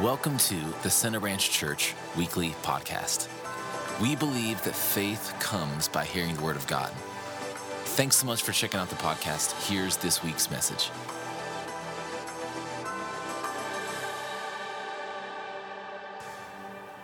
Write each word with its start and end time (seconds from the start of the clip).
Welcome 0.00 0.38
to 0.38 0.56
the 0.82 0.90
Center 0.90 1.20
Ranch 1.20 1.52
Church 1.52 1.94
Weekly 2.18 2.50
Podcast. 2.64 3.28
We 4.02 4.16
believe 4.16 4.60
that 4.64 4.74
faith 4.74 5.32
comes 5.38 5.86
by 5.86 6.04
hearing 6.04 6.34
the 6.34 6.42
Word 6.42 6.56
of 6.56 6.66
God. 6.66 6.90
Thanks 7.94 8.16
so 8.16 8.26
much 8.26 8.42
for 8.42 8.50
checking 8.50 8.80
out 8.80 8.90
the 8.90 8.96
podcast. 8.96 9.68
Here's 9.68 9.96
this 9.98 10.20
week's 10.24 10.50
message. 10.50 10.90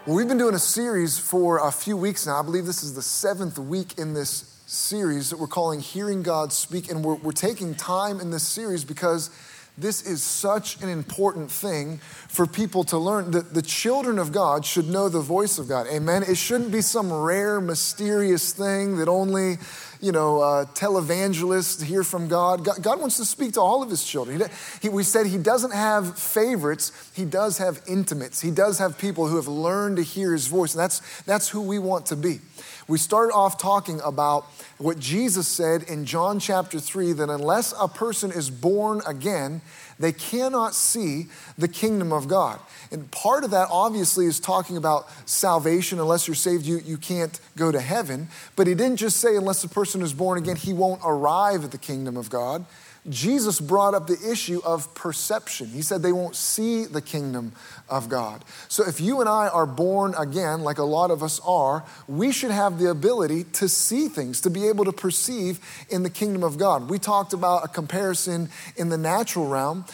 Well, 0.05 0.17
we've 0.17 0.27
been 0.27 0.37
doing 0.37 0.57
a 0.57 0.59
series 0.59 1.17
for 1.17 1.65
a 1.65 1.71
few 1.71 1.97
weeks 1.97 2.27
now. 2.27 2.41
I 2.41 2.43
believe 2.43 2.67
this 2.67 2.83
is 2.83 2.97
the 2.97 3.03
seventh 3.03 3.57
week 3.57 3.99
in 3.99 4.15
this 4.15 4.61
series 4.67 5.31
that 5.31 5.39
we're 5.39 5.47
calling 5.47 5.79
Hearing 5.79 6.25
God 6.25 6.53
Speak. 6.53 6.91
And 6.91 7.05
we're, 7.05 7.15
we're 7.15 7.31
taking 7.31 7.77
time 7.77 8.19
in 8.19 8.33
this 8.33 8.47
series 8.47 8.85
because 8.85 9.31
this 9.79 10.03
is 10.03 10.23
such 10.23 10.81
an 10.83 10.89
important 10.89 11.51
thing 11.51 11.99
for 12.29 12.47
people 12.47 12.85
to 12.85 12.99
learn. 12.99 13.31
that 13.31 13.55
the 13.55 13.63
children 13.63 14.19
of 14.19 14.33
God 14.33 14.65
should 14.65 14.89
know 14.89 15.09
the 15.09 15.21
voice 15.21 15.59
of 15.59 15.69
God. 15.69 15.87
Amen. 15.87 16.23
It 16.23 16.37
shouldn't 16.37 16.71
be 16.71 16.81
some 16.81 17.13
rare, 17.13 17.61
mysterious 17.61 18.53
thing 18.53 18.99
that 18.99 19.09
only, 19.09 19.59
you 20.01 20.13
know, 20.13 20.41
uh, 20.41 20.65
televangelists 20.67 21.83
hear 21.83 22.05
from 22.05 22.29
God. 22.29 22.65
God. 22.65 22.83
God. 22.83 23.01
wants 23.01 23.17
to 23.17 23.25
speak 23.25 23.55
to 23.55 23.61
all 23.61 23.83
of 23.83 23.89
his 23.89 24.05
children. 24.05 24.41
He, 24.41 24.47
he, 24.83 24.89
we 24.89 25.03
said 25.03 25.27
he 25.27 25.39
doesn't 25.39 25.73
have 25.73 26.19
favorites, 26.19 27.11
he 27.15 27.25
does 27.25 27.59
have 27.59 27.81
intimates. 27.89 28.41
He 28.41 28.51
does 28.51 28.79
have 28.79 28.99
people 28.99 29.29
who 29.29 29.37
have 29.37 29.49
learned 29.49 29.97
to 29.97 30.03
hear 30.03 30.33
his 30.33 30.47
voice. 30.47 30.75
And 30.75 30.81
that's, 30.81 31.23
that's 31.23 31.49
who 31.49 31.63
we 31.63 31.79
want 31.79 32.07
to 32.07 32.17
be. 32.17 32.41
We 32.91 32.99
started 32.99 33.33
off 33.33 33.57
talking 33.57 34.01
about 34.01 34.47
what 34.79 34.99
Jesus 34.99 35.47
said 35.47 35.85
in 35.85 36.07
John 36.07 36.41
chapter 36.41 36.81
3 36.81 37.13
that 37.13 37.31
unless 37.31 37.73
a 37.81 37.87
person 37.87 38.33
is 38.33 38.51
born 38.51 39.01
again, 39.07 39.61
they 40.01 40.11
cannot 40.11 40.75
see 40.75 41.29
the 41.57 41.69
kingdom 41.69 42.13
of 42.13 42.27
God. 42.27 42.59
And 42.91 43.09
part 43.13 43.45
of 43.45 43.53
that 43.53 43.69
obviously 43.71 44.27
is 44.27 44.41
talking 44.41 44.77
about 44.77 45.07
salvation. 45.25 46.01
Unless 46.01 46.27
you're 46.27 46.35
saved, 46.35 46.67
you, 46.67 46.79
you 46.79 46.97
can't 46.97 47.39
go 47.57 47.71
to 47.71 47.79
heaven. 47.79 48.27
But 48.57 48.67
he 48.67 48.75
didn't 48.75 48.97
just 48.97 49.19
say, 49.19 49.37
unless 49.37 49.63
a 49.63 49.69
person 49.69 50.03
is 50.03 50.13
born 50.13 50.37
again, 50.37 50.57
he 50.57 50.73
won't 50.73 51.01
arrive 51.05 51.63
at 51.63 51.71
the 51.71 51.79
kingdom 51.79 52.17
of 52.17 52.29
God. 52.29 52.65
Jesus 53.09 53.61
brought 53.61 53.95
up 53.95 54.07
the 54.07 54.19
issue 54.31 54.61
of 54.65 54.95
perception. 54.95 55.69
He 55.69 55.81
said 55.81 56.03
they 56.03 56.13
won't 56.13 56.37
see 56.37 56.85
the 56.85 57.01
kingdom 57.01 57.53
of 57.89 58.11
God. 58.11 58.45
So 58.69 58.87
if 58.87 59.01
you 59.01 59.21
and 59.21 59.29
I 59.29 59.49
are 59.49 59.65
born 59.65 60.15
again, 60.19 60.61
like 60.61 60.77
a 60.77 60.85
lot 60.85 61.11
of 61.11 61.23
us 61.23 61.41
are, 61.47 61.85
we 62.07 62.31
should 62.31 62.51
have 62.51 62.79
the 62.79 62.91
ability 62.91 63.45
to 63.45 63.69
see 63.69 64.09
things, 64.09 64.43
to 64.43 64.51
be 64.51 64.69
able 64.69 64.85
to 64.85 64.93
perceive 64.93 65.61
in 65.89 66.03
the 66.03 66.11
kingdom 66.11 66.43
of 66.43 66.59
God. 66.59 66.91
We 66.91 66.99
talked 66.99 67.33
about 67.33 67.65
a 67.65 67.69
comparison 67.69 68.51
in 68.77 68.91
the 68.91 68.99
natural 68.99 69.49
realm. 69.49 69.87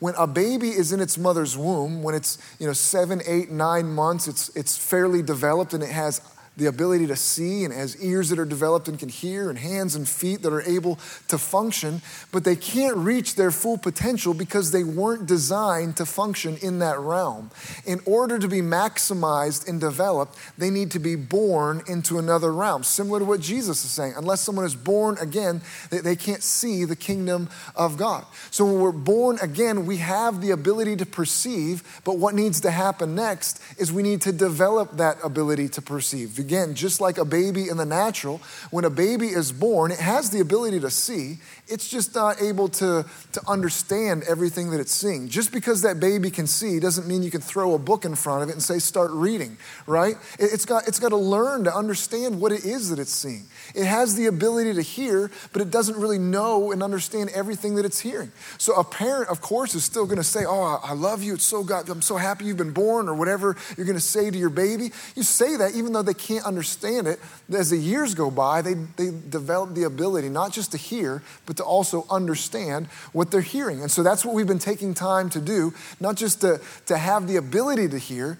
When 0.00 0.14
a 0.16 0.26
baby 0.26 0.70
is 0.70 0.92
in 0.92 0.98
its 1.00 1.16
mother's 1.16 1.56
womb, 1.56 2.02
when 2.02 2.16
it's 2.16 2.38
you 2.58 2.66
know 2.66 2.72
seven, 2.72 3.22
eight, 3.26 3.50
nine 3.50 3.86
months, 3.86 4.26
it's, 4.26 4.48
it's 4.56 4.76
fairly 4.76 5.22
developed 5.22 5.72
and 5.72 5.84
it 5.84 5.90
has 5.90 6.20
the 6.56 6.66
ability 6.66 7.06
to 7.06 7.16
see 7.16 7.64
and 7.64 7.72
has 7.72 8.02
ears 8.02 8.28
that 8.28 8.38
are 8.38 8.44
developed 8.44 8.88
and 8.88 8.98
can 8.98 9.08
hear 9.08 9.48
and 9.48 9.58
hands 9.58 9.94
and 9.94 10.08
feet 10.08 10.42
that 10.42 10.52
are 10.52 10.62
able 10.62 10.98
to 11.28 11.38
function, 11.38 12.02
but 12.32 12.44
they 12.44 12.56
can't 12.56 12.96
reach 12.96 13.36
their 13.36 13.50
full 13.50 13.78
potential 13.78 14.34
because 14.34 14.70
they 14.70 14.84
weren't 14.84 15.26
designed 15.26 15.96
to 15.96 16.04
function 16.04 16.56
in 16.60 16.80
that 16.80 16.98
realm. 16.98 17.50
In 17.86 18.00
order 18.04 18.38
to 18.38 18.48
be 18.48 18.60
maximized 18.60 19.68
and 19.68 19.80
developed, 19.80 20.36
they 20.58 20.70
need 20.70 20.90
to 20.90 20.98
be 20.98 21.16
born 21.16 21.82
into 21.86 22.18
another 22.18 22.52
realm, 22.52 22.82
similar 22.82 23.20
to 23.20 23.24
what 23.24 23.40
Jesus 23.40 23.84
is 23.84 23.90
saying. 23.90 24.14
Unless 24.16 24.40
someone 24.40 24.64
is 24.64 24.74
born 24.74 25.16
again, 25.18 25.62
they 25.90 26.16
can't 26.16 26.42
see 26.42 26.84
the 26.84 26.96
kingdom 26.96 27.48
of 27.76 27.96
God. 27.96 28.26
So 28.50 28.64
when 28.64 28.80
we're 28.80 28.92
born 28.92 29.38
again, 29.40 29.86
we 29.86 29.98
have 29.98 30.40
the 30.40 30.50
ability 30.50 30.96
to 30.96 31.06
perceive, 31.06 32.02
but 32.04 32.18
what 32.18 32.34
needs 32.34 32.60
to 32.62 32.70
happen 32.70 33.14
next 33.14 33.62
is 33.78 33.92
we 33.92 34.02
need 34.02 34.20
to 34.22 34.32
develop 34.32 34.96
that 34.96 35.16
ability 35.24 35.68
to 35.68 35.82
perceive 35.82 36.39
Again, 36.40 36.74
just 36.74 37.00
like 37.00 37.18
a 37.18 37.24
baby 37.24 37.68
in 37.68 37.76
the 37.76 37.84
natural, 37.84 38.40
when 38.70 38.84
a 38.84 38.90
baby 38.90 39.28
is 39.28 39.52
born, 39.52 39.92
it 39.92 40.00
has 40.00 40.30
the 40.30 40.40
ability 40.40 40.80
to 40.80 40.90
see. 40.90 41.38
It's 41.68 41.88
just 41.88 42.14
not 42.14 42.40
able 42.42 42.68
to, 42.68 43.04
to 43.32 43.40
understand 43.46 44.24
everything 44.28 44.70
that 44.70 44.80
it's 44.80 44.92
seeing. 44.92 45.28
Just 45.28 45.52
because 45.52 45.82
that 45.82 46.00
baby 46.00 46.30
can 46.30 46.46
see 46.46 46.80
doesn't 46.80 47.06
mean 47.06 47.22
you 47.22 47.30
can 47.30 47.40
throw 47.40 47.74
a 47.74 47.78
book 47.78 48.04
in 48.04 48.14
front 48.14 48.42
of 48.42 48.48
it 48.48 48.52
and 48.52 48.62
say, 48.62 48.78
start 48.78 49.10
reading, 49.12 49.56
right? 49.86 50.16
It's 50.38 50.64
got, 50.64 50.88
it's 50.88 50.98
got 50.98 51.10
to 51.10 51.16
learn 51.16 51.64
to 51.64 51.74
understand 51.74 52.40
what 52.40 52.52
it 52.52 52.64
is 52.64 52.90
that 52.90 52.98
it's 52.98 53.12
seeing. 53.12 53.44
It 53.74 53.84
has 53.84 54.16
the 54.16 54.26
ability 54.26 54.74
to 54.74 54.82
hear, 54.82 55.30
but 55.52 55.60
it 55.62 55.70
doesn't 55.70 55.96
really 55.96 56.18
know 56.18 56.72
and 56.72 56.82
understand 56.82 57.30
everything 57.34 57.74
that 57.76 57.84
it's 57.84 58.00
hearing. 58.00 58.32
So 58.58 58.74
a 58.74 58.84
parent, 58.84 59.28
of 59.28 59.40
course, 59.40 59.74
is 59.74 59.84
still 59.84 60.06
going 60.06 60.16
to 60.16 60.24
say, 60.24 60.44
oh, 60.46 60.80
I 60.82 60.94
love 60.94 61.22
you. 61.22 61.34
It's 61.34 61.44
so 61.44 61.62
God, 61.62 61.88
I'm 61.88 62.02
so 62.02 62.16
happy 62.16 62.46
you've 62.46 62.56
been 62.56 62.72
born, 62.72 63.08
or 63.08 63.14
whatever 63.14 63.56
you're 63.76 63.86
going 63.86 63.98
to 63.98 64.00
say 64.00 64.30
to 64.30 64.38
your 64.38 64.50
baby. 64.50 64.92
You 65.14 65.22
say 65.22 65.56
that 65.56 65.74
even 65.74 65.92
though 65.92 66.02
they 66.02 66.14
can't 66.14 66.29
can't 66.30 66.46
understand 66.46 67.08
it, 67.08 67.18
as 67.52 67.70
the 67.70 67.76
years 67.76 68.14
go 68.14 68.30
by, 68.30 68.62
they, 68.62 68.74
they 68.74 69.10
develop 69.10 69.74
the 69.74 69.82
ability 69.82 70.28
not 70.28 70.52
just 70.52 70.70
to 70.70 70.78
hear, 70.78 71.22
but 71.44 71.56
to 71.56 71.64
also 71.64 72.06
understand 72.08 72.86
what 73.12 73.32
they're 73.32 73.40
hearing. 73.40 73.80
And 73.82 73.90
so 73.90 74.04
that's 74.04 74.24
what 74.24 74.34
we've 74.34 74.46
been 74.46 74.60
taking 74.60 74.94
time 74.94 75.28
to 75.30 75.40
do, 75.40 75.74
not 75.98 76.14
just 76.14 76.42
to, 76.42 76.60
to 76.86 76.96
have 76.96 77.26
the 77.26 77.34
ability 77.34 77.88
to 77.88 77.98
hear, 77.98 78.38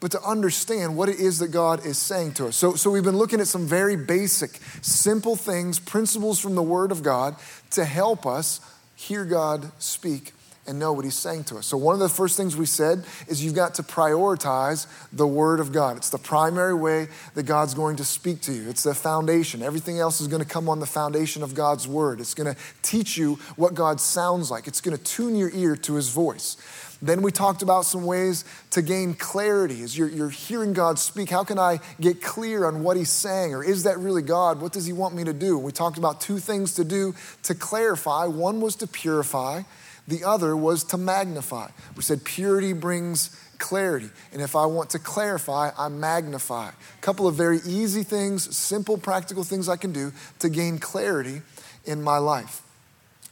but 0.00 0.10
to 0.12 0.22
understand 0.22 0.96
what 0.96 1.10
it 1.10 1.20
is 1.20 1.40
that 1.40 1.48
God 1.48 1.84
is 1.84 1.98
saying 1.98 2.32
to 2.34 2.46
us. 2.46 2.56
So, 2.56 2.74
so 2.74 2.90
we've 2.90 3.04
been 3.04 3.18
looking 3.18 3.40
at 3.40 3.46
some 3.46 3.66
very 3.66 3.96
basic, 3.96 4.52
simple 4.80 5.36
things, 5.36 5.78
principles 5.78 6.40
from 6.40 6.54
the 6.54 6.62
Word 6.62 6.90
of 6.90 7.02
God 7.02 7.36
to 7.72 7.84
help 7.84 8.24
us 8.24 8.60
hear 8.96 9.26
God 9.26 9.70
speak 9.78 10.32
and 10.68 10.78
know 10.78 10.92
what 10.92 11.04
he's 11.04 11.18
saying 11.18 11.44
to 11.44 11.56
us. 11.56 11.66
So, 11.66 11.76
one 11.76 11.94
of 11.94 12.00
the 12.00 12.08
first 12.08 12.36
things 12.36 12.56
we 12.56 12.66
said 12.66 13.04
is 13.26 13.44
you've 13.44 13.54
got 13.54 13.74
to 13.74 13.82
prioritize 13.82 14.86
the 15.12 15.26
Word 15.26 15.58
of 15.58 15.72
God. 15.72 15.96
It's 15.96 16.10
the 16.10 16.18
primary 16.18 16.74
way 16.74 17.08
that 17.34 17.44
God's 17.44 17.74
going 17.74 17.96
to 17.96 18.04
speak 18.04 18.42
to 18.42 18.52
you, 18.52 18.68
it's 18.68 18.82
the 18.82 18.94
foundation. 18.94 19.62
Everything 19.62 19.98
else 19.98 20.20
is 20.20 20.28
going 20.28 20.42
to 20.42 20.48
come 20.48 20.68
on 20.68 20.78
the 20.78 20.86
foundation 20.86 21.42
of 21.42 21.54
God's 21.54 21.88
Word. 21.88 22.20
It's 22.20 22.34
going 22.34 22.54
to 22.54 22.60
teach 22.82 23.16
you 23.16 23.36
what 23.56 23.74
God 23.74 24.00
sounds 24.00 24.50
like, 24.50 24.68
it's 24.68 24.80
going 24.80 24.96
to 24.96 25.02
tune 25.02 25.34
your 25.34 25.50
ear 25.50 25.74
to 25.76 25.94
his 25.94 26.10
voice. 26.10 26.56
Then 27.00 27.22
we 27.22 27.30
talked 27.30 27.62
about 27.62 27.84
some 27.84 28.04
ways 28.04 28.44
to 28.70 28.82
gain 28.82 29.14
clarity. 29.14 29.82
As 29.82 29.96
you're, 29.96 30.08
you're 30.08 30.30
hearing 30.30 30.72
God 30.72 30.98
speak, 30.98 31.30
how 31.30 31.44
can 31.44 31.58
I 31.58 31.78
get 32.00 32.20
clear 32.20 32.66
on 32.66 32.82
what 32.82 32.96
He's 32.96 33.10
saying? 33.10 33.54
Or 33.54 33.62
is 33.62 33.84
that 33.84 33.98
really 33.98 34.22
God? 34.22 34.60
What 34.60 34.72
does 34.72 34.84
He 34.84 34.92
want 34.92 35.14
me 35.14 35.24
to 35.24 35.32
do? 35.32 35.58
We 35.58 35.70
talked 35.70 35.98
about 35.98 36.20
two 36.20 36.38
things 36.38 36.74
to 36.74 36.84
do 36.84 37.14
to 37.44 37.54
clarify. 37.54 38.26
One 38.26 38.60
was 38.60 38.74
to 38.76 38.88
purify, 38.88 39.62
the 40.08 40.24
other 40.24 40.56
was 40.56 40.82
to 40.84 40.98
magnify. 40.98 41.68
We 41.94 42.02
said 42.02 42.24
purity 42.24 42.72
brings 42.72 43.38
clarity. 43.58 44.08
And 44.32 44.40
if 44.40 44.56
I 44.56 44.66
want 44.66 44.90
to 44.90 44.98
clarify, 44.98 45.70
I 45.78 45.88
magnify. 45.88 46.70
A 46.70 47.00
couple 47.00 47.28
of 47.28 47.34
very 47.34 47.58
easy 47.66 48.02
things, 48.02 48.56
simple, 48.56 48.96
practical 48.96 49.44
things 49.44 49.68
I 49.68 49.76
can 49.76 49.92
do 49.92 50.12
to 50.38 50.48
gain 50.48 50.78
clarity 50.78 51.42
in 51.84 52.02
my 52.02 52.18
life. 52.18 52.62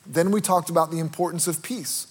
Then 0.07 0.31
we 0.31 0.41
talked 0.41 0.71
about 0.71 0.91
the 0.91 0.99
importance 0.99 1.49
of 1.49 1.63
peace. 1.63 2.07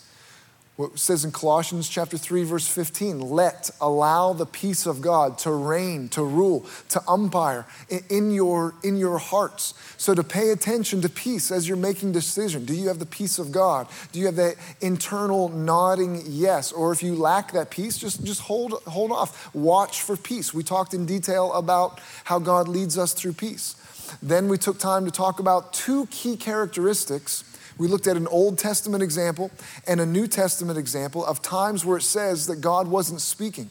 What 0.78 1.00
says 1.00 1.24
in 1.24 1.32
Colossians 1.32 1.88
chapter 1.88 2.18
3 2.18 2.44
verse 2.44 2.68
15, 2.68 3.22
let 3.22 3.72
allow 3.80 4.34
the 4.34 4.46
peace 4.46 4.86
of 4.86 5.02
God 5.02 5.38
to 5.40 5.52
reign, 5.52 6.10
to 6.10 6.22
rule, 6.22 6.66
to 6.90 7.02
umpire 7.08 7.66
in 8.10 8.32
your 8.32 8.74
in 8.84 8.98
your 8.98 9.18
hearts. 9.18 9.74
So 9.96 10.14
to 10.14 10.24
pay 10.24 10.50
attention 10.50 11.02
to 11.04 11.10
peace 11.10 11.50
as 11.50 11.66
you're 11.66 11.78
making 11.78 12.12
decision. 12.12 12.66
Do 12.66 12.74
you 12.74 12.90
have 12.90 13.00
the 13.00 13.06
peace 13.06 13.40
of 13.40 13.54
God? 13.54 13.88
Do 14.12 14.20
you 14.20 14.26
have 14.26 14.36
that 14.36 14.56
internal 14.82 15.48
nodding 15.48 16.22
yes? 16.26 16.74
Or 16.74 16.92
if 16.92 17.02
you 17.02 17.16
lack 17.16 17.54
that 17.54 17.70
peace, 17.72 17.98
just 17.98 18.26
just 18.26 18.42
hold 18.42 18.74
hold 18.86 19.14
off. 19.14 19.56
Watch 19.56 20.02
for 20.02 20.18
peace. 20.18 20.54
We 20.54 20.64
talked 20.64 20.94
in 20.94 21.06
detail 21.06 21.54
about 21.54 22.02
how 22.26 22.38
God 22.38 22.68
leads 22.68 22.98
us 22.98 23.14
through 23.14 23.34
peace. 23.34 23.76
Then 24.22 24.50
we 24.50 24.58
took 24.58 24.78
time 24.78 25.06
to 25.06 25.12
talk 25.12 25.40
about 25.40 25.72
two 25.72 26.08
key 26.08 26.36
characteristics 26.36 27.46
we 27.78 27.88
looked 27.88 28.08
at 28.08 28.18
an 28.18 28.28
Old 28.28 28.58
Testament 28.58 29.04
example 29.04 29.52
and 29.88 30.00
a 30.00 30.06
New 30.06 30.28
Testament 30.28 30.78
example 30.78 31.26
of 31.26 31.42
times 31.42 31.86
where 31.86 31.98
it 31.98 32.04
says 32.04 32.48
that 32.48 32.62
God 32.62 32.88
wasn't 32.88 33.22
speaking 33.22 33.70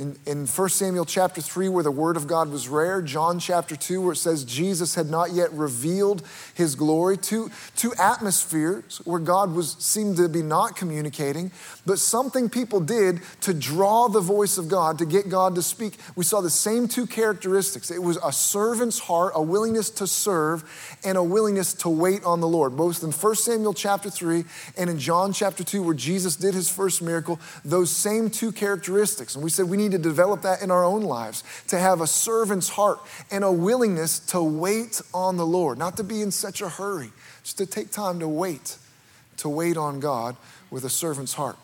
in, 0.00 0.16
in 0.24 0.46
1 0.46 0.68
Samuel 0.70 1.04
chapter 1.04 1.42
3, 1.42 1.68
where 1.68 1.84
the 1.84 1.90
word 1.90 2.16
of 2.16 2.26
God 2.26 2.50
was 2.50 2.68
rare, 2.68 3.02
John 3.02 3.38
chapter 3.38 3.76
2, 3.76 4.00
where 4.00 4.12
it 4.12 4.16
says 4.16 4.44
Jesus 4.44 4.94
had 4.94 5.10
not 5.10 5.32
yet 5.32 5.52
revealed 5.52 6.22
his 6.54 6.74
glory, 6.74 7.18
two, 7.18 7.50
two 7.76 7.92
atmospheres 7.98 9.02
where 9.04 9.20
God 9.20 9.54
was 9.54 9.76
seemed 9.78 10.16
to 10.16 10.28
be 10.28 10.42
not 10.42 10.74
communicating, 10.74 11.52
but 11.84 11.98
something 11.98 12.48
people 12.48 12.80
did 12.80 13.20
to 13.42 13.52
draw 13.52 14.08
the 14.08 14.20
voice 14.20 14.56
of 14.56 14.68
God, 14.68 14.98
to 14.98 15.04
get 15.04 15.28
God 15.28 15.54
to 15.56 15.62
speak. 15.62 15.98
We 16.16 16.24
saw 16.24 16.40
the 16.40 16.48
same 16.48 16.88
two 16.88 17.06
characteristics. 17.06 17.90
It 17.90 18.02
was 18.02 18.18
a 18.24 18.32
servant's 18.32 19.00
heart, 19.00 19.32
a 19.34 19.42
willingness 19.42 19.90
to 19.90 20.06
serve, 20.06 20.64
and 21.04 21.18
a 21.18 21.22
willingness 21.22 21.74
to 21.74 21.90
wait 21.90 22.24
on 22.24 22.40
the 22.40 22.48
Lord. 22.48 22.74
Both 22.74 23.04
in 23.04 23.12
1 23.12 23.34
Samuel 23.34 23.74
chapter 23.74 24.08
3 24.08 24.44
and 24.78 24.88
in 24.88 24.98
John 24.98 25.34
chapter 25.34 25.62
2, 25.62 25.82
where 25.82 25.94
Jesus 25.94 26.36
did 26.36 26.54
his 26.54 26.70
first 26.70 27.02
miracle, 27.02 27.38
those 27.66 27.90
same 27.90 28.30
two 28.30 28.50
characteristics. 28.50 29.34
And 29.34 29.44
we 29.44 29.50
said 29.50 29.66
we 29.66 29.76
need 29.76 29.89
to 29.90 29.98
develop 29.98 30.42
that 30.42 30.62
in 30.62 30.70
our 30.70 30.84
own 30.84 31.02
lives, 31.02 31.44
to 31.68 31.78
have 31.78 32.00
a 32.00 32.06
servant's 32.06 32.70
heart 32.70 33.00
and 33.30 33.44
a 33.44 33.52
willingness 33.52 34.18
to 34.18 34.42
wait 34.42 35.00
on 35.12 35.36
the 35.36 35.46
Lord, 35.46 35.78
not 35.78 35.96
to 35.96 36.04
be 36.04 36.22
in 36.22 36.30
such 36.30 36.60
a 36.60 36.68
hurry, 36.68 37.10
just 37.42 37.58
to 37.58 37.66
take 37.66 37.90
time 37.90 38.20
to 38.20 38.28
wait, 38.28 38.76
to 39.38 39.48
wait 39.48 39.76
on 39.76 40.00
God 40.00 40.36
with 40.70 40.84
a 40.84 40.90
servant's 40.90 41.34
heart. 41.34 41.56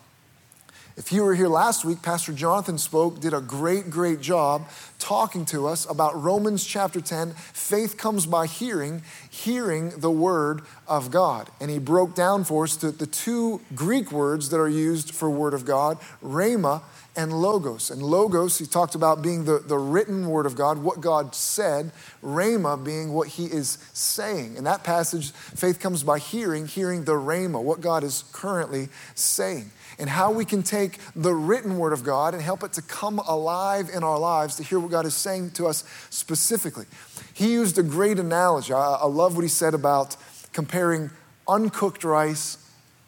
If 0.97 1.11
you 1.11 1.23
were 1.23 1.35
here 1.35 1.47
last 1.47 1.85
week, 1.85 2.01
Pastor 2.01 2.33
Jonathan 2.33 2.79
spoke, 2.79 3.19
did 3.19 3.31
a 3.31 3.39
great, 3.39 3.91
great 3.91 4.19
job 4.19 4.67
talking 4.97 5.45
to 5.45 5.67
us 5.67 5.87
about 5.87 6.19
Romans 6.19 6.65
chapter 6.65 6.99
10. 6.99 7.33
Faith 7.33 7.97
comes 7.97 8.25
by 8.25 8.47
hearing, 8.47 9.03
hearing 9.29 9.91
the 9.91 10.09
word 10.09 10.61
of 10.87 11.11
God. 11.11 11.51
And 11.61 11.69
he 11.69 11.77
broke 11.77 12.15
down 12.15 12.45
for 12.45 12.63
us 12.63 12.75
the, 12.75 12.89
the 12.89 13.05
two 13.05 13.61
Greek 13.75 14.11
words 14.11 14.49
that 14.49 14.59
are 14.59 14.67
used 14.67 15.13
for 15.13 15.29
word 15.29 15.53
of 15.53 15.65
God, 15.65 15.99
rhema 16.23 16.81
and 17.17 17.33
logos. 17.33 17.89
And 17.89 18.01
logos, 18.01 18.59
he 18.59 18.65
talked 18.65 18.95
about 18.95 19.21
being 19.21 19.43
the, 19.45 19.59
the 19.59 19.77
written 19.77 20.29
word 20.29 20.45
of 20.45 20.55
God, 20.55 20.77
what 20.77 21.01
God 21.01 21.35
said, 21.35 21.91
rhema 22.23 22.81
being 22.81 23.11
what 23.11 23.27
he 23.27 23.45
is 23.45 23.79
saying. 23.91 24.55
In 24.55 24.63
that 24.65 24.83
passage, 24.83 25.31
faith 25.31 25.79
comes 25.79 26.03
by 26.03 26.19
hearing, 26.19 26.67
hearing 26.67 27.03
the 27.03 27.13
rhema, 27.13 27.61
what 27.61 27.81
God 27.81 28.03
is 28.03 28.23
currently 28.31 28.87
saying 29.15 29.71
and 29.99 30.09
how 30.09 30.31
we 30.31 30.45
can 30.45 30.63
take 30.63 30.99
the 31.15 31.33
written 31.33 31.77
word 31.77 31.93
of 31.93 32.03
God 32.03 32.33
and 32.33 32.43
help 32.43 32.63
it 32.63 32.73
to 32.73 32.81
come 32.81 33.19
alive 33.19 33.89
in 33.93 34.03
our 34.03 34.19
lives 34.19 34.55
to 34.57 34.63
hear 34.63 34.79
what 34.79 34.91
God 34.91 35.05
is 35.05 35.15
saying 35.15 35.51
to 35.51 35.67
us 35.67 35.83
specifically. 36.09 36.85
He 37.33 37.53
used 37.53 37.77
a 37.77 37.83
great 37.83 38.19
analogy. 38.19 38.73
I, 38.73 38.93
I 39.01 39.05
love 39.05 39.35
what 39.35 39.41
he 39.41 39.47
said 39.47 39.73
about 39.73 40.15
comparing 40.53 41.09
uncooked 41.47 42.03
rice 42.03 42.57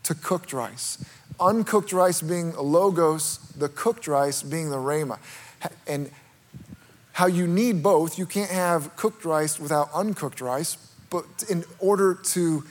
to 0.04 0.16
cooked 0.16 0.54
rice. 0.54 1.04
Uncooked 1.40 1.94
rice 1.94 2.22
being 2.22 2.54
logos, 2.56 3.40
the 3.60 3.70
cooked 3.70 4.08
rice 4.08 4.42
being 4.42 4.70
the 4.70 4.78
rhema. 4.78 5.20
And 5.86 6.10
how 7.14 7.28
you 7.28 7.46
need 7.48 7.84
both. 7.84 8.18
You 8.18 8.26
can't 8.26 8.50
have 8.50 8.96
cooked 8.96 9.26
rice 9.26 9.60
without 9.60 9.90
uncooked 9.94 10.40
rice, 10.40 10.78
but 11.10 11.26
in 11.50 11.66
order 11.80 12.14
to 12.14 12.64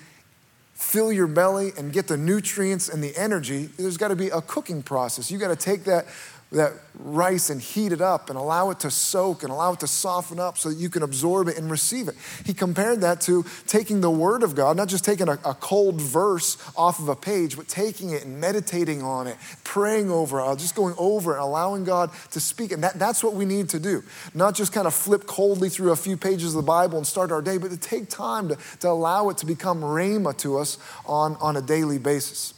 fill 0.72 1.12
your 1.12 1.26
belly 1.26 1.72
and 1.76 1.92
get 1.92 2.08
the 2.08 2.16
nutrients 2.16 2.88
and 2.88 3.02
the 3.02 3.14
energy, 3.14 3.68
there's 3.76 3.98
got 3.98 4.08
to 4.08 4.16
be 4.16 4.28
a 4.28 4.40
cooking 4.40 4.82
process. 4.82 5.30
You 5.30 5.36
got 5.36 5.48
to 5.48 5.56
take 5.56 5.84
that 5.84 6.06
that 6.50 6.72
rice 6.98 7.50
and 7.50 7.60
heat 7.60 7.92
it 7.92 8.00
up 8.00 8.30
and 8.30 8.38
allow 8.38 8.70
it 8.70 8.80
to 8.80 8.90
soak 8.90 9.42
and 9.42 9.52
allow 9.52 9.72
it 9.72 9.80
to 9.80 9.86
soften 9.86 10.40
up 10.40 10.56
so 10.56 10.70
that 10.70 10.78
you 10.78 10.88
can 10.88 11.02
absorb 11.02 11.46
it 11.48 11.58
and 11.58 11.70
receive 11.70 12.08
it. 12.08 12.14
He 12.44 12.54
compared 12.54 13.02
that 13.02 13.20
to 13.22 13.44
taking 13.66 14.00
the 14.00 14.10
Word 14.10 14.42
of 14.42 14.54
God, 14.54 14.76
not 14.76 14.88
just 14.88 15.04
taking 15.04 15.28
a, 15.28 15.32
a 15.44 15.54
cold 15.54 16.00
verse 16.00 16.56
off 16.76 17.00
of 17.00 17.08
a 17.08 17.16
page, 17.16 17.56
but 17.56 17.68
taking 17.68 18.10
it 18.10 18.24
and 18.24 18.40
meditating 18.40 19.02
on 19.02 19.26
it, 19.26 19.36
praying 19.62 20.10
over 20.10 20.40
it, 20.40 20.58
just 20.58 20.74
going 20.74 20.94
over 20.96 21.36
it, 21.36 21.40
allowing 21.40 21.84
God 21.84 22.10
to 22.30 22.40
speak. 22.40 22.72
And 22.72 22.82
that, 22.82 22.98
that's 22.98 23.22
what 23.22 23.34
we 23.34 23.44
need 23.44 23.68
to 23.70 23.78
do. 23.78 24.02
Not 24.34 24.54
just 24.54 24.72
kind 24.72 24.86
of 24.86 24.94
flip 24.94 25.26
coldly 25.26 25.68
through 25.68 25.92
a 25.92 25.96
few 25.96 26.16
pages 26.16 26.54
of 26.54 26.62
the 26.62 26.66
Bible 26.66 26.96
and 26.96 27.06
start 27.06 27.30
our 27.30 27.42
day, 27.42 27.58
but 27.58 27.70
to 27.70 27.76
take 27.76 28.08
time 28.08 28.48
to, 28.48 28.58
to 28.80 28.88
allow 28.88 29.28
it 29.28 29.36
to 29.38 29.46
become 29.46 29.82
rhema 29.82 30.36
to 30.38 30.56
us 30.58 30.78
on, 31.04 31.36
on 31.36 31.56
a 31.56 31.62
daily 31.62 31.98
basis. 31.98 32.54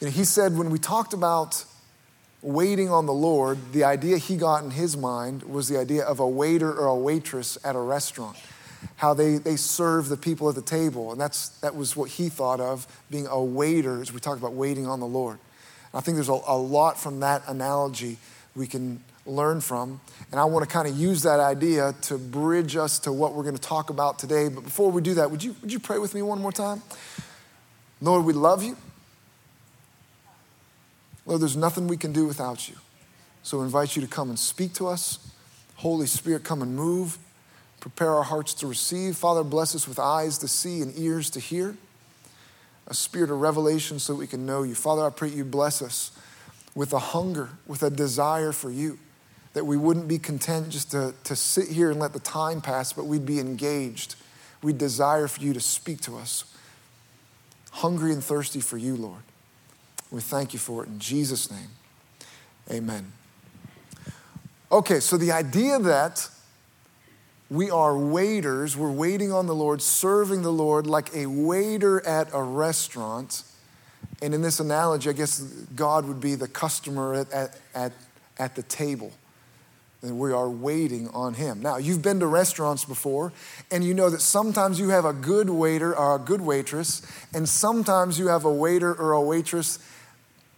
You 0.00 0.08
know, 0.08 0.10
he 0.10 0.24
said 0.24 0.56
when 0.58 0.70
we 0.70 0.78
talked 0.78 1.14
about 1.14 1.64
waiting 2.42 2.90
on 2.90 3.06
the 3.06 3.12
Lord, 3.12 3.72
the 3.72 3.84
idea 3.84 4.18
he 4.18 4.36
got 4.36 4.62
in 4.62 4.70
his 4.70 4.96
mind 4.96 5.42
was 5.42 5.68
the 5.68 5.78
idea 5.78 6.04
of 6.04 6.20
a 6.20 6.28
waiter 6.28 6.70
or 6.70 6.86
a 6.86 6.96
waitress 6.96 7.56
at 7.64 7.74
a 7.74 7.80
restaurant. 7.80 8.36
How 8.96 9.14
they, 9.14 9.38
they 9.38 9.56
serve 9.56 10.08
the 10.08 10.16
people 10.16 10.48
at 10.50 10.54
the 10.54 10.62
table. 10.62 11.12
And 11.12 11.20
that's, 11.20 11.48
that 11.60 11.74
was 11.74 11.96
what 11.96 12.10
he 12.10 12.28
thought 12.28 12.60
of 12.60 12.86
being 13.10 13.26
a 13.26 13.42
waiter 13.42 14.02
as 14.02 14.12
we 14.12 14.20
talk 14.20 14.38
about 14.38 14.52
waiting 14.52 14.86
on 14.86 15.00
the 15.00 15.06
Lord. 15.06 15.38
And 15.92 15.98
I 15.98 16.00
think 16.00 16.16
there's 16.16 16.28
a, 16.28 16.38
a 16.46 16.56
lot 16.56 17.00
from 17.00 17.20
that 17.20 17.42
analogy 17.48 18.18
we 18.54 18.66
can 18.66 19.02
learn 19.24 19.62
from. 19.62 20.00
And 20.30 20.38
I 20.38 20.44
want 20.44 20.68
to 20.68 20.70
kind 20.70 20.86
of 20.86 20.94
use 20.94 21.22
that 21.22 21.40
idea 21.40 21.94
to 22.02 22.18
bridge 22.18 22.76
us 22.76 22.98
to 23.00 23.12
what 23.12 23.32
we're 23.32 23.42
going 23.42 23.56
to 23.56 23.60
talk 23.60 23.88
about 23.88 24.18
today. 24.18 24.48
But 24.50 24.64
before 24.64 24.90
we 24.90 25.00
do 25.00 25.14
that, 25.14 25.30
would 25.30 25.42
you, 25.42 25.56
would 25.62 25.72
you 25.72 25.80
pray 25.80 25.98
with 25.98 26.14
me 26.14 26.20
one 26.20 26.40
more 26.40 26.52
time? 26.52 26.82
Lord, 28.02 28.26
we 28.26 28.34
love 28.34 28.62
you. 28.62 28.76
Lord, 31.26 31.42
there's 31.42 31.56
nothing 31.56 31.88
we 31.88 31.96
can 31.96 32.12
do 32.12 32.24
without 32.26 32.68
you. 32.68 32.76
So 33.42 33.60
I 33.60 33.64
invite 33.64 33.96
you 33.96 34.02
to 34.02 34.08
come 34.08 34.28
and 34.28 34.38
speak 34.38 34.72
to 34.74 34.86
us. 34.86 35.18
Holy 35.76 36.06
Spirit, 36.06 36.44
come 36.44 36.62
and 36.62 36.74
move. 36.74 37.18
Prepare 37.80 38.14
our 38.14 38.22
hearts 38.22 38.54
to 38.54 38.66
receive. 38.66 39.16
Father, 39.16 39.44
bless 39.44 39.74
us 39.74 39.86
with 39.86 39.98
eyes 39.98 40.38
to 40.38 40.48
see 40.48 40.80
and 40.80 40.96
ears 40.98 41.30
to 41.30 41.40
hear. 41.40 41.76
A 42.88 42.94
spirit 42.94 43.30
of 43.30 43.40
revelation 43.40 43.98
so 43.98 44.14
we 44.14 44.26
can 44.26 44.46
know 44.46 44.62
you. 44.62 44.74
Father, 44.74 45.04
I 45.04 45.10
pray 45.10 45.28
you 45.28 45.44
bless 45.44 45.82
us 45.82 46.12
with 46.74 46.92
a 46.92 46.98
hunger, 46.98 47.50
with 47.66 47.82
a 47.82 47.90
desire 47.90 48.52
for 48.52 48.70
you. 48.70 48.98
That 49.54 49.64
we 49.64 49.76
wouldn't 49.76 50.06
be 50.06 50.18
content 50.18 50.70
just 50.70 50.90
to, 50.92 51.14
to 51.24 51.34
sit 51.34 51.68
here 51.68 51.90
and 51.90 51.98
let 51.98 52.12
the 52.12 52.20
time 52.20 52.60
pass, 52.60 52.92
but 52.92 53.06
we'd 53.06 53.26
be 53.26 53.40
engaged. 53.40 54.14
We'd 54.62 54.78
desire 54.78 55.28
for 55.28 55.40
you 55.40 55.52
to 55.52 55.60
speak 55.60 56.00
to 56.02 56.16
us. 56.16 56.44
Hungry 57.70 58.12
and 58.12 58.22
thirsty 58.22 58.60
for 58.60 58.76
you, 58.78 58.96
Lord. 58.96 59.22
We 60.10 60.20
thank 60.20 60.52
you 60.52 60.58
for 60.58 60.84
it 60.84 60.88
in 60.88 60.98
Jesus' 60.98 61.50
name. 61.50 61.70
Amen. 62.70 63.12
Okay, 64.70 65.00
so 65.00 65.16
the 65.16 65.32
idea 65.32 65.78
that 65.78 66.28
we 67.48 67.70
are 67.70 67.96
waiters, 67.96 68.76
we're 68.76 68.90
waiting 68.90 69.32
on 69.32 69.46
the 69.46 69.54
Lord, 69.54 69.80
serving 69.80 70.42
the 70.42 70.52
Lord 70.52 70.86
like 70.86 71.14
a 71.14 71.26
waiter 71.26 72.04
at 72.04 72.28
a 72.32 72.42
restaurant. 72.42 73.44
And 74.20 74.34
in 74.34 74.42
this 74.42 74.58
analogy, 74.58 75.10
I 75.10 75.12
guess 75.12 75.40
God 75.40 76.06
would 76.06 76.20
be 76.20 76.34
the 76.34 76.48
customer 76.48 77.14
at, 77.14 77.32
at, 77.32 77.60
at, 77.74 77.92
at 78.38 78.54
the 78.56 78.62
table. 78.62 79.12
And 80.02 80.18
we 80.18 80.32
are 80.32 80.48
waiting 80.48 81.08
on 81.08 81.34
Him. 81.34 81.62
Now, 81.62 81.76
you've 81.76 82.02
been 82.02 82.20
to 82.20 82.26
restaurants 82.26 82.84
before, 82.84 83.32
and 83.70 83.84
you 83.84 83.94
know 83.94 84.10
that 84.10 84.20
sometimes 84.20 84.78
you 84.80 84.88
have 84.88 85.04
a 85.04 85.12
good 85.12 85.48
waiter 85.48 85.96
or 85.96 86.16
a 86.16 86.18
good 86.18 86.40
waitress, 86.40 87.02
and 87.32 87.48
sometimes 87.48 88.18
you 88.18 88.26
have 88.28 88.44
a 88.44 88.52
waiter 88.52 88.92
or 88.92 89.12
a 89.12 89.22
waitress 89.22 89.78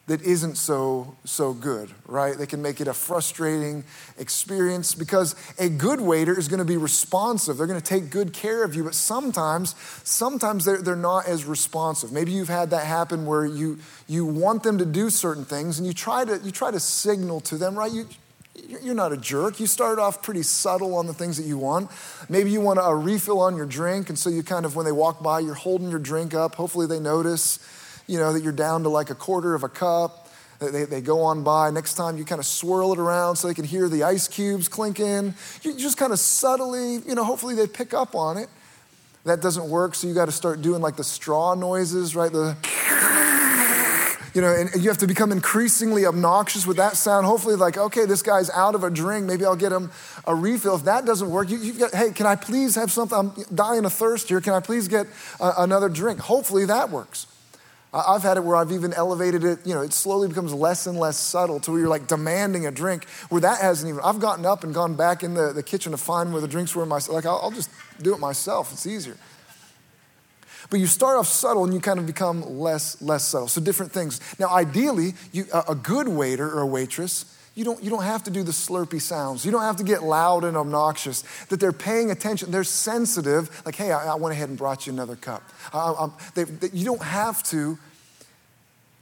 that 0.08 0.22
isn't 0.22 0.56
so 0.56 1.14
so 1.24 1.52
good 1.52 1.90
right 2.06 2.36
they 2.36 2.46
can 2.46 2.60
make 2.60 2.80
it 2.80 2.88
a 2.88 2.94
frustrating 2.94 3.84
experience 4.18 4.94
because 4.94 5.36
a 5.58 5.68
good 5.68 6.00
waiter 6.00 6.36
is 6.36 6.48
going 6.48 6.58
to 6.58 6.64
be 6.64 6.76
responsive 6.76 7.56
they're 7.56 7.66
going 7.66 7.80
to 7.80 7.86
take 7.86 8.10
good 8.10 8.32
care 8.32 8.64
of 8.64 8.74
you 8.74 8.82
but 8.82 8.94
sometimes 8.94 9.74
sometimes 10.02 10.64
they're, 10.64 10.82
they're 10.82 10.96
not 10.96 11.26
as 11.26 11.44
responsive 11.44 12.10
maybe 12.10 12.32
you've 12.32 12.48
had 12.48 12.70
that 12.70 12.86
happen 12.86 13.26
where 13.26 13.46
you 13.46 13.78
you 14.06 14.26
want 14.26 14.62
them 14.62 14.78
to 14.78 14.86
do 14.86 15.10
certain 15.10 15.44
things 15.44 15.78
and 15.78 15.86
you 15.86 15.92
try 15.92 16.24
to 16.24 16.40
you 16.42 16.50
try 16.50 16.70
to 16.70 16.80
signal 16.80 17.40
to 17.40 17.56
them 17.56 17.78
right 17.78 17.92
you 17.92 18.08
you're 18.82 18.94
not 18.94 19.12
a 19.12 19.16
jerk. 19.16 19.60
You 19.60 19.66
start 19.66 19.98
off 19.98 20.22
pretty 20.22 20.42
subtle 20.42 20.94
on 20.96 21.06
the 21.06 21.14
things 21.14 21.36
that 21.36 21.44
you 21.44 21.58
want. 21.58 21.90
Maybe 22.28 22.50
you 22.50 22.60
want 22.60 22.80
a 22.82 22.94
refill 22.94 23.40
on 23.40 23.56
your 23.56 23.66
drink, 23.66 24.08
and 24.08 24.18
so 24.18 24.30
you 24.30 24.42
kind 24.42 24.66
of, 24.66 24.76
when 24.76 24.84
they 24.84 24.92
walk 24.92 25.22
by, 25.22 25.40
you're 25.40 25.54
holding 25.54 25.90
your 25.90 25.98
drink 25.98 26.34
up. 26.34 26.56
Hopefully, 26.56 26.86
they 26.86 27.00
notice 27.00 27.58
you 28.08 28.18
know, 28.18 28.32
that 28.32 28.42
you're 28.42 28.52
down 28.52 28.82
to 28.82 28.88
like 28.88 29.10
a 29.10 29.14
quarter 29.14 29.54
of 29.54 29.62
a 29.62 29.68
cup. 29.68 30.28
They, 30.58 30.84
they 30.84 31.00
go 31.00 31.22
on 31.22 31.44
by. 31.44 31.70
Next 31.70 31.94
time 31.94 32.18
you 32.18 32.24
kind 32.24 32.40
of 32.40 32.46
swirl 32.46 32.92
it 32.92 32.98
around 32.98 33.36
so 33.36 33.46
they 33.46 33.54
can 33.54 33.64
hear 33.64 33.88
the 33.88 34.02
ice 34.02 34.26
cubes 34.26 34.66
clinking. 34.66 35.34
You 35.62 35.76
just 35.76 35.96
kind 35.96 36.12
of 36.12 36.18
subtly, 36.18 36.96
you 36.96 37.14
know, 37.14 37.22
hopefully 37.22 37.54
they 37.54 37.68
pick 37.68 37.94
up 37.94 38.16
on 38.16 38.38
it. 38.38 38.48
That 39.24 39.40
doesn't 39.40 39.68
work, 39.68 39.94
so 39.94 40.08
you 40.08 40.14
got 40.14 40.26
to 40.26 40.32
start 40.32 40.62
doing 40.62 40.80
like 40.80 40.96
the 40.96 41.04
straw 41.04 41.54
noises, 41.54 42.16
right? 42.16 42.32
The, 42.32 42.56
you 44.34 44.40
know, 44.40 44.54
and 44.54 44.82
you 44.82 44.88
have 44.88 44.98
to 44.98 45.06
become 45.06 45.32
increasingly 45.32 46.06
obnoxious 46.06 46.66
with 46.66 46.78
that 46.78 46.96
sound. 46.96 47.26
Hopefully, 47.26 47.54
like, 47.56 47.76
okay, 47.76 48.06
this 48.06 48.22
guy's 48.22 48.50
out 48.50 48.74
of 48.74 48.84
a 48.84 48.90
drink. 48.90 49.26
Maybe 49.26 49.44
I'll 49.44 49.56
get 49.56 49.72
him 49.72 49.90
a 50.26 50.34
refill. 50.34 50.76
If 50.76 50.84
that 50.84 51.04
doesn't 51.04 51.30
work, 51.30 51.50
you, 51.50 51.58
have 51.58 51.78
got, 51.78 51.94
hey, 51.94 52.10
can 52.12 52.26
I 52.26 52.36
please 52.36 52.74
have 52.76 52.90
something? 52.90 53.18
I'm 53.18 53.32
dying 53.54 53.84
of 53.84 53.92
thirst 53.92 54.28
here. 54.28 54.40
Can 54.40 54.54
I 54.54 54.60
please 54.60 54.88
get 54.88 55.06
another 55.40 55.88
drink? 55.88 56.20
Hopefully 56.20 56.64
that 56.66 56.90
works. 56.90 57.26
I've 57.92 58.22
had 58.22 58.36
it 58.36 58.44
where 58.44 58.56
I've 58.56 58.70
even 58.70 58.92
elevated 58.92 59.44
it, 59.44 59.66
you 59.66 59.74
know, 59.74 59.80
it 59.80 59.94
slowly 59.94 60.28
becomes 60.28 60.52
less 60.52 60.86
and 60.86 60.98
less 60.98 61.16
subtle 61.16 61.58
to 61.60 61.70
where 61.70 61.80
you're 61.80 61.88
like 61.88 62.06
demanding 62.06 62.66
a 62.66 62.70
drink, 62.70 63.06
where 63.30 63.40
that 63.40 63.62
hasn't 63.62 63.88
even, 63.88 64.02
I've 64.04 64.20
gotten 64.20 64.44
up 64.44 64.62
and 64.62 64.74
gone 64.74 64.94
back 64.94 65.22
in 65.22 65.32
the, 65.32 65.52
the 65.54 65.62
kitchen 65.62 65.92
to 65.92 65.98
find 65.98 66.32
where 66.32 66.42
the 66.42 66.48
drinks 66.48 66.76
were 66.76 66.84
myself. 66.84 67.14
Like, 67.14 67.24
I'll, 67.24 67.40
I'll 67.42 67.50
just 67.50 67.70
do 68.02 68.12
it 68.14 68.20
myself, 68.20 68.72
it's 68.72 68.86
easier. 68.86 69.16
But 70.70 70.80
you 70.80 70.86
start 70.86 71.16
off 71.16 71.28
subtle 71.28 71.64
and 71.64 71.72
you 71.72 71.80
kind 71.80 71.98
of 71.98 72.04
become 72.04 72.58
less, 72.58 73.00
less 73.00 73.24
subtle. 73.24 73.48
So 73.48 73.60
different 73.60 73.92
things. 73.92 74.20
Now, 74.38 74.48
ideally, 74.50 75.14
you, 75.32 75.46
a 75.66 75.74
good 75.74 76.08
waiter 76.08 76.46
or 76.46 76.60
a 76.60 76.66
waitress, 76.66 77.37
you 77.58 77.64
don't, 77.64 77.82
you 77.82 77.90
don't 77.90 78.04
have 78.04 78.22
to 78.22 78.30
do 78.30 78.44
the 78.44 78.52
slurpy 78.52 79.02
sounds. 79.02 79.44
You 79.44 79.50
don't 79.50 79.62
have 79.62 79.74
to 79.76 79.82
get 79.82 80.04
loud 80.04 80.44
and 80.44 80.56
obnoxious. 80.56 81.24
That 81.48 81.58
they're 81.58 81.72
paying 81.72 82.12
attention. 82.12 82.52
They're 82.52 82.62
sensitive. 82.62 83.50
Like, 83.66 83.74
hey, 83.74 83.90
I, 83.90 84.12
I 84.12 84.14
went 84.14 84.32
ahead 84.32 84.48
and 84.48 84.56
brought 84.56 84.86
you 84.86 84.92
another 84.92 85.16
cup. 85.16 85.42
I, 85.72 86.08
they, 86.36 86.44
they, 86.44 86.68
you 86.72 86.84
don't 86.84 87.02
have 87.02 87.42
to 87.44 87.76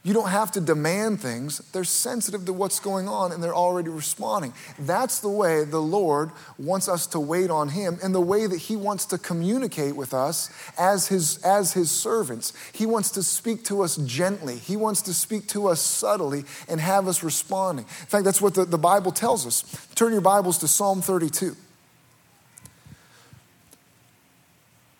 you 0.06 0.14
don't 0.14 0.28
have 0.28 0.52
to 0.52 0.60
demand 0.60 1.20
things. 1.20 1.58
They're 1.72 1.82
sensitive 1.82 2.44
to 2.44 2.52
what's 2.52 2.78
going 2.78 3.08
on 3.08 3.32
and 3.32 3.42
they're 3.42 3.56
already 3.56 3.88
responding. 3.88 4.54
That's 4.78 5.18
the 5.18 5.28
way 5.28 5.64
the 5.64 5.82
Lord 5.82 6.30
wants 6.58 6.88
us 6.88 7.08
to 7.08 7.18
wait 7.18 7.50
on 7.50 7.70
Him 7.70 7.98
and 8.00 8.14
the 8.14 8.20
way 8.20 8.46
that 8.46 8.56
He 8.56 8.76
wants 8.76 9.06
to 9.06 9.18
communicate 9.18 9.96
with 9.96 10.14
us 10.14 10.48
as 10.78 11.08
His, 11.08 11.42
as 11.42 11.72
his 11.72 11.90
servants. 11.90 12.52
He 12.72 12.86
wants 12.86 13.10
to 13.10 13.22
speak 13.25 13.64
to 13.64 13.82
us 13.82 13.96
gently, 13.96 14.58
He 14.58 14.76
wants 14.76 15.02
to 15.02 15.12
speak 15.12 15.48
to 15.48 15.66
us 15.66 15.80
subtly 15.80 16.44
and 16.68 16.80
have 16.80 17.08
us 17.08 17.25
responding. 17.25 17.84
In 17.84 18.06
fact, 18.06 18.25
that's 18.25 18.40
what 18.40 18.54
the, 18.54 18.64
the 18.64 18.78
Bible 18.78 19.10
tells 19.10 19.44
us. 19.44 19.88
Turn 19.96 20.12
your 20.12 20.20
Bibles 20.20 20.58
to 20.58 20.68
Psalm 20.68 21.02
32. 21.02 21.56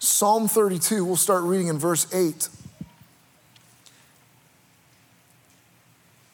Psalm 0.00 0.48
32, 0.48 1.04
we'll 1.04 1.14
start 1.14 1.44
reading 1.44 1.68
in 1.68 1.78
verse 1.78 2.12
8. 2.12 2.48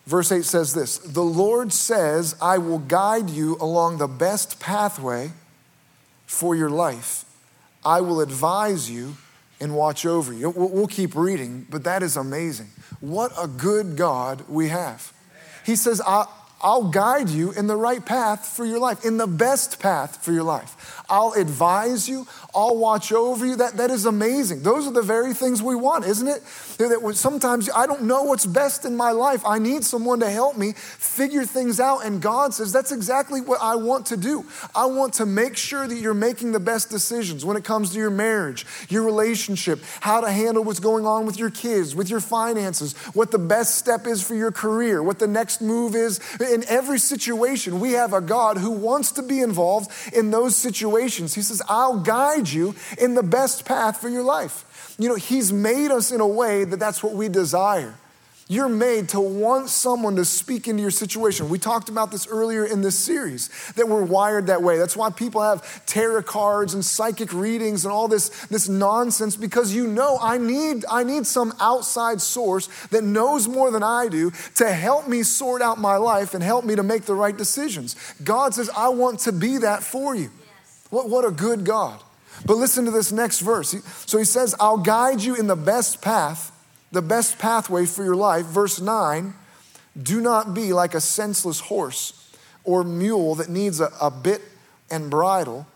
Verse 0.07 0.33
8 0.33 0.45
says 0.45 0.75
this 0.75 0.99
The 0.99 1.23
Lord 1.23 1.73
says, 1.73 2.35
I 2.41 2.59
will 2.59 2.79
guide 2.79 3.31
you 3.31 3.57
along 3.61 3.99
the 3.99 4.09
best 4.09 4.61
pathway 4.61 5.33
for 6.27 6.55
your 6.55 6.71
life. 6.71 7.25
I 7.85 8.01
will 8.01 8.21
advise 8.21 8.91
you 8.91 9.17
and 9.61 9.75
watch 9.75 10.05
over 10.07 10.33
you. 10.33 10.51
We'll 10.51 10.87
keep 10.87 11.15
reading, 11.15 11.67
but 11.71 11.85
that 11.85 12.03
is 12.03 12.17
amazing. 12.17 12.69
What 13.01 13.33
a 13.39 13.47
good 13.47 13.97
God 13.97 14.45
we 14.49 14.69
have. 14.69 15.13
He 15.65 15.77
says, 15.77 16.01
I'll 16.63 16.89
guide 16.89 17.29
you 17.29 17.53
in 17.53 17.67
the 17.67 17.77
right 17.77 18.05
path 18.05 18.47
for 18.47 18.65
your 18.65 18.79
life, 18.79 19.05
in 19.05 19.17
the 19.17 19.27
best 19.27 19.81
path 19.81 20.25
for 20.25 20.33
your 20.33 20.45
life. 20.45 21.03
I'll 21.09 21.33
advise 21.33 22.09
you. 22.09 22.27
I'll 22.55 22.77
watch 22.77 23.13
over 23.13 23.45
you. 23.45 23.57
That, 23.57 23.77
that 23.77 23.91
is 23.91 24.07
amazing. 24.07 24.63
Those 24.63 24.87
are 24.87 24.93
the 24.93 25.03
very 25.03 25.35
things 25.35 25.63
we 25.63 25.75
want, 25.75 26.07
isn't 26.07 26.29
it? 26.29 26.43
That 26.79 27.13
sometimes 27.17 27.69
I 27.75 27.87
don't 27.87 28.05
know 28.05 28.23
what's 28.23 28.47
best 28.47 28.85
in 28.85 28.97
my 28.97 29.11
life. 29.11 29.43
I 29.45 29.59
need 29.59 29.85
someone 29.85 30.21
to 30.21 30.31
help 30.31 30.57
me 30.57 30.73
figure 30.73 31.45
things 31.45 31.81
out. 31.81 32.05
And 32.05 32.23
God 32.23 32.55
says, 32.55 32.73
That's 32.73 32.93
exactly 32.93 33.41
what 33.41 33.61
I 33.61 33.75
want 33.75 34.07
to 34.07 34.17
do. 34.17 34.47
I 34.75 34.87
want 34.87 35.15
to 35.15 35.27
make 35.27 35.57
sure 35.57 35.87
that 35.87 35.97
you're 35.97 36.15
making 36.15 36.53
the 36.53 36.61
best 36.61 36.91
decisions 36.91 37.45
when 37.45 37.57
it 37.57 37.65
comes 37.65 37.91
to 37.91 37.99
your 37.99 38.11
marriage, 38.11 38.65
your 38.89 39.03
relationship, 39.03 39.81
how 40.01 40.21
to 40.21 40.31
handle 40.31 40.65
what's 40.65 40.81
going 40.81 41.07
on 41.07 41.27
with 41.27 41.39
your 41.39 41.51
kids, 41.51 41.95
with 41.95 42.09
your 42.09 42.21
finances, 42.21 42.95
what 43.15 43.31
the 43.31 43.39
best 43.39 43.75
step 43.75 44.07
is 44.07 44.27
for 44.27 44.35
your 44.35 44.53
career, 44.53 45.03
what 45.03 45.19
the 45.19 45.27
next 45.27 45.61
move 45.61 45.95
is. 45.95 46.21
In 46.53 46.65
every 46.69 46.99
situation, 46.99 47.81
we 47.81 47.93
have 47.93 48.13
a 48.13 48.21
God 48.21 48.59
who 48.59 48.71
wants 48.71 49.13
to 49.13 49.23
be 49.23 49.41
involved 49.41 49.91
in 50.13 50.31
those 50.31 50.55
situations. 50.55 51.35
He 51.35 51.41
says, 51.41 51.63
I'll 51.69 52.01
guide 52.01 52.49
you 52.49 52.75
in 52.99 53.15
the 53.15 53.23
best 53.23 53.65
path 53.65 54.01
for 54.01 54.11
your 54.11 54.23
life. 54.23 54.95
You 54.99 55.09
know, 55.09 55.15
He's 55.15 55.53
made 55.53 55.91
us 55.91 56.13
in 56.13 56.21
a 56.21 56.27
way 56.27 56.65
that 56.65 56.79
that's 56.79 57.03
what 57.03 57.15
we 57.15 57.29
desire. 57.29 57.95
You're 58.53 58.69
made 58.69 59.09
to 59.09 59.21
want 59.21 59.71
someone 59.71 60.17
to 60.17 60.27
speak 60.27 60.69
into 60.69 60.83
your 60.83 60.91
situation. 60.91 61.49
We 61.49 61.59
talked 61.59 61.89
about 61.89 62.11
this 62.11 62.27
earlier 62.27 62.67
in 62.67 62.83
this 62.83 62.99
series, 62.99 63.49
that 63.77 63.89
we're 63.89 64.03
wired 64.03 64.49
that 64.49 64.63
way. 64.63 64.77
That's 64.77 64.95
why 64.95 65.09
people 65.09 65.41
have 65.41 65.87
tarot 65.87 66.25
cards 66.25 66.75
and 66.75 66.85
psychic 66.85 67.33
readings 67.33 67.87
and 67.87 67.93
all 67.93 68.09
this, 68.09 68.29
this 68.49 68.69
nonsense, 68.69 69.37
because 69.37 69.75
you 69.75 69.87
know 69.87 70.19
I 70.21 70.37
need, 70.37 70.85
I 70.91 71.03
need 71.03 71.27
some 71.27 71.55
outside 71.61 72.21
source 72.21 72.67
that 72.89 73.05
knows 73.05 73.49
more 73.49 73.71
than 73.71 73.83
I 73.83 74.09
do 74.09 74.33
to 74.57 74.71
help 74.71 75.09
me 75.09 75.23
sort 75.23 75.63
out 75.63 75.79
my 75.79 75.97
life 75.97 76.35
and 76.35 76.45
help 76.45 76.67
me 76.67 76.77
to 76.77 76.83
make 76.83 77.07
the 77.07 77.15
right 77.15 77.35
decisions. 77.35 77.97
God 78.23 78.53
says, 78.53 78.69
I 78.77 78.91
want 78.91 79.21
to 79.21 79.33
be 79.33 79.57
that 79.59 79.83
for 79.83 80.15
you. 80.15 80.25
Yes. 80.25 80.87
What, 80.91 81.09
what 81.09 81.25
a 81.25 81.31
good 81.31 81.65
God. 81.65 82.03
But 82.45 82.59
listen 82.59 82.85
to 82.85 82.91
this 82.91 83.13
next 83.13 83.41
verse. 83.41 83.75
So 84.05 84.19
he 84.19 84.27
says, 84.27 84.55
I'll 84.61 84.77
guide 84.77 85.23
you 85.23 85.37
in 85.37 85.47
the 85.47 85.57
best 85.57 86.03
path 86.03 86.52
the 86.93 87.03
best 87.03 87.39
pathway 87.39 87.87
for 87.87 88.05
your 88.05 88.17
life. 88.17 88.47
Verse 88.47 88.81
9 88.81 89.35
do 90.01 90.21
not 90.21 90.55
be 90.55 90.73
like 90.73 90.95
a 90.95 91.01
senseless 91.01 91.61
horse 91.61 92.35
or 92.65 92.85
mule 92.85 93.35
that 93.37 93.49
needs 93.49 93.81
a, 93.81 93.91
a 94.01 94.11
bit 94.11 94.41
and 94.91 95.11
bridle 95.11 95.67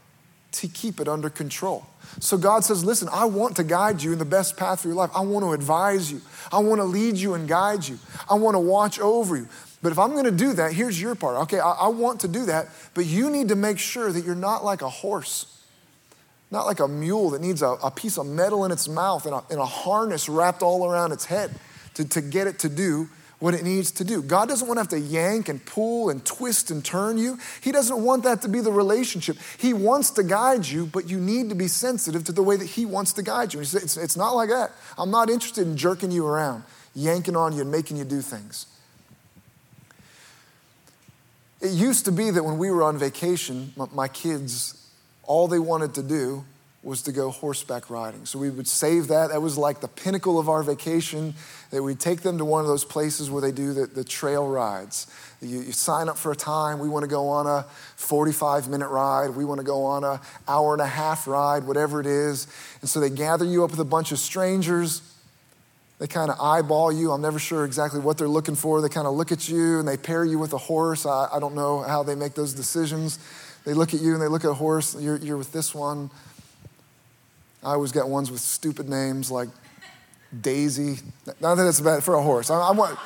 to 0.52 0.68
keep 0.68 1.00
it 1.00 1.08
under 1.08 1.28
control. 1.28 1.86
So 2.20 2.38
God 2.38 2.64
says, 2.64 2.84
Listen, 2.84 3.08
I 3.12 3.26
want 3.26 3.56
to 3.56 3.64
guide 3.64 4.02
you 4.02 4.12
in 4.12 4.18
the 4.18 4.24
best 4.24 4.56
path 4.56 4.80
for 4.80 4.88
your 4.88 4.96
life. 4.96 5.10
I 5.14 5.20
want 5.20 5.44
to 5.44 5.52
advise 5.52 6.10
you. 6.10 6.22
I 6.50 6.60
want 6.60 6.80
to 6.80 6.84
lead 6.84 7.16
you 7.16 7.34
and 7.34 7.46
guide 7.46 7.86
you. 7.86 7.98
I 8.30 8.34
want 8.34 8.54
to 8.54 8.60
watch 8.60 8.98
over 8.98 9.36
you. 9.36 9.48
But 9.82 9.92
if 9.92 9.98
I'm 9.98 10.12
going 10.12 10.24
to 10.24 10.30
do 10.30 10.54
that, 10.54 10.72
here's 10.72 11.00
your 11.00 11.14
part. 11.14 11.36
Okay, 11.42 11.58
I, 11.58 11.72
I 11.72 11.88
want 11.88 12.20
to 12.20 12.28
do 12.28 12.46
that, 12.46 12.68
but 12.94 13.04
you 13.04 13.28
need 13.28 13.48
to 13.48 13.56
make 13.56 13.78
sure 13.78 14.10
that 14.10 14.24
you're 14.24 14.34
not 14.34 14.64
like 14.64 14.80
a 14.80 14.88
horse 14.88 15.55
not 16.50 16.66
like 16.66 16.80
a 16.80 16.88
mule 16.88 17.30
that 17.30 17.40
needs 17.40 17.62
a, 17.62 17.70
a 17.82 17.90
piece 17.90 18.18
of 18.18 18.26
metal 18.26 18.64
in 18.64 18.70
its 18.70 18.88
mouth 18.88 19.26
and 19.26 19.34
a, 19.34 19.42
and 19.50 19.58
a 19.58 19.66
harness 19.66 20.28
wrapped 20.28 20.62
all 20.62 20.90
around 20.90 21.12
its 21.12 21.24
head 21.24 21.50
to, 21.94 22.04
to 22.04 22.20
get 22.20 22.46
it 22.46 22.60
to 22.60 22.68
do 22.68 23.08
what 23.38 23.52
it 23.52 23.62
needs 23.62 23.90
to 23.90 24.04
do. 24.04 24.22
God 24.22 24.48
doesn't 24.48 24.66
want 24.66 24.78
to 24.78 24.80
have 24.80 24.88
to 24.88 25.00
yank 25.00 25.48
and 25.48 25.64
pull 25.64 26.08
and 26.08 26.24
twist 26.24 26.70
and 26.70 26.84
turn 26.84 27.18
you. 27.18 27.38
He 27.60 27.70
doesn't 27.70 28.02
want 28.02 28.24
that 28.24 28.42
to 28.42 28.48
be 28.48 28.60
the 28.60 28.72
relationship. 28.72 29.36
He 29.58 29.74
wants 29.74 30.10
to 30.10 30.22
guide 30.22 30.66
you, 30.66 30.86
but 30.86 31.10
you 31.10 31.18
need 31.18 31.50
to 31.50 31.54
be 31.54 31.68
sensitive 31.68 32.24
to 32.24 32.32
the 32.32 32.42
way 32.42 32.56
that 32.56 32.64
He 32.64 32.86
wants 32.86 33.12
to 33.14 33.22
guide 33.22 33.52
you. 33.52 33.60
It's, 33.60 33.96
it's 33.96 34.16
not 34.16 34.34
like 34.34 34.48
that. 34.48 34.72
I'm 34.96 35.10
not 35.10 35.28
interested 35.28 35.66
in 35.66 35.76
jerking 35.76 36.10
you 36.10 36.26
around, 36.26 36.64
yanking 36.94 37.36
on 37.36 37.52
you, 37.52 37.60
and 37.60 37.70
making 37.70 37.98
you 37.98 38.04
do 38.04 38.22
things. 38.22 38.66
It 41.60 41.72
used 41.72 42.04
to 42.06 42.12
be 42.12 42.30
that 42.30 42.42
when 42.42 42.58
we 42.58 42.70
were 42.70 42.82
on 42.82 42.96
vacation, 42.96 43.72
my, 43.76 43.86
my 43.92 44.08
kids, 44.08 44.85
all 45.26 45.48
they 45.48 45.58
wanted 45.58 45.94
to 45.94 46.02
do 46.02 46.44
was 46.86 47.02
to 47.02 47.10
go 47.10 47.30
horseback 47.30 47.90
riding. 47.90 48.24
So 48.26 48.38
we 48.38 48.48
would 48.48 48.68
save 48.68 49.08
that. 49.08 49.30
That 49.30 49.42
was 49.42 49.58
like 49.58 49.80
the 49.80 49.88
pinnacle 49.88 50.38
of 50.38 50.48
our 50.48 50.62
vacation, 50.62 51.34
that 51.72 51.82
we'd 51.82 51.98
take 51.98 52.20
them 52.20 52.38
to 52.38 52.44
one 52.44 52.60
of 52.60 52.68
those 52.68 52.84
places 52.84 53.28
where 53.28 53.42
they 53.42 53.50
do 53.50 53.72
the, 53.72 53.86
the 53.86 54.04
trail 54.04 54.46
rides. 54.46 55.08
You, 55.42 55.62
you, 55.62 55.72
sign 55.72 56.08
up 56.08 56.16
for 56.16 56.30
a 56.30 56.36
time. 56.36 56.78
We 56.78 56.88
want 56.88 57.02
to 57.02 57.08
go 57.08 57.28
on 57.28 57.48
a 57.48 57.64
45 57.96 58.68
minute 58.68 58.88
ride. 58.88 59.30
We 59.30 59.44
want 59.44 59.58
to 59.58 59.66
go 59.66 59.84
on 59.84 60.04
an 60.04 60.20
hour 60.46 60.72
and 60.74 60.80
a 60.80 60.86
half 60.86 61.26
ride, 61.26 61.64
whatever 61.64 62.00
it 62.00 62.06
is. 62.06 62.46
And 62.80 62.88
so 62.88 63.00
they 63.00 63.10
gather 63.10 63.44
you 63.44 63.64
up 63.64 63.72
with 63.72 63.80
a 63.80 63.84
bunch 63.84 64.12
of 64.12 64.20
strangers. 64.20 65.02
They 65.98 66.06
kind 66.06 66.30
of 66.30 66.38
eyeball 66.40 66.92
you. 66.92 67.10
I'm 67.10 67.22
never 67.22 67.40
sure 67.40 67.64
exactly 67.64 67.98
what 67.98 68.16
they're 68.16 68.28
looking 68.28 68.54
for. 68.54 68.80
They 68.80 68.88
kind 68.88 69.08
of 69.08 69.14
look 69.14 69.32
at 69.32 69.48
you 69.48 69.80
and 69.80 69.88
they 69.88 69.96
pair 69.96 70.24
you 70.24 70.38
with 70.38 70.52
a 70.52 70.58
horse. 70.58 71.04
I, 71.04 71.28
I 71.32 71.40
don't 71.40 71.54
know 71.56 71.80
how 71.80 72.04
they 72.04 72.14
make 72.14 72.34
those 72.34 72.52
decisions. 72.54 73.18
They 73.66 73.74
look 73.74 73.92
at 73.92 74.00
you 74.00 74.12
and 74.12 74.22
they 74.22 74.28
look 74.28 74.44
at 74.44 74.50
a 74.50 74.54
horse, 74.54 74.94
you're, 74.98 75.16
you're 75.16 75.36
with 75.36 75.50
this 75.50 75.74
one. 75.74 76.08
I 77.64 77.72
always 77.72 77.90
get 77.90 78.06
ones 78.06 78.30
with 78.30 78.40
stupid 78.40 78.88
names 78.88 79.28
like 79.28 79.48
Daisy. 80.40 81.00
Not 81.40 81.56
that 81.56 81.66
it's 81.66 81.80
bad 81.80 82.04
for 82.04 82.14
a 82.14 82.22
horse. 82.22 82.48
I, 82.48 82.60
I 82.60 82.70
want, 82.70 82.96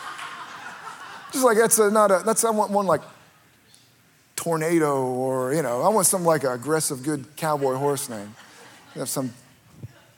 just 1.32 1.46
like 1.46 1.56
that's 1.56 1.78
a, 1.78 1.90
not 1.90 2.10
a, 2.10 2.22
that's, 2.26 2.44
I 2.44 2.50
want 2.50 2.70
one 2.72 2.84
like 2.84 3.00
Tornado 4.36 5.02
or, 5.02 5.54
you 5.54 5.62
know, 5.62 5.80
I 5.80 5.88
want 5.88 6.06
some 6.06 6.24
like 6.26 6.44
aggressive, 6.44 7.02
good 7.02 7.24
cowboy 7.36 7.76
horse 7.76 8.10
name. 8.10 8.34
You 8.94 8.98
have 8.98 9.08
some 9.08 9.32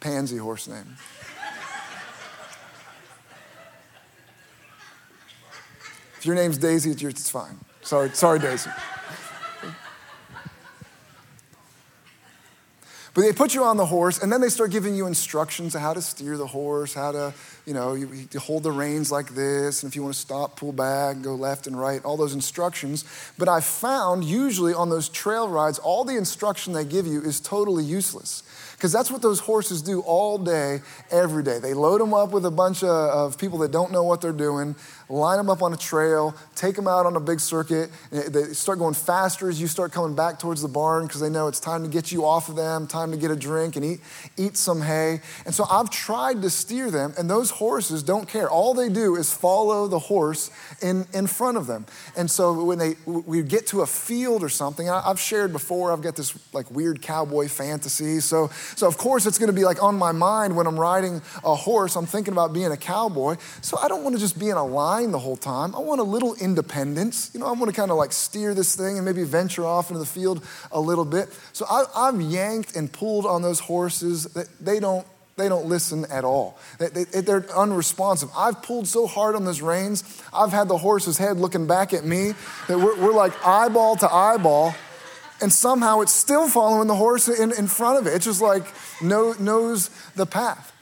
pansy 0.01 0.39
horse 0.39 0.67
name. 0.67 0.97
If 6.19 6.27
your 6.27 6.35
name's 6.35 6.59
Daisy, 6.59 6.91
it's 6.91 7.31
fine. 7.31 7.59
Sorry, 7.83 8.11
sorry, 8.11 8.41
Daisy. 8.41 8.71
But 13.15 13.23
they 13.23 13.33
put 13.33 13.55
you 13.55 13.65
on 13.65 13.77
the 13.77 13.87
horse, 13.87 14.23
and 14.23 14.33
then 14.33 14.41
they 14.41 14.49
start 14.49 14.71
giving 14.71 14.95
you 14.95 15.07
instructions 15.07 15.77
on 15.77 15.83
how 15.83 15.93
to 15.93 16.01
steer 16.01 16.39
the 16.39 16.47
horse, 16.47 16.95
how 16.95 17.13
to, 17.13 17.35
you 17.67 17.75
know, 17.75 17.95
you, 17.95 18.11
you, 18.33 18.41
hold 18.41 18.65
the 18.65 18.73
reins 18.73 19.13
like 19.13 19.35
this, 19.35 19.83
and 19.83 19.91
if 19.91 19.95
you 19.95 20.03
want 20.03 20.15
to 20.15 20.21
stop, 20.21 20.57
pull 20.57 20.73
back, 20.73 21.23
go 21.23 21.35
left 21.35 21.67
and 21.67 21.79
right, 21.79 22.05
all 22.05 22.17
those 22.17 22.35
instructions. 22.35 23.05
But 23.39 23.49
I 23.49 23.61
found 23.61 24.25
usually 24.25 24.75
on 24.75 24.91
those 24.91 25.09
trail 25.09 25.49
rides, 25.49 25.79
all 25.79 26.05
the 26.05 26.17
instruction 26.17 26.73
they 26.73 26.85
give 26.85 27.07
you 27.07 27.23
is 27.23 27.39
totally 27.39 27.85
useless. 27.85 28.43
Because 28.83 28.91
that's 28.91 29.13
what 29.13 29.23
those 29.23 29.39
horses 29.39 29.81
do 29.81 30.01
all 30.01 30.39
day, 30.39 30.81
every 31.13 31.45
day. 31.45 31.61
They 31.61 31.73
load 31.73 32.01
them 32.01 32.13
up 32.13 32.33
with 32.33 32.45
a 32.45 32.51
bunch 32.51 32.83
of, 32.83 32.89
of, 32.89 33.39
people 33.39 33.59
that 33.59 33.71
don't 33.71 33.93
know 33.93 34.03
what 34.03 34.21
they're 34.21 34.33
doing, 34.33 34.75
line 35.09 35.37
them 35.37 35.49
up 35.49 35.63
on 35.63 35.73
a 35.73 35.77
trail, 35.77 36.35
take 36.57 36.75
them 36.75 36.89
out 36.89 37.07
on 37.07 37.15
a 37.15 37.21
big 37.21 37.39
circuit. 37.39 37.91
They 38.11 38.43
start 38.55 38.81
going 38.81 38.95
faster 38.95 39.49
as 39.49 39.61
you 39.61 39.69
start 39.69 39.93
coming 39.93 40.17
back 40.17 40.41
towards 40.41 40.63
the 40.63 40.69
barn 40.69 41.07
because 41.07 41.21
they 41.21 41.31
know 41.31 41.47
it's 41.47 41.61
time 41.61 41.85
to 41.85 41.89
get 41.89 42.11
you 42.11 42.25
off 42.25 42.49
of 42.49 42.57
them, 42.57 42.89
time 42.89 43.13
to 43.13 43.17
get 43.17 43.31
a 43.31 43.37
drink 43.37 43.77
and 43.77 43.85
eat, 43.85 44.01
eat 44.37 44.57
some 44.57 44.81
hay. 44.81 45.21
And 45.47 45.55
so 45.55 45.65
I've 45.71 45.89
tried 45.89 46.43
to 46.43 46.51
steer 46.51 46.91
them, 46.91 47.15
and 47.17 47.31
those 47.31 47.52
horses 47.53 48.03
don't 48.03 48.29
care. 48.29 48.51
All 48.51 48.75
they 48.75 48.89
do 48.89 49.17
is 49.17 49.33
follow 49.33 49.87
the 49.87 49.99
horse 49.99 50.51
in, 50.81 51.07
in 51.15 51.27
front 51.27 51.57
of 51.57 51.67
them. 51.67 51.87
And 52.17 52.31
so 52.31 52.65
when 52.65 52.79
they 52.79 52.97
we 53.07 53.43
get 53.43 53.67
to 53.69 53.83
a 53.83 53.87
field 53.87 54.43
or 54.43 54.49
something, 54.49 54.89
I, 54.89 55.03
I've 55.09 55.21
shared 55.21 55.53
before, 55.53 55.93
I've 55.93 56.03
got 56.03 56.17
this 56.17 56.37
like 56.53 56.71
weird 56.71 57.01
cowboy 57.03 57.49
fantasy. 57.49 58.21
So 58.21 58.51
so, 58.77 58.87
of 58.87 58.99
course, 58.99 59.27
it's 59.27 59.39
going 59.39 59.49
to 59.49 59.53
be 59.53 59.65
like 59.65 59.83
on 59.83 59.97
my 59.97 60.13
mind 60.13 60.57
when 60.57 60.67
I'm 60.67 60.79
riding 60.79 61.23
a 61.45 61.55
horse. 61.55 61.97
I'm 61.97 62.07
thinking 62.07 62.33
about 62.33 62.53
being 62.53 62.73
a 62.73 62.77
cowboy. 62.77 63.37
So, 63.61 63.79
I 63.79 63.89
don't 63.89 64.03
want 64.03 64.17
to 64.17 64.21
just 64.21 64.39
be 64.39 64.49
in 64.49 64.57
a 64.57 64.65
line 64.65 65.13
the 65.13 65.19
whole 65.19 65.37
time. 65.37 65.75
I 65.75 65.79
want 65.79 66.01
a 66.01 66.05
little 66.05 66.35
independence. 66.35 67.31
You 67.35 67.41
know, 67.41 67.47
I 67.47 67.53
want 67.53 67.67
to 67.67 67.73
kind 67.73 67.91
of 67.91 67.97
like 67.97 68.13
steer 68.13 68.55
this 68.55 68.75
thing 68.75 68.97
and 68.97 69.05
maybe 69.05 69.25
venture 69.25 69.65
off 69.65 69.91
into 69.91 70.01
the 70.01 70.07
field 70.07 70.45
a 70.71 70.81
little 70.81 71.05
bit. 71.05 71.29
So, 71.53 71.67
I, 71.69 71.85
I've 71.95 72.21
yanked 72.21 72.77
and 72.77 72.93
pulled 72.93 73.27
on 73.27 73.43
those 73.43 73.61
horses 73.61 74.25
that 74.33 74.49
they 74.61 74.81
don't 74.81 75.07
they 75.43 75.49
don't 75.49 75.67
listen 75.67 76.05
at 76.11 76.25
all. 76.25 76.57
They, 76.79 77.33
are 77.33 77.45
unresponsive. 77.57 78.31
I've 78.37 78.63
pulled 78.63 78.87
so 78.87 79.07
hard 79.07 79.35
on 79.35 79.45
those 79.45 79.61
reins, 79.61 80.23
I've 80.33 80.53
had 80.53 80.69
the 80.69 80.79
horse's 80.79 81.19
head 81.19 81.37
looking 81.39 81.67
back 81.67 81.93
at 81.93 82.05
me 82.05 82.33
that 82.69 82.79
we're, 82.79 82.97
we're 82.97 83.13
like 83.13 83.33
eyeball 83.45 83.97
to 83.97 84.13
eyeball 84.13 84.75
and 85.41 85.53
somehow 85.53 86.01
it's 86.01 86.13
still 86.13 86.49
following 86.49 86.87
the 86.87 86.95
horse 86.95 87.29
in, 87.29 87.53
in 87.59 87.67
front 87.67 87.99
of 87.99 88.07
it. 88.07 88.15
It's 88.15 88.25
just 88.25 88.41
like 88.41 88.65
know, 89.03 89.35
knows 89.41 89.91
the 90.15 90.27
path. 90.27 90.73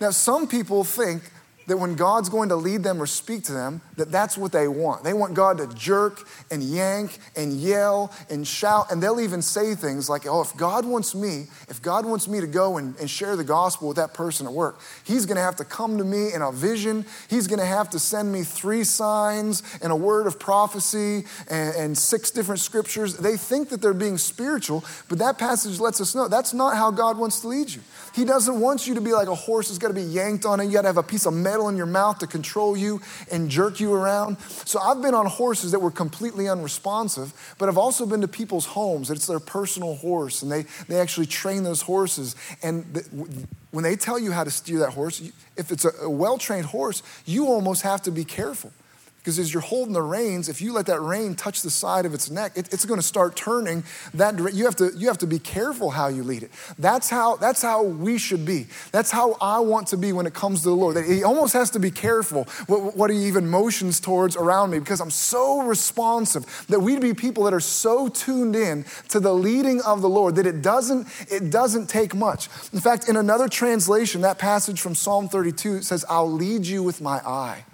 Now, 0.00 0.10
some 0.10 0.48
people 0.48 0.82
think 0.82 1.30
that 1.68 1.76
when 1.76 1.94
God's 1.94 2.28
going 2.28 2.48
to 2.48 2.56
lead 2.56 2.82
them 2.82 3.00
or 3.00 3.06
speak 3.06 3.44
to 3.44 3.52
them, 3.52 3.80
that 4.00 4.10
that's 4.10 4.36
what 4.36 4.52
they 4.52 4.66
want. 4.66 5.04
They 5.04 5.12
want 5.12 5.34
God 5.34 5.58
to 5.58 5.66
jerk 5.68 6.26
and 6.50 6.62
yank 6.62 7.18
and 7.36 7.52
yell 7.52 8.12
and 8.28 8.46
shout, 8.46 8.90
and 8.90 9.02
they'll 9.02 9.20
even 9.20 9.42
say 9.42 9.74
things 9.74 10.08
like, 10.08 10.26
oh, 10.26 10.40
if 10.40 10.56
God 10.56 10.84
wants 10.84 11.14
me, 11.14 11.46
if 11.68 11.80
God 11.80 12.04
wants 12.04 12.26
me 12.26 12.40
to 12.40 12.46
go 12.46 12.78
and, 12.78 12.96
and 12.96 13.08
share 13.08 13.36
the 13.36 13.44
gospel 13.44 13.88
with 13.88 13.98
that 13.98 14.14
person 14.14 14.46
at 14.46 14.52
work, 14.52 14.80
he's 15.04 15.26
gonna 15.26 15.40
have 15.40 15.56
to 15.56 15.64
come 15.64 15.98
to 15.98 16.04
me 16.04 16.32
in 16.32 16.42
a 16.42 16.50
vision. 16.50 17.04
He's 17.28 17.46
gonna 17.46 17.64
have 17.64 17.90
to 17.90 17.98
send 17.98 18.32
me 18.32 18.42
three 18.42 18.84
signs 18.84 19.62
and 19.82 19.92
a 19.92 19.96
word 19.96 20.26
of 20.26 20.38
prophecy 20.40 21.24
and, 21.48 21.74
and 21.76 21.98
six 21.98 22.30
different 22.30 22.60
scriptures. 22.60 23.16
They 23.16 23.36
think 23.36 23.68
that 23.68 23.80
they're 23.82 23.94
being 23.94 24.18
spiritual, 24.18 24.84
but 25.08 25.18
that 25.18 25.38
passage 25.38 25.78
lets 25.78 26.00
us 26.00 26.14
know 26.14 26.28
that's 26.28 26.54
not 26.54 26.76
how 26.76 26.90
God 26.90 27.18
wants 27.18 27.40
to 27.40 27.48
lead 27.48 27.70
you. 27.70 27.82
He 28.14 28.24
doesn't 28.24 28.58
want 28.58 28.86
you 28.86 28.94
to 28.94 29.00
be 29.00 29.12
like 29.12 29.28
a 29.28 29.34
horse 29.34 29.68
that's 29.68 29.78
got 29.78 29.88
to 29.88 29.94
be 29.94 30.02
yanked 30.02 30.44
on 30.44 30.58
it. 30.60 30.64
You 30.66 30.72
got 30.72 30.82
to 30.82 30.88
have 30.88 30.96
a 30.96 31.02
piece 31.02 31.26
of 31.26 31.34
metal 31.34 31.68
in 31.68 31.76
your 31.76 31.86
mouth 31.86 32.18
to 32.18 32.26
control 32.26 32.76
you 32.76 33.00
and 33.30 33.48
jerk 33.48 33.80
you 33.80 33.89
around. 33.92 34.38
So 34.64 34.80
I've 34.80 35.02
been 35.02 35.14
on 35.14 35.26
horses 35.26 35.72
that 35.72 35.80
were 35.80 35.90
completely 35.90 36.48
unresponsive, 36.48 37.32
but 37.58 37.68
I've 37.68 37.78
also 37.78 38.06
been 38.06 38.20
to 38.20 38.28
people's 38.28 38.66
homes. 38.66 39.10
It's 39.10 39.26
their 39.26 39.40
personal 39.40 39.96
horse, 39.96 40.42
and 40.42 40.50
they, 40.50 40.64
they 40.88 41.00
actually 41.00 41.26
train 41.26 41.62
those 41.62 41.82
horses. 41.82 42.36
And 42.62 42.84
the, 42.94 43.46
when 43.70 43.84
they 43.84 43.96
tell 43.96 44.18
you 44.18 44.32
how 44.32 44.44
to 44.44 44.50
steer 44.50 44.78
that 44.80 44.90
horse, 44.90 45.22
if 45.56 45.70
it's 45.70 45.84
a, 45.84 45.90
a 46.02 46.10
well 46.10 46.38
trained 46.38 46.66
horse, 46.66 47.02
you 47.24 47.46
almost 47.46 47.82
have 47.82 48.02
to 48.02 48.10
be 48.10 48.24
careful 48.24 48.72
because 49.20 49.38
as 49.38 49.52
you're 49.52 49.60
holding 49.60 49.92
the 49.92 50.00
reins, 50.00 50.48
if 50.48 50.62
you 50.62 50.72
let 50.72 50.86
that 50.86 51.00
rein 51.00 51.34
touch 51.34 51.60
the 51.60 51.70
side 51.70 52.06
of 52.06 52.14
its 52.14 52.30
neck, 52.30 52.52
it, 52.56 52.72
it's 52.72 52.86
going 52.86 52.98
to 52.98 53.06
start 53.06 53.36
turning 53.36 53.84
that. 54.14 54.38
You 54.54 54.64
have, 54.64 54.76
to, 54.76 54.92
you 54.96 55.08
have 55.08 55.18
to 55.18 55.26
be 55.26 55.38
careful 55.38 55.90
how 55.90 56.08
you 56.08 56.22
lead 56.22 56.42
it. 56.42 56.50
That's 56.78 57.10
how, 57.10 57.36
that's 57.36 57.60
how 57.60 57.82
we 57.82 58.16
should 58.16 58.46
be. 58.46 58.66
That's 58.92 59.10
how 59.10 59.36
I 59.38 59.60
want 59.60 59.88
to 59.88 59.98
be 59.98 60.14
when 60.14 60.26
it 60.26 60.32
comes 60.32 60.62
to 60.62 60.70
the 60.70 60.74
Lord. 60.74 61.04
He 61.04 61.22
almost 61.22 61.52
has 61.52 61.68
to 61.70 61.78
be 61.78 61.90
careful 61.90 62.44
what, 62.66 62.96
what 62.96 63.10
he 63.10 63.18
even 63.26 63.50
motions 63.50 64.00
towards 64.00 64.36
around 64.36 64.70
me 64.70 64.78
because 64.78 65.02
I'm 65.02 65.10
so 65.10 65.60
responsive 65.62 66.64
that 66.68 66.80
we'd 66.80 67.02
be 67.02 67.12
people 67.12 67.44
that 67.44 67.52
are 67.52 67.60
so 67.60 68.08
tuned 68.08 68.56
in 68.56 68.86
to 69.10 69.20
the 69.20 69.34
leading 69.34 69.82
of 69.82 70.00
the 70.00 70.08
Lord 70.08 70.36
that 70.36 70.46
it 70.46 70.62
doesn't, 70.62 71.06
it 71.30 71.50
doesn't 71.50 71.88
take 71.88 72.14
much. 72.14 72.48
In 72.72 72.80
fact, 72.80 73.06
in 73.08 73.16
another 73.16 73.48
translation, 73.48 74.22
that 74.22 74.38
passage 74.38 74.80
from 74.80 74.94
Psalm 74.94 75.28
32 75.28 75.82
says, 75.82 76.06
I'll 76.08 76.30
lead 76.30 76.64
you 76.64 76.82
with 76.82 77.02
my 77.02 77.18
eye. 77.18 77.64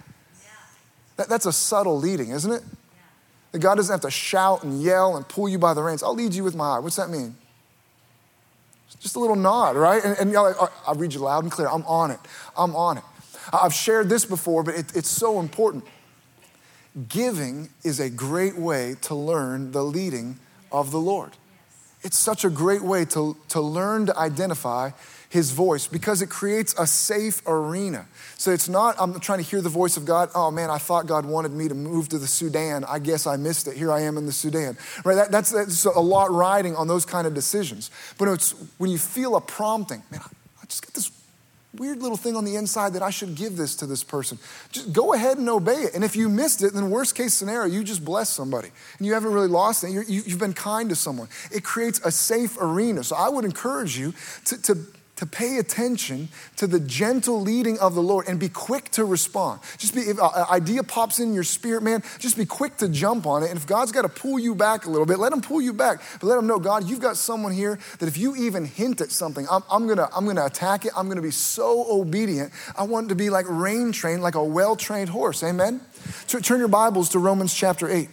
That, 1.17 1.29
that's 1.29 1.45
a 1.45 1.51
subtle 1.51 1.97
leading, 1.97 2.31
isn't 2.31 2.51
it? 2.51 2.63
That 3.51 3.59
God 3.59 3.75
doesn't 3.75 3.93
have 3.93 4.01
to 4.01 4.11
shout 4.11 4.63
and 4.63 4.81
yell 4.81 5.17
and 5.17 5.27
pull 5.27 5.49
you 5.49 5.59
by 5.59 5.73
the 5.73 5.83
reins. 5.83 6.03
I'll 6.03 6.15
lead 6.15 6.33
you 6.33 6.43
with 6.43 6.55
my 6.55 6.75
eye. 6.75 6.79
What's 6.79 6.95
that 6.95 7.09
mean? 7.09 7.35
Just 8.99 9.15
a 9.15 9.19
little 9.19 9.35
nod, 9.35 9.75
right? 9.75 10.03
And, 10.03 10.17
and 10.17 10.31
you're 10.31 10.41
like, 10.41 10.71
I'll 10.87 10.95
read 10.95 11.13
you 11.13 11.19
loud 11.19 11.43
and 11.43 11.51
clear. 11.51 11.67
I'm 11.67 11.83
on 11.85 12.11
it. 12.11 12.19
I'm 12.57 12.75
on 12.75 12.97
it. 12.97 13.03
I've 13.53 13.73
shared 13.73 14.09
this 14.09 14.25
before, 14.25 14.63
but 14.63 14.75
it, 14.75 14.95
it's 14.95 15.09
so 15.09 15.39
important. 15.39 15.85
Giving 17.07 17.69
is 17.83 17.99
a 17.99 18.09
great 18.09 18.57
way 18.57 18.95
to 19.01 19.15
learn 19.15 19.71
the 19.71 19.83
leading 19.83 20.39
of 20.71 20.91
the 20.91 20.99
Lord. 20.99 21.31
It's 22.01 22.17
such 22.17 22.43
a 22.43 22.49
great 22.49 22.81
way 22.81 23.05
to, 23.05 23.37
to 23.49 23.61
learn 23.61 24.07
to 24.07 24.17
identify 24.17 24.91
his 25.29 25.51
voice 25.51 25.87
because 25.87 26.21
it 26.21 26.29
creates 26.29 26.73
a 26.79 26.87
safe 26.87 27.41
arena. 27.45 28.05
So 28.37 28.51
it's 28.51 28.69
not, 28.69 28.95
I'm 28.99 29.19
trying 29.19 29.39
to 29.39 29.45
hear 29.45 29.61
the 29.61 29.69
voice 29.69 29.97
of 29.97 30.05
God. 30.05 30.29
Oh 30.33 30.51
man, 30.51 30.69
I 30.69 30.77
thought 30.77 31.05
God 31.05 31.25
wanted 31.25 31.51
me 31.51 31.67
to 31.67 31.75
move 31.75 32.09
to 32.09 32.17
the 32.17 32.27
Sudan. 32.27 32.83
I 32.85 32.99
guess 32.99 33.27
I 33.27 33.35
missed 33.35 33.67
it. 33.67 33.75
Here 33.75 33.91
I 33.91 34.01
am 34.01 34.17
in 34.17 34.25
the 34.25 34.31
Sudan. 34.31 34.77
Right? 35.03 35.15
That, 35.15 35.31
that's, 35.31 35.51
that's 35.51 35.85
a 35.85 35.99
lot 35.99 36.31
riding 36.31 36.75
on 36.75 36.87
those 36.87 37.05
kind 37.05 37.27
of 37.27 37.33
decisions. 37.33 37.91
But 38.17 38.29
it's 38.29 38.51
when 38.77 38.89
you 38.89 38.97
feel 38.97 39.35
a 39.35 39.41
prompting, 39.41 40.03
man, 40.11 40.21
I 40.61 40.65
just 40.65 40.85
got 40.85 40.93
this 40.93 41.11
weird 41.73 42.01
little 42.01 42.17
thing 42.17 42.35
on 42.35 42.45
the 42.45 42.55
inside 42.55 42.93
that 42.93 43.03
I 43.03 43.09
should 43.09 43.35
give 43.35 43.57
this 43.57 43.75
to 43.75 43.85
this 43.85 44.03
person. 44.03 44.39
Just 44.71 44.93
go 44.93 45.13
ahead 45.13 45.37
and 45.37 45.49
obey 45.49 45.73
it. 45.73 45.93
And 45.93 46.03
if 46.03 46.15
you 46.15 46.29
missed 46.29 46.63
it, 46.63 46.73
then 46.73 46.89
worst 46.89 47.15
case 47.15 47.33
scenario, 47.33 47.71
you 47.71 47.83
just 47.83 48.03
bless 48.03 48.29
somebody. 48.29 48.69
And 48.97 49.05
you 49.05 49.13
haven't 49.13 49.33
really 49.33 49.47
lost 49.47 49.83
it. 49.83 49.91
you 50.07 50.23
have 50.23 50.39
been 50.39 50.53
kind 50.53 50.89
to 50.89 50.95
someone. 50.95 51.27
It 51.51 51.63
creates 51.63 51.99
a 52.03 52.11
safe 52.11 52.57
arena. 52.59 53.03
So 53.03 53.15
I 53.15 53.29
would 53.29 53.45
encourage 53.45 53.97
you 53.97 54.13
to, 54.45 54.61
to 54.63 54.77
to 55.17 55.25
pay 55.25 55.57
attention 55.57 56.29
to 56.55 56.67
the 56.67 56.79
gentle 56.79 57.41
leading 57.41 57.77
of 57.79 57.95
the 57.95 58.01
Lord 58.01 58.27
and 58.27 58.39
be 58.39 58.49
quick 58.49 58.89
to 58.91 59.03
respond. 59.03 59.59
Just 59.77 59.93
be, 59.93 60.01
if 60.01 60.17
an 60.19 60.45
idea 60.49 60.83
pops 60.83 61.19
in 61.19 61.33
your 61.33 61.43
spirit, 61.43 61.83
man, 61.83 62.03
just 62.19 62.37
be 62.37 62.45
quick 62.45 62.77
to 62.77 62.87
jump 62.87 63.25
on 63.25 63.43
it. 63.43 63.49
And 63.49 63.57
if 63.57 63.67
God's 63.67 63.91
got 63.91 64.03
to 64.03 64.09
pull 64.09 64.39
you 64.39 64.55
back 64.55 64.85
a 64.85 64.89
little 64.89 65.05
bit, 65.05 65.19
let 65.19 65.33
him 65.33 65.41
pull 65.41 65.61
you 65.61 65.73
back. 65.73 66.01
But 66.19 66.27
let 66.27 66.37
him 66.37 66.47
know, 66.47 66.59
God, 66.59 66.87
you've 66.87 67.01
got 67.01 67.17
someone 67.17 67.51
here 67.51 67.79
that 67.99 68.07
if 68.07 68.17
you 68.17 68.35
even 68.35 68.65
hint 68.65 69.01
at 69.01 69.11
something, 69.11 69.47
I'm, 69.49 69.63
I'm 69.71 69.87
gonna, 69.87 70.07
I'm 70.15 70.25
gonna 70.25 70.45
attack 70.45 70.85
it. 70.85 70.91
I'm 70.95 71.09
gonna 71.09 71.21
be 71.21 71.31
so 71.31 71.85
obedient. 71.89 72.53
I 72.77 72.83
want 72.83 73.09
to 73.09 73.15
be 73.15 73.29
like 73.29 73.45
rein 73.49 73.91
trained, 73.91 74.21
like 74.21 74.35
a 74.35 74.43
well 74.43 74.75
trained 74.75 75.09
horse. 75.09 75.43
Amen? 75.43 75.81
Turn 76.27 76.59
your 76.59 76.67
Bibles 76.67 77.09
to 77.09 77.19
Romans 77.19 77.53
chapter 77.53 77.89
8. 77.89 78.09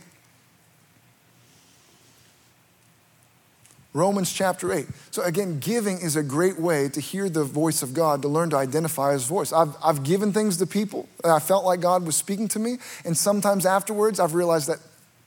Romans 3.95 4.33
chapter 4.33 4.73
8. 4.73 4.89
So, 5.13 5.23
again, 5.23 5.61
giving 5.61 6.01
is 6.01 6.17
a 6.17 6.23
great 6.23 6.59
way 6.59 6.89
to 6.89 7.01
hear 7.01 7.29
the 7.29 7.45
voice 7.45 7.81
of 7.81 7.95
God, 7.95 8.23
to 8.23 8.29
learn 8.29 8.51
to 8.51 8.57
identify 8.57 9.13
his 9.13 9.25
voice. 9.25 9.53
I've, 9.53 9.77
I've 9.83 10.03
given 10.03 10.33
things 10.33 10.57
to 10.57 10.67
people 10.67 11.09
that 11.23 11.31
I 11.31 11.39
felt 11.39 11.65
like 11.65 11.81
God 11.81 12.05
was 12.05 12.17
speaking 12.17 12.49
to 12.49 12.59
me, 12.59 12.79
and 13.05 13.17
sometimes 13.17 13.65
afterwards 13.65 14.19
I've 14.19 14.35
realized 14.35 14.69
that 14.69 14.81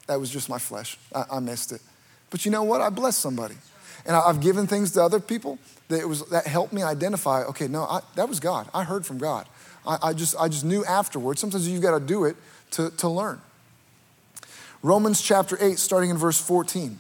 that 0.08 0.20
was 0.20 0.30
just 0.30 0.50
my 0.50 0.60
flesh. 0.60 0.98
I, 1.16 1.24
I 1.32 1.40
missed 1.40 1.72
it. 1.72 1.82
But 2.30 2.44
you 2.44 2.52
know 2.52 2.64
what? 2.64 2.82
I 2.82 2.90
blessed 2.90 3.20
somebody. 3.20 3.56
And 4.06 4.16
I, 4.18 4.28
have 4.28 4.42
given 4.42 4.68
things 4.68 4.92
to 4.92 5.04
other 5.04 5.22
people 5.22 5.60
that, 5.88 6.02
it 6.02 6.08
was, 6.08 6.26
that 6.26 6.46
helped 6.46 6.74
me 6.74 6.84
identify 6.84 7.44
okay, 7.44 7.70
no, 7.70 7.84
I, 7.84 8.02
that 8.16 8.28
was 8.28 8.42
God. 8.42 8.68
I 8.74 8.84
heard 8.84 9.06
from 9.06 9.18
God. 9.18 9.48
I, 9.86 9.98
I, 10.04 10.14
just, 10.14 10.36
I 10.38 10.50
just 10.50 10.66
knew 10.66 10.84
afterwards. 10.84 11.40
Sometimes 11.40 11.70
you've 11.70 11.82
got 11.82 11.98
to 11.98 12.06
do 12.06 12.26
it 12.26 12.36
to, 12.72 12.90
to 12.92 13.08
learn. 13.08 13.42
Romans 14.84 15.22
chapter 15.22 15.58
8, 15.60 15.80
starting 15.80 16.10
in 16.10 16.18
verse 16.18 16.40
14 16.40 17.00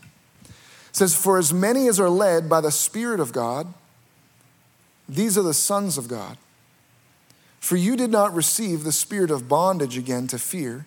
says, 0.97 1.15
For 1.15 1.37
as 1.37 1.53
many 1.53 1.87
as 1.87 1.99
are 1.99 2.09
led 2.09 2.49
by 2.49 2.59
the 2.59 2.71
Spirit 2.71 3.19
of 3.19 3.31
God, 3.31 3.73
these 5.07 5.37
are 5.37 5.43
the 5.43 5.53
sons 5.53 5.97
of 5.97 6.07
God. 6.07 6.37
For 7.59 7.75
you 7.75 7.95
did 7.95 8.09
not 8.11 8.33
receive 8.33 8.83
the 8.83 8.91
spirit 8.91 9.31
of 9.31 9.47
bondage 9.47 9.97
again 9.97 10.27
to 10.27 10.39
fear, 10.39 10.85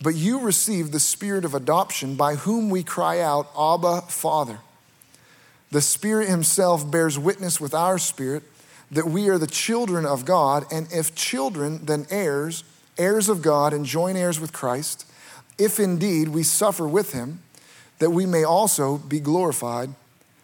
but 0.00 0.14
you 0.14 0.40
received 0.40 0.92
the 0.92 1.00
spirit 1.00 1.44
of 1.44 1.54
adoption 1.54 2.14
by 2.14 2.36
whom 2.36 2.70
we 2.70 2.82
cry 2.82 3.20
out, 3.20 3.48
Abba, 3.58 4.02
Father. 4.02 4.58
The 5.70 5.80
Spirit 5.80 6.28
Himself 6.28 6.88
bears 6.90 7.18
witness 7.18 7.60
with 7.60 7.74
our 7.74 7.98
spirit 7.98 8.42
that 8.90 9.06
we 9.06 9.28
are 9.28 9.38
the 9.38 9.46
children 9.46 10.06
of 10.06 10.24
God, 10.24 10.66
and 10.70 10.86
if 10.92 11.14
children, 11.14 11.84
then 11.84 12.06
heirs, 12.10 12.64
heirs 12.96 13.28
of 13.28 13.42
God, 13.42 13.72
and 13.72 13.84
joint 13.84 14.16
heirs 14.16 14.38
with 14.38 14.52
Christ, 14.52 15.06
if 15.58 15.80
indeed 15.80 16.28
we 16.28 16.42
suffer 16.42 16.86
with 16.86 17.12
Him 17.12 17.40
that 18.04 18.10
we 18.10 18.26
may 18.26 18.44
also 18.44 18.98
be 18.98 19.18
glorified 19.18 19.88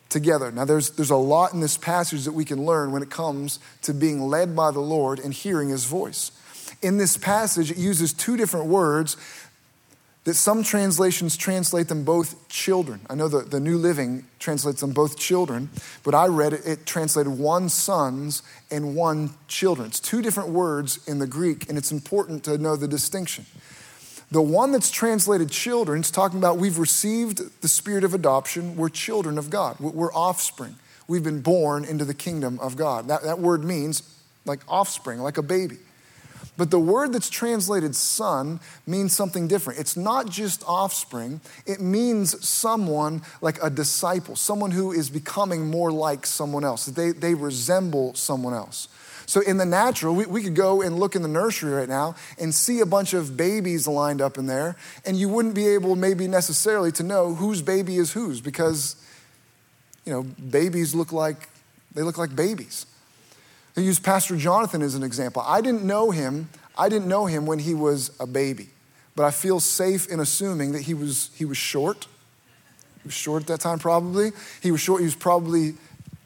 together. 0.08 0.50
Now, 0.50 0.64
there's, 0.64 0.88
there's 0.92 1.10
a 1.10 1.16
lot 1.16 1.52
in 1.52 1.60
this 1.60 1.76
passage 1.76 2.24
that 2.24 2.32
we 2.32 2.46
can 2.46 2.64
learn 2.64 2.90
when 2.90 3.02
it 3.02 3.10
comes 3.10 3.58
to 3.82 3.92
being 3.92 4.22
led 4.22 4.56
by 4.56 4.70
the 4.70 4.80
Lord 4.80 5.18
and 5.18 5.34
hearing 5.34 5.68
his 5.68 5.84
voice. 5.84 6.32
In 6.80 6.96
this 6.96 7.18
passage, 7.18 7.70
it 7.70 7.76
uses 7.76 8.14
two 8.14 8.38
different 8.38 8.64
words 8.64 9.18
that 10.24 10.32
some 10.36 10.62
translations 10.62 11.36
translate 11.36 11.88
them 11.88 12.02
both 12.02 12.48
children. 12.48 13.00
I 13.10 13.14
know 13.14 13.28
the, 13.28 13.40
the 13.40 13.60
New 13.60 13.76
Living 13.76 14.24
translates 14.38 14.80
them 14.80 14.92
both 14.92 15.18
children, 15.18 15.68
but 16.02 16.14
I 16.14 16.28
read 16.28 16.54
it, 16.54 16.62
it 16.64 16.86
translated 16.86 17.38
one 17.38 17.68
sons 17.68 18.42
and 18.70 18.96
one 18.96 19.34
children. 19.48 19.88
It's 19.88 20.00
two 20.00 20.22
different 20.22 20.48
words 20.48 21.06
in 21.06 21.18
the 21.18 21.26
Greek, 21.26 21.68
and 21.68 21.76
it's 21.76 21.92
important 21.92 22.42
to 22.44 22.56
know 22.56 22.74
the 22.74 22.88
distinction. 22.88 23.44
The 24.30 24.42
one 24.42 24.70
that's 24.70 24.90
translated 24.90 25.50
children 25.50 26.00
is 26.00 26.10
talking 26.10 26.38
about 26.38 26.58
we've 26.58 26.78
received 26.78 27.62
the 27.62 27.68
spirit 27.68 28.04
of 28.04 28.14
adoption. 28.14 28.76
We're 28.76 28.88
children 28.88 29.38
of 29.38 29.50
God, 29.50 29.78
we're 29.80 30.12
offspring. 30.12 30.76
We've 31.08 31.24
been 31.24 31.40
born 31.40 31.84
into 31.84 32.04
the 32.04 32.14
kingdom 32.14 32.60
of 32.60 32.76
God. 32.76 33.08
That, 33.08 33.24
that 33.24 33.40
word 33.40 33.64
means 33.64 34.04
like 34.44 34.60
offspring, 34.68 35.18
like 35.18 35.38
a 35.38 35.42
baby. 35.42 35.78
But 36.56 36.70
the 36.70 36.78
word 36.78 37.12
that's 37.12 37.30
translated 37.30 37.96
son 37.96 38.60
means 38.86 39.12
something 39.12 39.48
different. 39.48 39.80
It's 39.80 39.96
not 39.96 40.28
just 40.28 40.62
offspring, 40.66 41.40
it 41.66 41.80
means 41.80 42.46
someone 42.46 43.22
like 43.40 43.58
a 43.62 43.70
disciple, 43.70 44.36
someone 44.36 44.70
who 44.70 44.92
is 44.92 45.10
becoming 45.10 45.70
more 45.70 45.90
like 45.90 46.26
someone 46.26 46.64
else, 46.64 46.86
they, 46.86 47.10
they 47.10 47.34
resemble 47.34 48.14
someone 48.14 48.54
else. 48.54 48.88
So, 49.30 49.42
in 49.42 49.58
the 49.58 49.64
natural, 49.64 50.16
we, 50.16 50.26
we 50.26 50.42
could 50.42 50.56
go 50.56 50.82
and 50.82 50.98
look 50.98 51.14
in 51.14 51.22
the 51.22 51.28
nursery 51.28 51.72
right 51.72 51.88
now 51.88 52.16
and 52.36 52.52
see 52.52 52.80
a 52.80 52.84
bunch 52.84 53.14
of 53.14 53.36
babies 53.36 53.86
lined 53.86 54.20
up 54.20 54.38
in 54.38 54.46
there, 54.46 54.74
and 55.06 55.16
you 55.16 55.28
wouldn't 55.28 55.54
be 55.54 55.68
able, 55.68 55.94
maybe 55.94 56.26
necessarily, 56.26 56.90
to 56.90 57.04
know 57.04 57.36
whose 57.36 57.62
baby 57.62 57.98
is 57.98 58.10
whose 58.10 58.40
because, 58.40 58.96
you 60.04 60.12
know, 60.12 60.24
babies 60.24 60.96
look 60.96 61.12
like, 61.12 61.48
they 61.94 62.02
look 62.02 62.18
like 62.18 62.34
babies. 62.34 62.86
I 63.76 63.82
use 63.82 64.00
Pastor 64.00 64.36
Jonathan 64.36 64.82
as 64.82 64.96
an 64.96 65.04
example. 65.04 65.44
I 65.46 65.60
didn't 65.60 65.84
know 65.84 66.10
him, 66.10 66.48
I 66.76 66.88
didn't 66.88 67.06
know 67.06 67.26
him 67.26 67.46
when 67.46 67.60
he 67.60 67.72
was 67.72 68.10
a 68.18 68.26
baby, 68.26 68.70
but 69.14 69.22
I 69.22 69.30
feel 69.30 69.60
safe 69.60 70.08
in 70.08 70.18
assuming 70.18 70.72
that 70.72 70.82
he 70.82 70.94
was, 70.94 71.30
he 71.36 71.44
was 71.44 71.56
short. 71.56 72.08
He 73.04 73.06
was 73.06 73.14
short 73.14 73.42
at 73.42 73.46
that 73.46 73.60
time, 73.60 73.78
probably. 73.78 74.32
He 74.60 74.72
was 74.72 74.80
short, 74.80 75.02
he 75.02 75.06
was 75.06 75.14
probably 75.14 75.74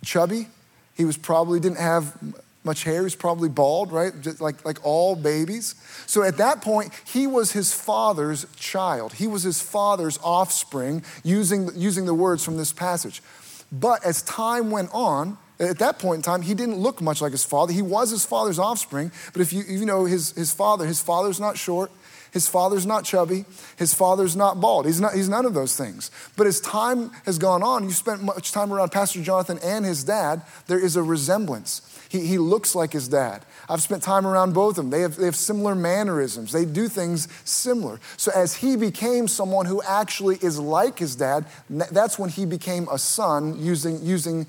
chubby. 0.03 0.49
He 0.97 1.05
was 1.05 1.19
probably 1.19 1.61
didn't 1.61 1.81
have 1.81 2.17
much 2.65 2.85
hair. 2.85 3.03
He's 3.03 3.15
probably 3.15 3.49
bald, 3.49 3.93
right? 3.93 4.13
Just 4.21 4.41
like, 4.41 4.65
like 4.65 4.85
all 4.85 5.15
babies. 5.17 5.75
So 6.07 6.23
at 6.23 6.39
that 6.39 6.63
point, 6.63 6.93
he 7.07 7.27
was 7.27 7.53
his 7.53 7.73
father's 7.75 8.47
child. 8.57 9.13
He 9.15 9.27
was 9.27 9.43
his 9.43 9.61
father's 9.61 10.19
offspring, 10.23 11.05
using, 11.23 11.71
using 11.75 12.07
the 12.07 12.15
words 12.15 12.45
from 12.45 12.57
this 12.57 12.73
passage. 12.73 13.23
But 13.71 14.05
as 14.05 14.23
time 14.23 14.71
went 14.71 14.91
on, 14.93 15.39
at 15.61 15.79
that 15.79 15.99
point 15.99 16.17
in 16.17 16.23
time, 16.23 16.43
he 16.43 16.55
didn't 16.55 16.77
look 16.77 17.01
much 17.01 17.21
like 17.21 17.33
his 17.33 17.45
father. 17.45 17.73
He 17.73 17.83
was 17.83 18.11
his 18.11 18.25
father's 18.25 18.59
offspring, 18.59 19.13
but 19.33 19.41
if 19.41 19.53
you, 19.53 19.63
you 19.63 19.87
know 19.87 20.05
his, 20.05 20.33
his 20.33 20.53
father, 20.53 20.85
his 20.85 21.01
father's 21.01 21.39
not 21.39 21.57
short, 21.57 21.93
his 22.33 22.49
father's 22.49 22.85
not 22.85 23.05
chubby, 23.05 23.45
his 23.77 23.95
father's 23.95 24.35
not 24.35 24.61
bald. 24.61 24.87
He's, 24.87 25.01
not, 25.01 25.15
he's 25.15 25.29
none 25.29 25.47
of 25.47 25.55
those 25.55 25.77
things. 25.77 26.11
But 26.37 26.49
as 26.49 26.61
time 26.61 27.13
has 27.25 27.39
gone 27.39 27.63
on, 27.63 27.85
you 27.85 27.93
spent 27.93 28.25
much 28.25 28.51
time 28.51 28.73
around 28.73 28.91
Pastor 28.91 29.23
Jonathan 29.23 29.61
and 29.63 29.85
his 29.85 30.03
dad, 30.03 30.43
there 30.67 30.85
is 30.85 30.97
a 30.97 31.03
resemblance. 31.03 31.81
He, 32.15 32.25
he 32.25 32.39
looks 32.39 32.77
like 32.77 32.93
his 32.93 33.09
dad. 33.09 33.45
I've 33.69 33.83
spent 33.83 34.05
time 34.05 34.25
around 34.25 34.55
both 34.55 34.79
of 34.79 34.85
them. 34.85 34.91
They 34.91 35.01
have, 35.01 35.17
they 35.17 35.25
have 35.25 35.35
similar 35.35 35.75
mannerisms, 35.75 36.53
they 36.53 36.65
do 36.65 36.87
things 36.87 37.27
similar. 37.45 37.99
So, 38.17 38.31
as 38.33 38.55
he 38.55 38.77
became 38.77 39.27
someone 39.27 39.67
who 39.67 39.83
actually 39.83 40.37
is 40.37 40.61
like 40.61 41.01
his 41.01 41.17
dad, 41.17 41.45
that's 41.69 42.17
when 42.17 42.31
he 42.31 42.47
became 42.47 42.87
a 42.89 42.99
son 42.99 43.61
using, 43.61 44.01
using 44.01 44.47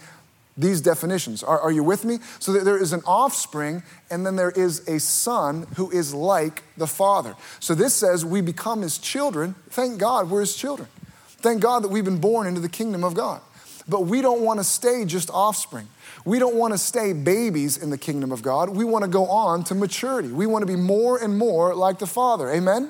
these 0.56 0.80
definitions. 0.80 1.42
Are, 1.42 1.60
are, 1.60 1.72
you 1.72 1.84
with 1.84 2.06
me? 2.06 2.20
So 2.38 2.54
there 2.54 2.78
is 2.78 2.94
an 2.94 3.02
offspring, 3.08 3.82
and 4.12 4.24
then 4.24 4.36
there 4.36 4.52
is 4.52 4.88
a 4.88 5.00
son 5.00 5.66
who 5.76 5.90
is 5.90 6.14
like 6.14 6.62
the 6.78 6.86
father. 6.86 7.36
So 7.60 7.74
this 7.74 7.96
says 7.96 8.24
we 8.24 8.42
become 8.42 8.84
his 8.84 9.00
children. 9.00 9.56
Thank 9.72 9.98
God 9.98 10.30
we're 10.30 10.42
his 10.42 10.56
children. 10.56 10.88
Thank 11.28 11.64
God 11.64 11.84
that 11.84 11.90
we've 11.90 12.06
been 12.06 12.22
born 12.22 12.46
into 12.46 12.62
the 12.62 12.70
kingdom 12.70 13.04
of 13.04 13.16
God. 13.16 13.42
But 13.88 14.02
we 14.02 14.22
don't 14.22 14.42
want 14.42 14.60
to 14.60 14.64
stay 14.64 15.04
just 15.06 15.32
offspring. 15.32 15.88
We 16.26 16.40
don't 16.40 16.56
want 16.56 16.74
to 16.74 16.78
stay 16.80 17.14
babies 17.14 17.78
in 17.78 17.92
the 17.92 17.98
kingdom 18.00 18.32
of 18.32 18.42
God. 18.42 18.70
We 18.70 18.84
want 18.84 19.04
to 19.04 19.10
go 19.10 19.28
on 19.28 19.64
to 19.66 19.76
maturity. 19.76 20.32
We 20.32 20.48
want 20.48 20.64
to 20.64 20.66
be 20.66 20.76
more 20.76 21.24
and 21.24 21.38
more 21.38 21.76
like 21.76 22.00
the 22.00 22.08
Father. 22.08 22.50
Amen? 22.50 22.90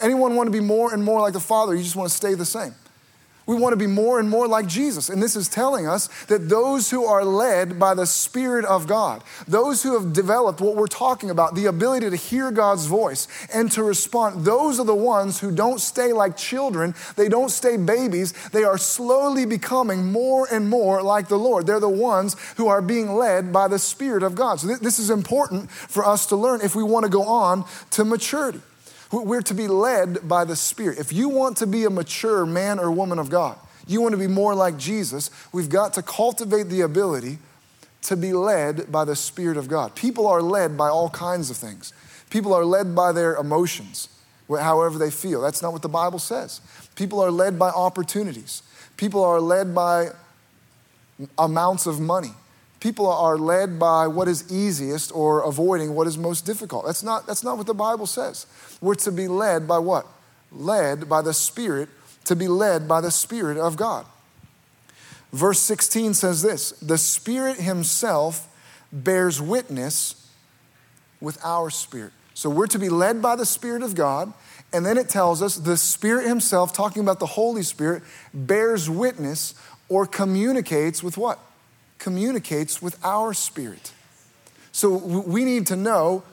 Anyone 0.00 0.34
want 0.34 0.46
to 0.46 0.50
be 0.50 0.60
more 0.60 0.94
and 0.94 1.04
more 1.04 1.20
like 1.20 1.34
the 1.34 1.40
Father? 1.40 1.74
You 1.74 1.82
just 1.82 1.94
want 1.94 2.10
to 2.10 2.16
stay 2.16 2.34
the 2.34 2.46
same. 2.46 2.74
We 3.52 3.60
want 3.60 3.74
to 3.74 3.76
be 3.76 3.86
more 3.86 4.18
and 4.18 4.30
more 4.30 4.48
like 4.48 4.66
Jesus. 4.66 5.10
And 5.10 5.22
this 5.22 5.36
is 5.36 5.46
telling 5.46 5.86
us 5.86 6.08
that 6.24 6.48
those 6.48 6.90
who 6.90 7.04
are 7.04 7.22
led 7.22 7.78
by 7.78 7.92
the 7.92 8.06
Spirit 8.06 8.64
of 8.64 8.86
God, 8.86 9.22
those 9.46 9.82
who 9.82 9.92
have 9.92 10.14
developed 10.14 10.62
what 10.62 10.74
we're 10.74 10.86
talking 10.86 11.28
about, 11.28 11.54
the 11.54 11.66
ability 11.66 12.08
to 12.08 12.16
hear 12.16 12.50
God's 12.50 12.86
voice 12.86 13.28
and 13.52 13.70
to 13.72 13.82
respond, 13.82 14.46
those 14.46 14.80
are 14.80 14.86
the 14.86 14.94
ones 14.94 15.40
who 15.40 15.54
don't 15.54 15.80
stay 15.80 16.14
like 16.14 16.34
children. 16.34 16.94
They 17.16 17.28
don't 17.28 17.50
stay 17.50 17.76
babies. 17.76 18.32
They 18.52 18.64
are 18.64 18.78
slowly 18.78 19.44
becoming 19.44 20.10
more 20.10 20.48
and 20.50 20.70
more 20.70 21.02
like 21.02 21.28
the 21.28 21.38
Lord. 21.38 21.66
They're 21.66 21.78
the 21.78 21.90
ones 21.90 22.36
who 22.56 22.68
are 22.68 22.80
being 22.80 23.16
led 23.16 23.52
by 23.52 23.68
the 23.68 23.78
Spirit 23.78 24.22
of 24.22 24.34
God. 24.34 24.60
So, 24.60 24.68
this 24.68 24.98
is 24.98 25.10
important 25.10 25.70
for 25.70 26.06
us 26.06 26.24
to 26.26 26.36
learn 26.36 26.62
if 26.62 26.74
we 26.74 26.82
want 26.82 27.04
to 27.04 27.10
go 27.10 27.24
on 27.24 27.66
to 27.90 28.06
maturity. 28.06 28.62
We're 29.12 29.42
to 29.42 29.54
be 29.54 29.68
led 29.68 30.26
by 30.26 30.44
the 30.44 30.56
Spirit. 30.56 30.98
If 30.98 31.12
you 31.12 31.28
want 31.28 31.58
to 31.58 31.66
be 31.66 31.84
a 31.84 31.90
mature 31.90 32.46
man 32.46 32.78
or 32.78 32.90
woman 32.90 33.18
of 33.18 33.28
God, 33.28 33.58
you 33.86 34.00
want 34.00 34.12
to 34.12 34.18
be 34.18 34.26
more 34.26 34.54
like 34.54 34.78
Jesus, 34.78 35.30
we've 35.52 35.68
got 35.68 35.92
to 35.94 36.02
cultivate 36.02 36.68
the 36.68 36.80
ability 36.80 37.38
to 38.02 38.16
be 38.16 38.32
led 38.32 38.90
by 38.90 39.04
the 39.04 39.14
Spirit 39.14 39.56
of 39.56 39.68
God. 39.68 39.94
People 39.94 40.26
are 40.26 40.40
led 40.40 40.76
by 40.76 40.88
all 40.88 41.10
kinds 41.10 41.50
of 41.50 41.56
things. 41.56 41.92
People 42.30 42.54
are 42.54 42.64
led 42.64 42.94
by 42.94 43.12
their 43.12 43.36
emotions, 43.36 44.08
however 44.48 44.98
they 44.98 45.10
feel. 45.10 45.42
That's 45.42 45.60
not 45.60 45.72
what 45.72 45.82
the 45.82 45.88
Bible 45.88 46.18
says. 46.18 46.60
People 46.94 47.20
are 47.20 47.30
led 47.30 47.58
by 47.58 47.68
opportunities. 47.68 48.62
People 48.96 49.24
are 49.24 49.40
led 49.40 49.74
by 49.74 50.08
amounts 51.38 51.86
of 51.86 52.00
money. 52.00 52.32
People 52.80 53.06
are 53.06 53.38
led 53.38 53.78
by 53.78 54.08
what 54.08 54.26
is 54.26 54.50
easiest 54.52 55.14
or 55.14 55.42
avoiding 55.42 55.94
what 55.94 56.06
is 56.08 56.18
most 56.18 56.44
difficult. 56.44 56.84
That's 56.84 57.02
not, 57.02 57.26
that's 57.26 57.44
not 57.44 57.56
what 57.56 57.66
the 57.66 57.74
Bible 57.74 58.06
says. 58.06 58.46
We're 58.82 58.96
to 58.96 59.12
be 59.12 59.28
led 59.28 59.66
by 59.66 59.78
what? 59.78 60.06
Led 60.50 61.08
by 61.08 61.22
the 61.22 61.32
Spirit, 61.32 61.88
to 62.26 62.36
be 62.36 62.48
led 62.48 62.86
by 62.86 63.00
the 63.00 63.10
Spirit 63.10 63.56
of 63.56 63.76
God. 63.76 64.04
Verse 65.32 65.60
16 65.60 66.12
says 66.12 66.42
this 66.42 66.72
The 66.72 66.98
Spirit 66.98 67.56
Himself 67.56 68.48
bears 68.92 69.40
witness 69.40 70.28
with 71.20 71.38
our 71.44 71.70
spirit. 71.70 72.12
So 72.34 72.50
we're 72.50 72.66
to 72.66 72.78
be 72.78 72.88
led 72.88 73.22
by 73.22 73.36
the 73.36 73.46
Spirit 73.46 73.82
of 73.82 73.94
God. 73.94 74.32
And 74.74 74.86
then 74.86 74.96
it 74.96 75.08
tells 75.08 75.42
us 75.42 75.56
the 75.56 75.76
Spirit 75.76 76.26
Himself, 76.26 76.72
talking 76.72 77.02
about 77.02 77.20
the 77.20 77.26
Holy 77.26 77.62
Spirit, 77.62 78.02
bears 78.34 78.90
witness 78.90 79.54
or 79.88 80.06
communicates 80.06 81.02
with 81.02 81.16
what? 81.16 81.38
Communicates 81.98 82.80
with 82.80 82.98
our 83.04 83.34
spirit. 83.34 83.92
So 84.72 84.96
we 84.96 85.44
need 85.44 85.66
to 85.66 85.76
know 85.76 86.24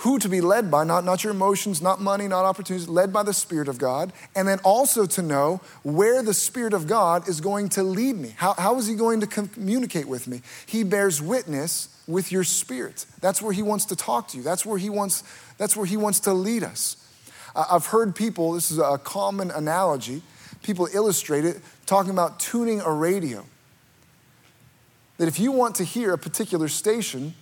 who 0.00 0.18
to 0.18 0.30
be 0.30 0.40
led 0.40 0.70
by, 0.70 0.82
not, 0.82 1.04
not 1.04 1.22
your 1.22 1.32
emotions, 1.32 1.82
not 1.82 2.00
money, 2.00 2.26
not 2.26 2.46
opportunities, 2.46 2.88
led 2.88 3.12
by 3.12 3.22
the 3.22 3.34
Spirit 3.34 3.68
of 3.68 3.76
God. 3.76 4.14
And 4.34 4.48
then 4.48 4.58
also 4.64 5.04
to 5.04 5.20
know 5.20 5.60
where 5.82 6.22
the 6.22 6.32
Spirit 6.32 6.72
of 6.72 6.86
God 6.86 7.28
is 7.28 7.42
going 7.42 7.68
to 7.70 7.82
lead 7.82 8.16
me. 8.16 8.32
How, 8.36 8.54
how 8.54 8.78
is 8.78 8.86
He 8.86 8.94
going 8.94 9.20
to 9.20 9.26
communicate 9.26 10.06
with 10.06 10.26
me? 10.26 10.40
He 10.64 10.84
bears 10.84 11.20
witness 11.20 11.88
with 12.06 12.32
your 12.32 12.44
spirit. 12.44 13.04
That's 13.20 13.42
where 13.42 13.52
He 13.52 13.60
wants 13.60 13.84
to 13.86 13.96
talk 13.96 14.28
to 14.28 14.38
you, 14.38 14.42
that's 14.42 14.64
where 14.64 14.78
He 14.78 14.88
wants, 14.88 15.22
that's 15.58 15.76
where 15.76 15.86
he 15.86 15.98
wants 15.98 16.20
to 16.20 16.32
lead 16.32 16.64
us. 16.64 16.96
I've 17.54 17.86
heard 17.86 18.16
people, 18.16 18.52
this 18.52 18.70
is 18.70 18.78
a 18.78 18.96
common 18.96 19.50
analogy, 19.50 20.22
people 20.62 20.88
illustrate 20.94 21.44
it 21.44 21.60
talking 21.84 22.10
about 22.10 22.40
tuning 22.40 22.80
a 22.80 22.90
radio. 22.90 23.44
That 25.18 25.28
if 25.28 25.38
you 25.38 25.52
want 25.52 25.74
to 25.76 25.84
hear 25.84 26.14
a 26.14 26.18
particular 26.18 26.68
station, 26.68 27.34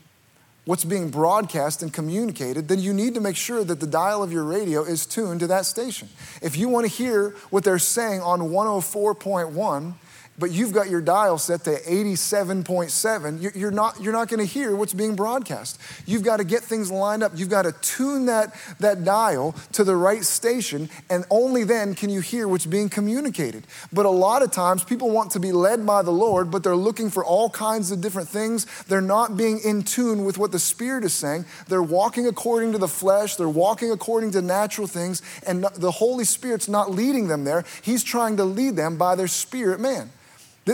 what's 0.69 0.85
being 0.85 1.09
broadcast 1.09 1.83
and 1.83 1.95
communicated, 1.95 2.69
then 2.69 2.79
you 2.79 2.93
need 2.93 3.15
to 3.15 3.23
make 3.23 3.37
sure 3.37 3.65
that 3.65 3.81
the 3.81 3.87
dial 3.87 4.23
of 4.23 4.31
your 4.31 4.45
radio 4.45 4.85
is 4.85 5.07
tuned 5.07 5.41
to 5.41 5.47
that 5.47 5.65
station. 5.65 6.07
If 6.43 6.59
you 6.59 6.69
want 6.69 6.85
to 6.85 6.93
hear 6.93 7.31
what 7.49 7.65
they're 7.65 7.79
saying 7.79 8.21
on 8.21 8.41
104.1, 8.41 9.95
but 10.39 10.53
you've 10.53 10.73
got 10.73 10.89
your 10.89 11.01
dial 11.01 11.39
set 11.39 11.65
to 11.65 11.81
87.7, 11.81 13.57
you're 13.57 13.71
not, 13.71 14.01
you're 14.01 14.13
not 14.13 14.29
going 14.29 14.39
to 14.39 14.47
hear 14.47 14.77
what's 14.77 14.95
being 14.95 15.17
broadcast. 15.17 15.81
You've 16.07 16.23
got 16.23 16.37
to 16.37 16.45
get 16.45 16.63
things 16.63 16.91
lined 16.91 17.23
up. 17.23 17.33
You've 17.35 17.49
got 17.49 17.63
to 17.63 17.73
tune 17.73 18.27
that, 18.27 18.55
that 18.79 19.05
dial 19.05 19.55
to 19.73 19.85
the 19.85 19.97
right 19.97 20.25
station, 20.25 20.89
and 21.11 21.25
only 21.31 21.65
then 21.65 21.95
can 21.95 22.11
you 22.11 22.21
hear 22.21 22.47
what's 22.47 22.67
being 22.67 22.89
communicated. 22.89 23.67
But 23.93 24.07
a 24.07 24.11
lot 24.11 24.43
of 24.43 24.53
times, 24.53 24.85
people 24.85 25.11
want 25.11 25.33
to 25.33 25.41
be 25.41 25.53
led 25.53 25.85
by 25.85 26.03
the 26.03 26.13
Lord, 26.13 26.51
but 26.51 26.63
they're 26.63 26.77
looking 26.77 27.11
for 27.11 27.25
all 27.25 27.51
kinds 27.51 27.91
of 27.91 28.01
different 28.01 28.29
things. 28.29 28.67
They're 28.85 29.01
not 29.01 29.37
being 29.37 29.59
in 29.65 29.83
tune 29.83 30.25
with 30.25 30.39
what 30.39 30.53
the 30.53 30.59
Spirit 30.59 31.05
is 31.05 31.15
saying. 31.15 31.47
They're 31.67 31.83
walking 31.83 32.27
according 32.27 32.73
to 32.73 32.79
the 32.79 32.89
flesh, 32.89 33.37
they're 33.37 33.49
walking 33.49 33.91
according 33.91 34.33
to 34.33 34.43
natural 34.43 34.87
things, 34.87 35.23
and 35.47 35.65
the 35.65 35.91
Holy 35.91 36.25
Spirit's 36.25 36.69
not 36.69 36.91
leading 36.91 37.29
them 37.29 37.45
there. 37.45 37.65
He's 37.83 38.05
trying 38.05 38.37
to 38.37 38.45
lead 38.45 38.77
them 38.77 38.97
by 38.97 39.15
their 39.15 39.27
spirit 39.27 39.81
man. 39.81 40.11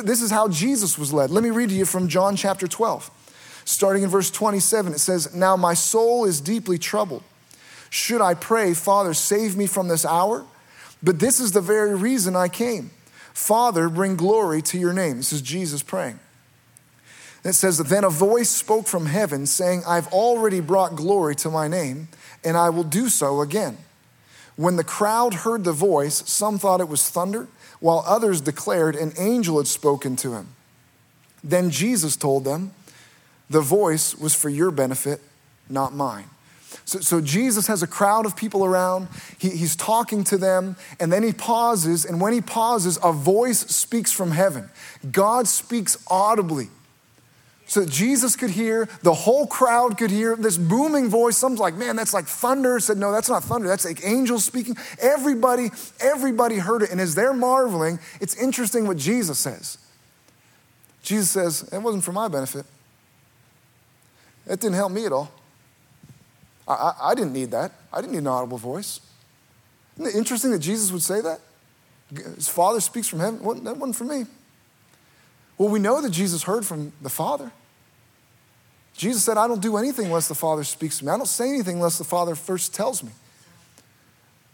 This 0.03 0.23
is 0.23 0.31
how 0.31 0.49
Jesus 0.49 0.99
was 0.99 1.13
led. 1.13 1.31
Let 1.31 1.45
me 1.45 1.51
read 1.51 1.69
to 1.69 1.75
you 1.75 1.85
from 1.85 2.09
John 2.09 2.37
chapter 2.37 2.67
12. 2.67 3.11
Starting 3.65 4.03
in 4.03 4.11
verse 4.11 4.31
27, 4.31 4.93
it 4.93 4.99
says, 4.99 5.35
Now 5.35 5.57
my 5.57 5.75
soul 5.75 6.25
is 6.25 6.41
deeply 6.41 6.79
troubled. 6.79 7.23
Should 7.91 8.21
I 8.21 8.35
pray, 8.35 8.75
Father, 8.75 9.15
save 9.15 9.57
me 9.57 9.67
from 9.67 9.89
this 9.89 10.05
hour? 10.05 10.45
But 11.03 11.21
this 11.21 11.39
is 11.39 11.53
the 11.53 11.61
very 11.61 11.95
reason 11.95 12.35
I 12.35 12.49
came. 12.49 12.91
Father, 13.33 13.89
bring 13.89 14.17
glory 14.17 14.63
to 14.63 14.79
your 14.79 14.93
name. 14.93 15.19
This 15.19 15.33
is 15.33 15.43
Jesus 15.43 15.83
praying. 15.83 16.19
It 17.45 17.53
says 17.53 17.79
then 17.79 18.05
a 18.05 18.11
voice 18.11 18.49
spoke 18.49 18.87
from 18.87 19.07
heaven 19.07 19.47
saying, 19.47 19.83
I've 19.87 20.09
already 20.09 20.61
brought 20.61 20.97
glory 20.97 21.35
to 21.37 21.51
my 21.51 21.69
name, 21.69 22.09
and 22.43 22.57
I 22.57 22.71
will 22.71 22.85
do 22.85 23.09
so 23.09 23.43
again. 23.43 23.77
When 24.57 24.77
the 24.77 24.85
crowd 24.85 25.35
heard 25.35 25.65
the 25.65 25.73
voice, 25.73 26.23
some 26.29 26.59
thought 26.59 26.81
it 26.81 26.89
was 26.89 27.09
thunder 27.09 27.49
while 27.85 28.03
others 28.07 28.41
declared 28.41 28.97
an 28.97 29.13
angel 29.19 29.59
had 29.59 29.67
spoken 29.67 30.17
to 30.17 30.33
him. 30.33 30.49
Then 31.45 31.69
Jesus 31.69 32.17
told 32.17 32.43
them, 32.43 32.73
The 33.51 33.61
voice 33.61 34.15
was 34.15 34.35
for 34.35 34.49
your 34.49 34.71
benefit, 34.71 35.21
not 35.69 35.93
mine. 35.93 36.25
So, 36.87 37.01
so 37.01 37.21
Jesus 37.21 37.67
has 37.67 37.83
a 37.83 37.87
crowd 37.87 38.25
of 38.25 38.37
people 38.37 38.65
around. 38.65 39.09
He, 39.37 39.51
he's 39.51 39.77
talking 39.77 40.25
to 40.25 40.39
them, 40.39 40.77
and 40.99 41.13
then 41.13 41.23
he 41.23 41.35
pauses. 41.35 42.07
And 42.07 42.23
when 42.23 42.33
he 42.33 42.41
pauses, 42.41 42.99
a 43.05 43.13
voice 43.13 43.59
speaks 43.59 44.11
from 44.11 44.31
heaven. 44.31 44.71
God 45.13 45.47
speaks 45.47 46.03
audibly 46.11 46.71
so 47.67 47.87
Jesus 47.87 48.37
could 48.37 48.51
hear, 48.51 48.89
the 49.03 49.15
whole 49.15 49.47
crowd 49.47 49.97
could 49.97 50.11
hear 50.11 50.37
this 50.37 50.59
booming 50.59 51.09
voice. 51.09 51.39
Someone's 51.39 51.61
like, 51.61 51.75
man, 51.75 51.97
that's 51.97 52.13
like 52.13 52.27
thunder. 52.27 52.79
Said, 52.79 52.99
no, 52.99 53.11
that's 53.11 53.29
not 53.29 53.43
thunder. 53.43 53.67
That's 53.67 53.85
like 53.85 54.05
angels 54.05 54.45
speaking. 54.45 54.77
Everybody, 55.01 55.71
everybody 55.99 56.57
heard 56.57 56.83
it. 56.83 56.91
And 56.91 57.01
as 57.01 57.15
they're 57.15 57.33
marveling, 57.33 57.99
it's 58.21 58.37
interesting 58.37 58.87
what 58.87 58.99
Jesus 58.99 59.39
says. 59.39 59.79
Jesus 61.03 61.31
says, 61.31 61.69
it 61.73 61.79
wasn't 61.79 62.05
for 62.05 62.13
my 62.13 62.29
benefit. 62.29 62.67
It 64.47 64.61
didn't 64.61 64.77
help 64.77 64.93
me 64.93 65.07
at 65.07 65.13
all. 65.13 65.33
I, 66.69 66.73
I, 66.73 66.95
I 67.11 67.15
didn't 67.15 67.33
need 67.33 67.51
that. 67.53 67.73
I 67.93 68.01
didn't 68.01 68.13
need 68.13 68.19
an 68.19 68.27
audible 68.27 68.59
voice. 68.59 69.01
Isn't 69.97 70.15
it 70.15 70.19
interesting 70.19 70.51
that 70.51 70.59
Jesus 70.59 70.93
would 70.93 71.03
say 71.03 71.23
that? 71.23 71.41
His 72.37 72.49
Father 72.49 72.81
speaks 72.81 73.09
from 73.09 73.21
heaven. 73.21 73.65
That 73.65 73.79
wasn't 73.79 73.97
for 73.97 74.05
me. 74.05 74.27
Well, 75.59 75.69
we 75.69 75.79
know 75.79 76.01
that 76.01 76.11
Jesus 76.11 76.43
heard 76.43 76.67
from 76.67 76.93
the 77.01 77.09
Father. 77.09 77.53
Jesus 78.97 79.25
said, 79.25 79.37
I 79.37 79.49
don't 79.49 79.63
do 79.63 79.77
anything 79.77 80.07
unless 80.07 80.29
the 80.29 80.35
Father 80.35 80.65
speaks 80.65 80.99
to 80.99 81.05
me. 81.05 81.11
I 81.11 81.17
don't 81.17 81.27
say 81.27 81.49
anything 81.49 81.77
unless 81.77 81.99
the 81.99 82.05
Father 82.05 82.35
first 82.35 82.75
tells 82.75 83.03
me. 83.03 83.11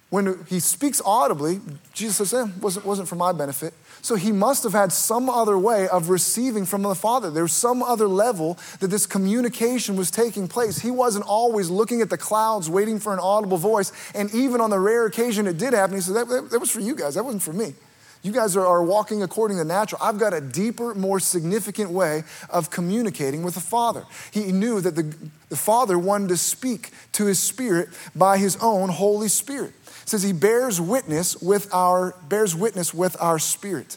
When 0.09 0.45
he 0.49 0.59
speaks 0.59 1.01
audibly, 1.05 1.61
Jesus 1.95 2.31
says, 2.31 2.35
eh, 2.35 2.51
wasn't, 2.61 2.85
wasn't 2.85 3.09
for 3.09 3.15
my 3.15 3.31
benefit. 3.31 3.75
So 4.03 4.17
he 4.17 4.33
must 4.33 4.65
have 4.65 4.73
had 4.73 4.93
some 4.93 5.31
other 5.31 5.57
way 5.57 5.89
of 5.89 6.09
receiving 6.09 6.67
from 6.67 6.83
the 6.83 6.95
Father. 6.97 7.31
There 7.31 7.45
was 7.45 7.53
some 7.53 7.81
other 7.81 8.09
level 8.09 8.59
that 8.81 8.89
this 8.89 9.07
communication 9.07 9.95
was 9.95 10.11
taking 10.11 10.49
place. 10.49 10.81
He 10.81 10.91
wasn't 10.91 11.27
always 11.27 11.71
looking 11.71 12.01
at 12.01 12.11
the 12.11 12.19
clouds 12.19 12.69
waiting 12.69 12.99
for 12.99 13.13
an 13.13 13.21
audible 13.21 13.59
voice. 13.59 13.93
And 14.15 14.35
even 14.35 14.61
on 14.61 14.71
the 14.71 14.81
rare 14.81 15.07
occasion 15.07 15.47
it 15.47 15.59
did 15.59 15.75
happen, 15.75 15.95
he 15.95 16.01
said, 16.01 16.17
That, 16.17 16.29
that, 16.29 16.51
that 16.51 16.59
was 16.59 16.71
for 16.71 16.81
you 16.81 16.97
guys, 16.97 17.15
that 17.15 17.25
wasn't 17.25 17.45
for 17.45 17.53
me. 17.53 17.75
You 18.23 18.33
guys 18.33 18.57
are, 18.57 18.67
are 18.67 18.83
walking 18.83 19.23
according 19.23 19.57
to 19.57 19.65
the 19.65 19.69
natural. 19.69 20.01
I've 20.03 20.19
got 20.19 20.35
a 20.35 20.41
deeper, 20.41 20.95
more 20.95 21.21
significant 21.21 21.91
way 21.91 22.25
of 22.51 22.71
communicating 22.71 23.43
with 23.43 23.55
the 23.55 23.61
Father. 23.61 24.05
He 24.31 24.53
knew 24.53 24.81
that 24.81 24.95
the, 24.95 25.15
the 25.49 25.57
Father 25.57 25.99
wanted 25.99 26.29
to 26.29 26.37
speak 26.37 26.91
to 27.13 27.27
his 27.27 27.39
Spirit 27.39 27.89
by 28.15 28.37
his 28.37 28.59
own 28.61 28.91
Holy 28.91 29.29
Spirit. 29.29 29.73
It 30.03 30.09
says 30.09 30.23
he 30.23 30.33
bears 30.33 30.81
witness 30.81 31.41
with 31.41 31.73
our 31.73 32.15
bears 32.29 32.55
witness 32.55 32.93
with 32.93 33.17
our 33.21 33.39
spirit. 33.39 33.97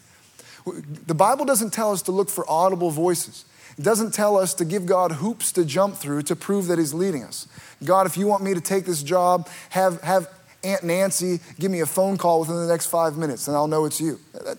The 0.66 1.16
Bible 1.16 1.44
doesn't 1.44 1.72
tell 1.74 1.92
us 1.92 2.04
to 2.04 2.12
look 2.12 2.30
for 2.30 2.50
audible 2.50 2.92
voices. 2.92 3.46
It 3.78 3.84
doesn't 3.84 4.14
tell 4.14 4.38
us 4.38 4.54
to 4.56 4.66
give 4.66 4.86
God 4.86 5.14
hoops 5.14 5.52
to 5.54 5.66
jump 5.66 5.96
through 5.96 6.22
to 6.24 6.36
prove 6.36 6.68
that 6.68 6.78
He's 6.78 6.94
leading 6.94 7.24
us. 7.24 7.48
God, 7.84 8.06
if 8.06 8.18
you 8.18 8.28
want 8.28 8.44
me 8.44 8.54
to 8.54 8.62
take 8.62 8.86
this 8.86 9.04
job, 9.04 9.50
have, 9.70 10.02
have 10.02 10.30
Aunt 10.64 10.84
Nancy 10.84 11.40
give 11.60 11.72
me 11.72 11.82
a 11.82 11.86
phone 11.86 12.18
call 12.18 12.42
within 12.42 12.56
the 12.56 12.68
next 12.68 12.88
five 12.88 13.18
minutes 13.18 13.48
and 13.48 13.56
I'll 13.56 13.68
know 13.68 13.86
it's 13.86 14.00
you. 14.00 14.20
That, 14.34 14.58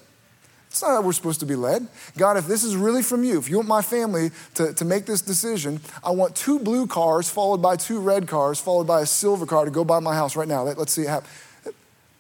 that's 0.75 0.83
not 0.83 0.90
how 0.90 1.03
we're 1.03 1.12
supposed 1.12 1.38
to 1.38 1.47
be 1.47 1.55
led. 1.55 1.87
God, 2.17 2.37
if 2.37 2.49
this 2.49 2.64
is 2.64 2.75
really 2.75 3.03
from 3.03 3.23
you, 3.23 3.38
if 3.38 3.49
you 3.49 3.59
want 3.59 3.69
my 3.69 3.81
family 3.81 4.33
to, 4.55 4.75
to 4.75 4.85
make 4.85 5.07
this 5.07 5.21
decision, 5.21 5.81
I 6.03 6.11
want 6.11 6.35
two 6.35 6.59
blue 6.59 6.88
cars 6.88 7.31
followed 7.31 7.62
by 7.62 7.77
two 7.77 8.01
red 8.01 8.27
cars, 8.27 8.59
followed 8.59 8.88
by 8.88 9.03
a 9.03 9.07
silver 9.07 9.47
car 9.47 9.67
to 9.67 9.71
go 9.71 9.85
by 9.85 10.01
my 10.01 10.17
house 10.17 10.35
right 10.35 10.49
now. 10.49 10.64
Let, 10.64 10.77
us 10.79 10.90
see 10.90 11.03
it 11.03 11.09
happen. 11.09 11.31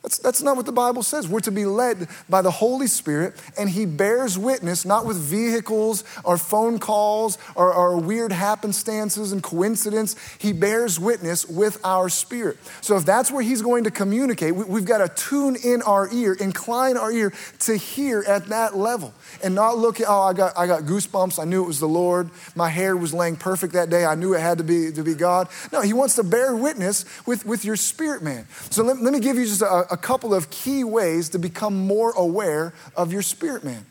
That's, 0.04 0.18
that's 0.18 0.42
not 0.42 0.56
what 0.56 0.66
the 0.66 0.72
Bible 0.72 1.02
says. 1.02 1.26
We're 1.26 1.40
to 1.40 1.50
be 1.50 1.64
led 1.64 2.08
by 2.28 2.42
the 2.42 2.50
Holy 2.50 2.86
Spirit, 2.88 3.34
and 3.56 3.70
He 3.70 3.86
bears 3.86 4.38
witness 4.38 4.84
not 4.84 5.06
with 5.06 5.16
vehicles 5.16 6.04
or 6.24 6.36
phone 6.36 6.78
calls 6.78 7.38
or, 7.54 7.72
or 7.72 7.96
weird 7.96 8.30
happenstances 8.30 9.32
and 9.32 9.42
coincidence. 9.42 10.14
He 10.38 10.52
bears 10.52 11.00
witness 11.00 11.48
with 11.48 11.80
our 11.84 12.10
spirit. 12.10 12.58
So 12.82 12.98
if 12.98 13.06
that's 13.06 13.30
where 13.30 13.42
He's 13.42 13.62
going 13.62 13.84
to 13.84 13.90
communicate, 13.90 14.54
we, 14.54 14.64
we've 14.64 14.84
got 14.84 14.98
to 14.98 15.08
tune 15.08 15.56
in 15.64 15.80
our 15.80 16.12
ear, 16.12 16.34
incline 16.34 16.98
our 16.98 17.10
ear 17.10 17.32
to 17.60 17.74
hear 17.74 18.22
at 18.28 18.48
that 18.48 18.76
level 18.76 19.14
and 19.42 19.54
not 19.54 19.78
look 19.78 20.02
at, 20.02 20.06
oh, 20.06 20.20
I 20.20 20.34
got, 20.34 20.52
I 20.54 20.66
got 20.66 20.82
goosebumps. 20.82 21.40
I 21.40 21.46
knew 21.46 21.64
it 21.64 21.66
was 21.66 21.80
the 21.80 21.88
Lord. 21.88 22.28
My 22.54 22.68
hair 22.68 22.94
was 22.94 23.14
laying 23.14 23.36
perfect 23.36 23.72
that 23.72 23.88
day. 23.88 24.04
I 24.04 24.16
knew 24.16 24.34
it 24.34 24.40
had 24.40 24.58
to 24.58 24.64
be, 24.64 24.92
to 24.92 25.02
be 25.02 25.14
God. 25.14 25.48
No, 25.72 25.80
He 25.80 25.94
wants 25.94 26.16
to 26.16 26.22
bear 26.22 26.54
witness 26.54 27.06
with, 27.26 27.46
with 27.46 27.64
your 27.64 27.76
spirit, 27.76 28.22
man. 28.22 28.46
So 28.68 28.82
let, 28.84 29.00
let 29.00 29.14
me 29.14 29.20
give 29.20 29.36
you 29.36 29.46
just 29.46 29.62
a, 29.62 29.93
a 29.93 29.93
couple 29.96 30.34
of 30.34 30.50
key 30.50 30.84
ways 30.84 31.28
to 31.30 31.38
become 31.38 31.86
more 31.86 32.12
aware 32.12 32.74
of 32.96 33.12
your 33.12 33.22
spirit 33.22 33.64
man. 33.64 33.84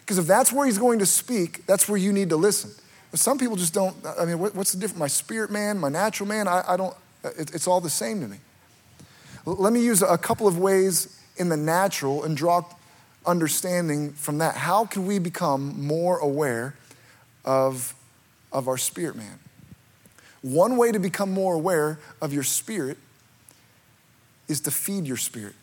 Because 0.00 0.18
if 0.18 0.26
that's 0.26 0.52
where 0.52 0.66
he's 0.66 0.78
going 0.78 0.98
to 0.98 1.06
speak, 1.06 1.66
that's 1.66 1.88
where 1.88 1.98
you 1.98 2.12
need 2.12 2.30
to 2.30 2.36
listen. 2.36 2.70
But 3.10 3.20
some 3.20 3.38
people 3.38 3.56
just 3.56 3.74
don't, 3.74 3.96
I 4.18 4.24
mean, 4.24 4.38
what's 4.38 4.72
the 4.72 4.78
difference? 4.78 4.98
My 4.98 5.08
spirit 5.08 5.50
man, 5.50 5.78
my 5.78 5.88
natural 5.88 6.28
man, 6.28 6.48
I, 6.48 6.64
I 6.66 6.76
don't, 6.76 6.94
it, 7.24 7.54
it's 7.54 7.66
all 7.66 7.80
the 7.80 7.90
same 7.90 8.20
to 8.20 8.28
me. 8.28 8.38
Let 9.46 9.72
me 9.72 9.82
use 9.82 10.02
a 10.02 10.18
couple 10.18 10.46
of 10.46 10.58
ways 10.58 11.20
in 11.36 11.48
the 11.48 11.56
natural 11.56 12.24
and 12.24 12.36
draw 12.36 12.64
understanding 13.26 14.12
from 14.12 14.38
that. 14.38 14.56
How 14.56 14.84
can 14.84 15.06
we 15.06 15.18
become 15.18 15.80
more 15.82 16.18
aware 16.18 16.74
of, 17.44 17.94
of 18.52 18.68
our 18.68 18.76
spirit 18.76 19.16
man? 19.16 19.38
One 20.42 20.76
way 20.76 20.92
to 20.92 20.98
become 20.98 21.30
more 21.30 21.54
aware 21.54 21.98
of 22.20 22.32
your 22.32 22.42
spirit 22.42 22.98
is 24.50 24.60
to 24.62 24.70
feed 24.70 25.06
your 25.06 25.16
spirit. 25.16 25.54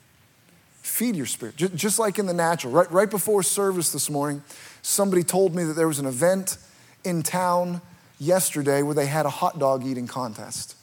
Feed 0.81 1.15
your 1.15 1.25
spirit, 1.25 1.57
just 1.57 1.99
like 1.99 2.17
in 2.17 2.25
the 2.25 2.33
natural. 2.33 2.71
Right, 2.71 2.89
right 2.91 3.09
before 3.09 3.43
service 3.43 3.91
this 3.91 4.09
morning, 4.09 4.41
somebody 4.81 5.21
told 5.21 5.53
me 5.53 5.65
that 5.65 5.73
there 5.73 5.87
was 5.87 5.99
an 5.99 6.05
event 6.05 6.57
in 7.03 7.23
town 7.23 7.81
yesterday 8.19 8.81
where 8.81 8.95
they 8.95 9.05
had 9.05 9.25
a 9.25 9.29
hot 9.29 9.59
dog 9.59 9.85
eating 9.85 10.07
contest. 10.07 10.75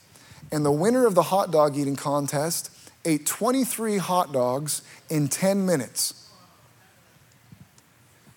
And 0.52 0.64
the 0.64 0.70
winner 0.70 1.06
of 1.06 1.14
the 1.14 1.22
hot 1.22 1.50
dog 1.50 1.76
eating 1.76 1.96
contest 1.96 2.70
ate 3.06 3.24
23 3.24 3.96
hot 3.96 4.30
dogs 4.32 4.82
in 5.08 5.28
10 5.28 5.64
minutes. 5.64 6.28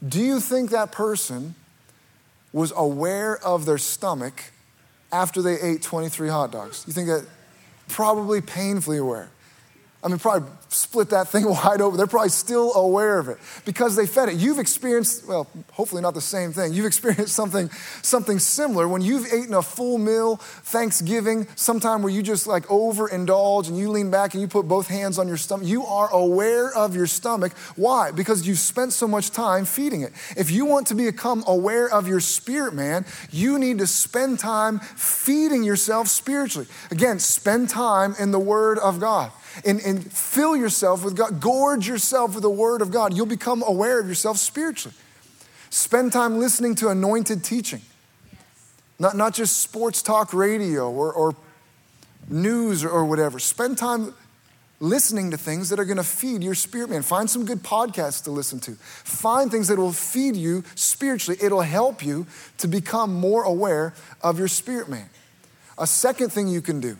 Do 0.07 0.21
you 0.21 0.39
think 0.39 0.69
that 0.69 0.91
person 0.91 1.55
was 2.53 2.71
aware 2.75 3.37
of 3.43 3.65
their 3.65 3.77
stomach 3.77 4.53
after 5.11 5.41
they 5.41 5.59
ate 5.59 5.81
23 5.81 6.29
hot 6.29 6.51
dogs? 6.51 6.85
You 6.87 6.93
think 6.93 7.07
that 7.07 7.25
probably 7.89 8.41
painfully 8.41 8.97
aware? 8.97 9.29
I 10.03 10.09
mean, 10.09 10.19
probably 10.19 10.47
split 10.69 11.09
that 11.09 11.27
thing 11.29 11.45
wide 11.49 11.81
open. 11.81 11.97
They're 11.97 12.07
probably 12.07 12.29
still 12.29 12.73
aware 12.75 13.17
of 13.17 13.29
it 13.29 13.37
because 13.65 13.95
they 13.95 14.05
fed 14.05 14.29
it. 14.29 14.35
You've 14.35 14.59
experienced, 14.59 15.27
well, 15.27 15.47
hopefully 15.71 16.01
not 16.01 16.13
the 16.13 16.21
same 16.21 16.53
thing. 16.53 16.73
You've 16.73 16.85
experienced 16.85 17.35
something, 17.35 17.69
something 18.03 18.37
similar 18.37 18.87
when 18.87 19.01
you've 19.01 19.25
eaten 19.33 19.53
a 19.53 19.61
full 19.61 19.97
meal, 19.97 20.37
Thanksgiving, 20.37 21.47
sometime 21.55 22.03
where 22.03 22.11
you 22.11 22.21
just 22.21 22.45
like 22.45 22.67
overindulge 22.67 23.69
and 23.69 23.77
you 23.77 23.89
lean 23.89 24.11
back 24.11 24.33
and 24.33 24.41
you 24.41 24.47
put 24.47 24.67
both 24.67 24.87
hands 24.87 25.17
on 25.17 25.27
your 25.27 25.37
stomach. 25.37 25.67
You 25.67 25.83
are 25.85 26.09
aware 26.11 26.71
of 26.73 26.95
your 26.95 27.07
stomach. 27.07 27.53
Why? 27.75 28.11
Because 28.11 28.47
you've 28.47 28.59
spent 28.59 28.93
so 28.93 29.07
much 29.07 29.31
time 29.31 29.65
feeding 29.65 30.01
it. 30.01 30.13
If 30.35 30.51
you 30.51 30.65
want 30.65 30.87
to 30.87 30.95
become 30.95 31.43
aware 31.47 31.89
of 31.89 32.07
your 32.07 32.19
spirit, 32.19 32.73
man, 32.73 33.05
you 33.31 33.57
need 33.57 33.79
to 33.79 33.87
spend 33.87 34.39
time 34.39 34.79
feeding 34.79 35.63
yourself 35.63 36.07
spiritually. 36.07 36.67
Again, 36.91 37.17
spend 37.19 37.69
time 37.69 38.15
in 38.19 38.31
the 38.31 38.39
Word 38.39 38.77
of 38.77 38.99
God 38.99 39.31
and, 39.65 39.79
and 39.81 40.11
fill 40.11 40.55
yourself 40.55 41.03
with 41.03 41.15
God, 41.15 41.39
gorge 41.39 41.87
yourself 41.87 42.33
with 42.33 42.43
the 42.43 42.49
Word 42.49 42.81
of 42.81 42.91
God. 42.91 43.15
You'll 43.15 43.25
become 43.25 43.63
aware 43.63 43.99
of 43.99 44.07
yourself 44.07 44.37
spiritually. 44.37 44.95
Spend 45.69 46.11
time 46.11 46.39
listening 46.39 46.75
to 46.75 46.89
anointed 46.89 47.43
teaching, 47.43 47.81
not, 48.99 49.15
not 49.15 49.33
just 49.33 49.59
sports 49.59 50.01
talk 50.01 50.33
radio 50.33 50.89
or, 50.89 51.11
or 51.11 51.35
news 52.29 52.83
or, 52.83 52.89
or 52.89 53.05
whatever. 53.05 53.39
Spend 53.39 53.77
time 53.77 54.13
listening 54.79 55.31
to 55.31 55.37
things 55.37 55.69
that 55.69 55.79
are 55.79 55.85
going 55.85 55.97
to 55.97 56.03
feed 56.03 56.43
your 56.43 56.55
spirit 56.55 56.89
man. 56.89 57.01
Find 57.01 57.29
some 57.29 57.45
good 57.45 57.63
podcasts 57.63 58.23
to 58.25 58.31
listen 58.31 58.59
to. 58.61 58.73
Find 58.73 59.49
things 59.49 59.67
that 59.69 59.77
will 59.77 59.91
feed 59.91 60.35
you 60.35 60.63
spiritually. 60.75 61.37
It'll 61.41 61.61
help 61.61 62.05
you 62.05 62.27
to 62.59 62.67
become 62.67 63.13
more 63.13 63.43
aware 63.43 63.93
of 64.21 64.37
your 64.37 64.47
spirit 64.47 64.87
man. 64.87 65.09
A 65.77 65.87
second 65.87 66.31
thing 66.31 66.47
you 66.47 66.61
can 66.61 66.79
do 66.79 66.97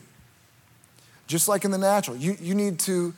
just 1.28 1.46
like 1.46 1.64
in 1.64 1.70
the 1.70 1.78
natural, 1.78 2.16
you, 2.16 2.36
you 2.40 2.54
need 2.54 2.80
to 2.80 3.14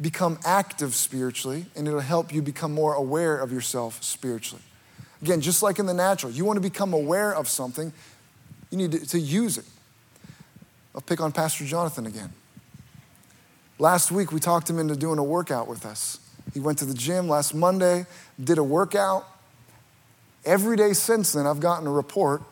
become 0.00 0.38
active 0.44 0.94
spiritually, 0.94 1.66
and 1.74 1.88
it'll 1.88 2.00
help 2.00 2.32
you 2.32 2.42
become 2.42 2.72
more 2.72 2.94
aware 2.94 3.38
of 3.38 3.50
yourself 3.50 4.02
spiritually. 4.02 4.62
Again, 5.22 5.40
just 5.40 5.62
like 5.62 5.78
in 5.78 5.86
the 5.86 5.94
natural, 5.94 6.30
you 6.30 6.44
want 6.44 6.58
to 6.58 6.60
become 6.60 6.92
aware 6.92 7.34
of 7.34 7.48
something, 7.48 7.92
you 8.70 8.78
need 8.78 8.92
to, 8.92 9.06
to 9.06 9.18
use 9.18 9.56
it. 9.56 9.64
I'll 10.94 11.00
pick 11.00 11.20
on 11.20 11.32
Pastor 11.32 11.64
Jonathan 11.64 12.06
again. 12.06 12.30
Last 13.78 14.12
week, 14.12 14.30
we 14.30 14.38
talked 14.38 14.68
him 14.68 14.78
into 14.78 14.94
doing 14.94 15.18
a 15.18 15.24
workout 15.24 15.66
with 15.66 15.86
us. 15.86 16.20
He 16.52 16.60
went 16.60 16.78
to 16.78 16.84
the 16.84 16.94
gym 16.94 17.28
last 17.28 17.54
Monday, 17.54 18.06
did 18.42 18.58
a 18.58 18.62
workout. 18.62 19.26
Every 20.44 20.76
day 20.76 20.92
since 20.92 21.32
then, 21.32 21.46
I've 21.46 21.60
gotten 21.60 21.86
a 21.86 21.90
report 21.90 22.42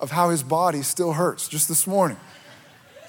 of 0.00 0.10
how 0.10 0.30
his 0.30 0.42
body 0.42 0.82
still 0.82 1.12
hurts, 1.12 1.48
just 1.48 1.68
this 1.68 1.86
morning. 1.86 2.16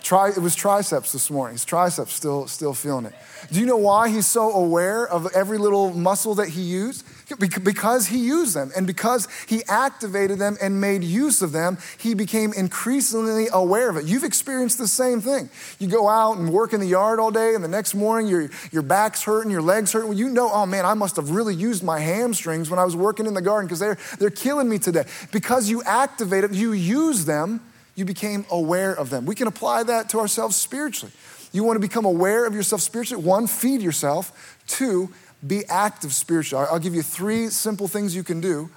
Tri, 0.06 0.30
it 0.30 0.38
was 0.38 0.54
triceps 0.54 1.12
this 1.14 1.32
morning. 1.32 1.56
His 1.56 1.66
triceps 1.66 2.14
still, 2.14 2.46
still 2.46 2.76
feeling 2.76 3.06
it. 3.06 3.14
Do 3.52 3.60
you 3.60 3.66
know 3.66 3.78
why 3.78 4.08
he's 4.10 4.28
so 4.28 4.52
aware 4.52 5.08
of 5.08 5.28
every 5.34 5.58
little 5.58 5.96
muscle 5.96 6.36
that 6.36 6.50
he 6.50 6.62
used? 6.62 7.04
Because 7.40 8.06
he 8.06 8.20
used 8.20 8.56
them 8.56 8.72
and 8.78 8.86
because 8.86 9.28
he 9.48 9.64
activated 9.68 10.38
them 10.38 10.58
and 10.62 10.80
made 10.80 11.04
use 11.04 11.42
of 11.42 11.54
them, 11.54 11.80
he 11.98 12.14
became 12.14 12.54
increasingly 12.54 13.48
aware 13.52 13.90
of 13.90 13.98
it. 13.98 14.06
You've 14.06 14.24
experienced 14.24 14.78
the 14.78 14.88
same 14.88 15.22
thing. 15.22 15.50
You 15.80 15.88
go 15.88 16.08
out 16.08 16.38
and 16.38 16.54
work 16.54 16.74
in 16.74 16.82
the 16.82 16.86
yard 16.86 17.20
all 17.20 17.32
day, 17.32 17.56
and 17.56 17.64
the 17.64 17.68
next 17.68 17.96
morning 17.96 18.30
your, 18.30 18.52
your 18.72 18.84
back's 18.84 19.24
hurting, 19.24 19.50
your 19.50 19.64
legs 19.64 19.92
hurting. 19.92 20.10
Well, 20.10 20.20
you 20.20 20.30
know, 20.30 20.52
oh 20.54 20.68
man, 20.68 20.86
I 20.86 20.94
must 20.94 21.16
have 21.16 21.32
really 21.32 21.56
used 21.56 21.84
my 21.84 22.00
hamstrings 22.00 22.70
when 22.70 22.78
I 22.78 22.86
was 22.86 22.96
working 22.96 23.26
in 23.26 23.34
the 23.34 23.42
garden 23.42 23.66
because 23.66 23.80
they're, 23.80 23.98
they're 24.20 24.30
killing 24.30 24.70
me 24.70 24.78
today. 24.78 25.06
Because 25.32 25.68
you 25.68 25.82
activated, 25.82 26.52
them, 26.52 26.60
you 26.60 26.74
use 26.74 27.26
them 27.26 27.60
you 27.96 28.06
became 28.06 28.46
aware 28.52 28.94
of 28.94 29.10
them. 29.10 29.26
We 29.26 29.36
can 29.36 29.48
apply 29.48 29.84
that 29.84 30.10
to 30.10 30.20
ourselves 30.20 30.56
spiritually. 30.56 31.14
You 31.52 31.64
want 31.64 31.78
to 31.78 31.80
become 31.80 32.06
aware 32.06 32.46
of 32.46 32.54
yourself 32.54 32.82
spiritually? 32.82 33.24
One, 33.24 33.48
feed 33.48 33.82
yourself. 33.82 34.58
Two, 34.68 35.10
be 35.46 35.64
active 35.68 36.14
spiritually. 36.14 36.66
I'll 36.70 36.80
give 36.80 36.94
you 36.94 37.02
three 37.02 37.50
simple 37.50 37.88
things 37.88 38.16
you 38.16 38.24
can 38.24 38.42
do 38.42 38.70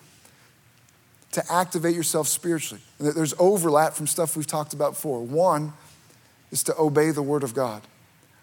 to 1.32 1.52
activate 1.52 1.94
yourself 1.94 2.28
spiritually. 2.28 2.80
There's 2.98 3.34
overlap 3.38 3.94
from 3.94 4.06
stuff 4.06 4.36
we've 4.36 4.46
talked 4.46 4.72
about 4.72 4.92
before. 4.92 5.20
One 5.22 5.72
is 6.50 6.62
to 6.64 6.78
obey 6.78 7.10
the 7.10 7.22
word 7.22 7.42
of 7.42 7.54
God. 7.54 7.82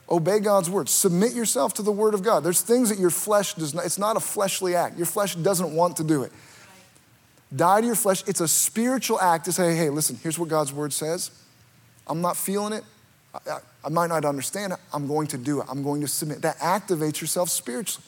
Obey 0.09 0.39
God's 0.39 0.69
word. 0.69 0.87
Submit 0.87 1.33
yourself 1.33 1.73
to 1.75 1.81
the 1.81 1.91
word 1.91 2.13
of 2.13 2.21
God. 2.21 2.43
There's 2.43 2.61
things 2.61 2.89
that 2.89 2.99
your 2.99 3.09
flesh 3.09 3.55
does 3.55 3.73
not, 3.73 3.85
it's 3.85 3.97
not 3.97 4.17
a 4.17 4.19
fleshly 4.19 4.75
act. 4.75 4.97
Your 4.97 5.07
flesh 5.07 5.35
doesn't 5.35 5.73
want 5.73 5.97
to 5.97 6.03
do 6.03 6.23
it. 6.23 6.31
Die 7.55 7.81
to 7.81 7.87
your 7.87 7.95
flesh. 7.95 8.23
It's 8.27 8.41
a 8.41 8.47
spiritual 8.47 9.19
act 9.19 9.45
to 9.45 9.51
say, 9.51 9.75
hey, 9.75 9.89
listen, 9.89 10.17
here's 10.21 10.37
what 10.37 10.49
God's 10.49 10.73
word 10.73 10.91
says. 10.91 11.31
I'm 12.07 12.21
not 12.21 12.37
feeling 12.37 12.73
it. 12.73 12.83
I, 13.33 13.59
I 13.83 13.89
might 13.89 14.07
not 14.07 14.25
understand 14.25 14.73
it. 14.73 14.79
I'm 14.93 15.07
going 15.07 15.27
to 15.27 15.37
do 15.37 15.61
it. 15.61 15.67
I'm 15.69 15.83
going 15.83 16.01
to 16.01 16.07
submit. 16.07 16.41
That 16.41 16.57
activates 16.57 17.21
yourself 17.21 17.49
spiritually. 17.49 18.05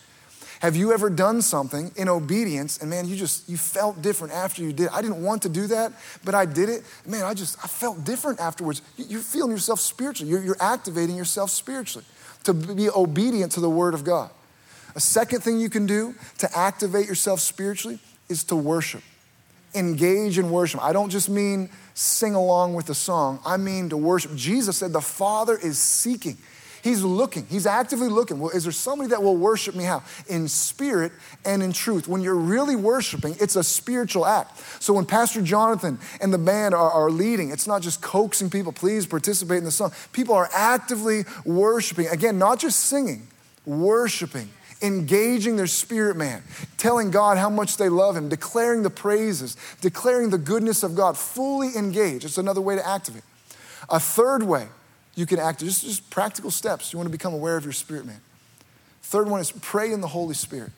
Have 0.59 0.75
you 0.75 0.91
ever 0.91 1.11
done 1.11 1.43
something 1.43 1.91
in 1.95 2.09
obedience 2.09 2.79
and 2.79 2.89
man, 2.89 3.07
you 3.07 3.15
just, 3.15 3.47
you 3.47 3.57
felt 3.57 4.01
different 4.01 4.33
after 4.33 4.63
you 4.63 4.73
did? 4.73 4.89
I 4.89 5.03
didn't 5.03 5.21
want 5.21 5.43
to 5.43 5.49
do 5.49 5.67
that, 5.67 5.91
but 6.25 6.33
I 6.33 6.45
did 6.45 6.69
it. 6.69 6.83
Man, 7.05 7.23
I 7.23 7.35
just, 7.35 7.63
I 7.63 7.67
felt 7.67 8.03
different 8.03 8.39
afterwards. 8.39 8.81
You're 8.97 9.21
feeling 9.21 9.51
yourself 9.51 9.79
spiritually. 9.79 10.31
You're, 10.31 10.41
you're 10.41 10.57
activating 10.59 11.15
yourself 11.15 11.51
spiritually 11.51 12.05
to 12.45 12.53
be 12.53 12.89
obedient 12.89 13.51
to 13.51 13.59
the 13.59 13.69
word 13.69 13.93
of 13.93 14.03
God. 14.03 14.31
A 14.95 14.99
second 14.99 15.41
thing 15.41 15.59
you 15.59 15.69
can 15.69 15.85
do 15.85 16.15
to 16.39 16.57
activate 16.57 17.05
yourself 17.05 17.39
spiritually 17.39 17.99
is 18.27 18.43
to 18.45 18.55
worship. 18.55 19.03
Engage 19.77 20.37
in 20.37 20.49
worship. 20.49 20.83
I 20.83 20.93
don't 20.93 21.09
just 21.09 21.29
mean 21.29 21.69
sing 21.93 22.35
along 22.35 22.73
with 22.73 22.85
the 22.85 22.95
song, 22.95 23.39
I 23.45 23.57
mean 23.57 23.89
to 23.89 23.97
worship. 23.97 24.35
Jesus 24.35 24.77
said 24.77 24.93
the 24.93 25.01
Father 25.01 25.57
is 25.57 25.79
seeking 25.79 26.37
He's 26.87 27.03
looking, 27.03 27.45
he's 27.47 27.65
actively 27.65 28.07
looking. 28.07 28.39
Well, 28.39 28.51
is 28.51 28.63
there 28.63 28.71
somebody 28.71 29.09
that 29.09 29.21
will 29.21 29.35
worship 29.35 29.75
me 29.75 29.83
how? 29.83 30.03
In 30.29 30.47
spirit 30.47 31.11
and 31.43 31.61
in 31.61 31.73
truth. 31.73 32.07
When 32.07 32.21
you're 32.21 32.35
really 32.35 32.77
worshiping, 32.77 33.35
it's 33.41 33.57
a 33.57 33.63
spiritual 33.63 34.25
act. 34.25 34.57
So 34.81 34.93
when 34.93 35.05
Pastor 35.05 35.41
Jonathan 35.41 35.99
and 36.21 36.33
the 36.33 36.37
band 36.37 36.73
are, 36.73 36.89
are 36.89 37.09
leading, 37.09 37.51
it's 37.51 37.67
not 37.67 37.81
just 37.81 38.01
coaxing 38.01 38.49
people, 38.49 38.71
please 38.71 39.05
participate 39.05 39.57
in 39.57 39.63
the 39.65 39.71
song. 39.71 39.91
People 40.13 40.35
are 40.35 40.49
actively 40.53 41.25
worshiping. 41.45 42.07
Again, 42.07 42.37
not 42.37 42.59
just 42.59 42.79
singing, 42.85 43.27
worshiping 43.65 44.49
engaging 44.81 45.55
their 45.55 45.67
spirit 45.67 46.17
man, 46.17 46.43
telling 46.77 47.11
God 47.11 47.37
how 47.37 47.49
much 47.49 47.77
they 47.77 47.89
love 47.89 48.15
Him, 48.15 48.29
declaring 48.29 48.83
the 48.83 48.89
praises, 48.89 49.57
declaring 49.81 50.29
the 50.29 50.37
goodness 50.37 50.83
of 50.83 50.95
God, 50.95 51.17
fully 51.17 51.75
engaged. 51.75 52.25
It's 52.25 52.37
another 52.37 52.61
way 52.61 52.75
to 52.75 52.87
activate. 52.87 53.23
A 53.89 53.99
third 53.99 54.43
way 54.43 54.67
you 55.15 55.25
can 55.25 55.39
act, 55.39 55.61
just, 55.61 55.83
just 55.83 56.09
practical 56.09 56.51
steps. 56.51 56.93
You 56.93 56.97
want 56.97 57.07
to 57.07 57.11
become 57.11 57.33
aware 57.33 57.57
of 57.57 57.63
your 57.63 57.73
spirit, 57.73 58.05
man. 58.05 58.21
Third 59.01 59.29
one 59.29 59.39
is 59.39 59.51
pray 59.51 59.91
in 59.91 60.01
the 60.01 60.07
Holy 60.07 60.35
Spirit. 60.35 60.71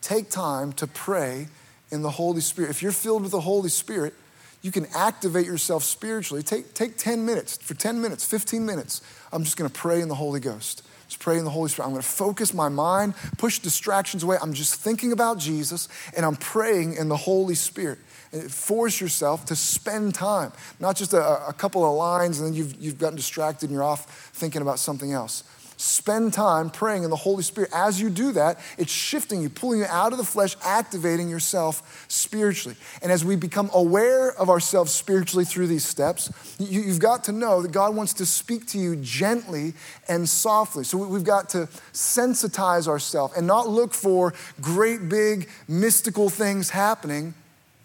Take 0.00 0.30
time 0.30 0.72
to 0.74 0.86
pray 0.86 1.48
in 1.90 2.02
the 2.02 2.10
Holy 2.10 2.40
Spirit. 2.40 2.70
If 2.70 2.82
you're 2.82 2.92
filled 2.92 3.22
with 3.22 3.30
the 3.30 3.40
Holy 3.40 3.68
Spirit, 3.68 4.14
you 4.62 4.72
can 4.72 4.86
activate 4.94 5.46
yourself 5.46 5.84
spiritually. 5.84 6.42
Take, 6.42 6.74
take 6.74 6.96
10 6.96 7.24
minutes, 7.24 7.58
for 7.58 7.74
10 7.74 8.00
minutes, 8.00 8.24
15 8.24 8.64
minutes. 8.64 9.02
I'm 9.32 9.44
just 9.44 9.56
going 9.56 9.70
to 9.70 9.78
pray 9.78 10.00
in 10.00 10.08
the 10.08 10.14
Holy 10.14 10.40
Ghost. 10.40 10.82
Just 11.08 11.20
pray 11.20 11.38
in 11.38 11.44
the 11.44 11.50
Holy 11.50 11.70
Spirit. 11.70 11.86
I'm 11.86 11.92
going 11.92 12.02
to 12.02 12.08
focus 12.08 12.52
my 12.52 12.68
mind, 12.68 13.14
push 13.38 13.58
distractions 13.58 14.22
away. 14.22 14.36
I'm 14.42 14.52
just 14.52 14.74
thinking 14.74 15.12
about 15.12 15.38
Jesus 15.38 15.88
and 16.14 16.24
I'm 16.24 16.36
praying 16.36 16.94
in 16.94 17.08
the 17.08 17.16
Holy 17.16 17.54
Spirit 17.54 17.98
And 18.32 18.52
force 18.52 19.00
yourself 19.00 19.46
to 19.46 19.56
spend 19.56 20.14
time, 20.14 20.52
not 20.78 20.96
just 20.96 21.14
a, 21.14 21.48
a, 21.48 21.54
couple 21.54 21.82
of 21.82 21.96
lines 21.96 22.38
and 22.38 22.48
then 22.48 22.54
you've, 22.54 22.74
you've 22.78 22.98
gotten 22.98 23.16
distracted 23.16 23.70
and 23.70 23.74
you're 23.74 23.82
off 23.82 24.30
thinking 24.34 24.60
about 24.60 24.78
something 24.78 25.12
else. 25.12 25.44
Spend 25.80 26.32
time 26.32 26.70
praying 26.70 27.04
in 27.04 27.10
the 27.10 27.14
Holy 27.14 27.44
Spirit. 27.44 27.70
As 27.72 28.00
you 28.00 28.10
do 28.10 28.32
that, 28.32 28.58
it's 28.78 28.90
shifting 28.90 29.40
you, 29.42 29.48
pulling 29.48 29.78
you 29.78 29.84
out 29.84 30.10
of 30.10 30.18
the 30.18 30.24
flesh, 30.24 30.56
activating 30.64 31.28
yourself 31.28 32.04
spiritually. 32.08 32.76
And 33.00 33.12
as 33.12 33.24
we 33.24 33.36
become 33.36 33.70
aware 33.72 34.32
of 34.32 34.50
ourselves 34.50 34.90
spiritually 34.90 35.44
through 35.44 35.68
these 35.68 35.86
steps, 35.86 36.32
you, 36.58 36.80
you've 36.80 36.98
got 36.98 37.22
to 37.24 37.32
know 37.32 37.62
that 37.62 37.70
God 37.70 37.94
wants 37.94 38.12
to 38.14 38.26
speak 38.26 38.66
to 38.68 38.78
you 38.78 38.96
gently 38.96 39.72
and 40.08 40.28
softly. 40.28 40.82
So 40.82 40.98
we've 40.98 41.22
got 41.22 41.48
to 41.50 41.68
sensitize 41.92 42.88
ourselves 42.88 43.36
and 43.36 43.46
not 43.46 43.68
look 43.68 43.94
for 43.94 44.34
great, 44.60 45.08
big, 45.08 45.48
mystical 45.68 46.28
things 46.28 46.70
happening 46.70 47.34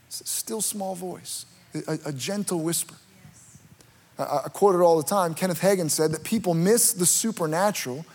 It's 0.07 0.21
a 0.21 0.25
still 0.25 0.61
small 0.61 0.95
voice, 0.95 1.45
a, 1.87 1.99
a 2.07 2.11
gentle 2.11 2.61
whisper. 2.61 2.95
I, 4.17 4.49
quote 4.49 4.75
it 4.75 4.79
all 4.79 4.97
the 4.97 5.07
time. 5.07 5.33
Kenneth 5.33 5.61
Hagin 5.61 5.89
said 5.89 6.11
that 6.11 6.23
people 6.23 6.53
miss 6.53 6.93
the 6.93 7.05
supernatural 7.05 8.05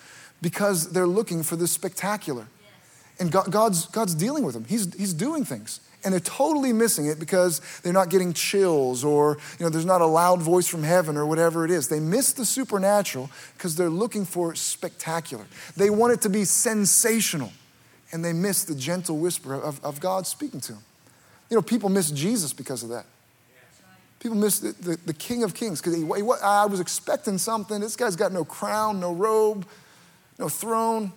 because 0.40 0.92
they're 0.92 1.06
looking 1.06 1.42
for 1.42 1.56
the 1.56 1.66
spectacular. 1.66 2.46
And 3.18 3.32
God, 3.32 3.50
God's, 3.50 3.86
God's 3.86 4.14
dealing 4.14 4.44
with 4.44 4.54
them. 4.54 4.64
He's, 4.64 4.94
he's 4.94 5.12
doing 5.12 5.44
things. 5.44 5.80
And 6.04 6.12
they're 6.12 6.20
totally 6.20 6.72
missing 6.72 7.06
it 7.06 7.18
because 7.18 7.60
they're 7.82 7.92
not 7.92 8.08
getting 8.08 8.32
chills 8.32 9.04
or 9.04 9.38
you 9.58 9.64
know, 9.64 9.70
there's 9.70 9.84
not 9.84 10.00
a 10.00 10.06
loud 10.06 10.40
voice 10.40 10.68
from 10.68 10.84
heaven 10.84 11.16
or 11.16 11.26
whatever 11.26 11.64
it 11.64 11.72
is. 11.72 11.88
They 11.88 11.98
miss 11.98 12.32
the 12.32 12.44
supernatural 12.44 13.30
because 13.54 13.74
they're 13.74 13.90
looking 13.90 14.24
for 14.24 14.54
spectacular. 14.54 15.44
They 15.76 15.90
want 15.90 16.12
it 16.12 16.20
to 16.22 16.28
be 16.28 16.44
sensational. 16.44 17.52
And 18.12 18.24
they 18.24 18.32
miss 18.32 18.64
the 18.64 18.76
gentle 18.76 19.18
whisper 19.18 19.54
of, 19.54 19.84
of 19.84 19.98
God 19.98 20.26
speaking 20.26 20.60
to 20.60 20.74
them. 20.74 20.82
You 21.50 21.56
know, 21.56 21.62
people 21.62 21.88
miss 21.88 22.10
Jesus 22.12 22.52
because 22.52 22.84
of 22.84 22.90
that. 22.90 23.04
People 24.20 24.36
miss 24.36 24.58
the, 24.58 24.72
the, 24.72 24.98
the 25.06 25.14
King 25.14 25.44
of 25.44 25.54
Kings 25.54 25.80
because 25.80 25.94
I 26.42 26.66
was 26.66 26.80
expecting 26.80 27.38
something. 27.38 27.80
This 27.80 27.96
guy's 27.96 28.16
got 28.16 28.32
no 28.32 28.44
crown, 28.44 28.98
no 28.98 29.12
robe, 29.12 29.66
no 30.38 30.48
throne. 30.48 31.12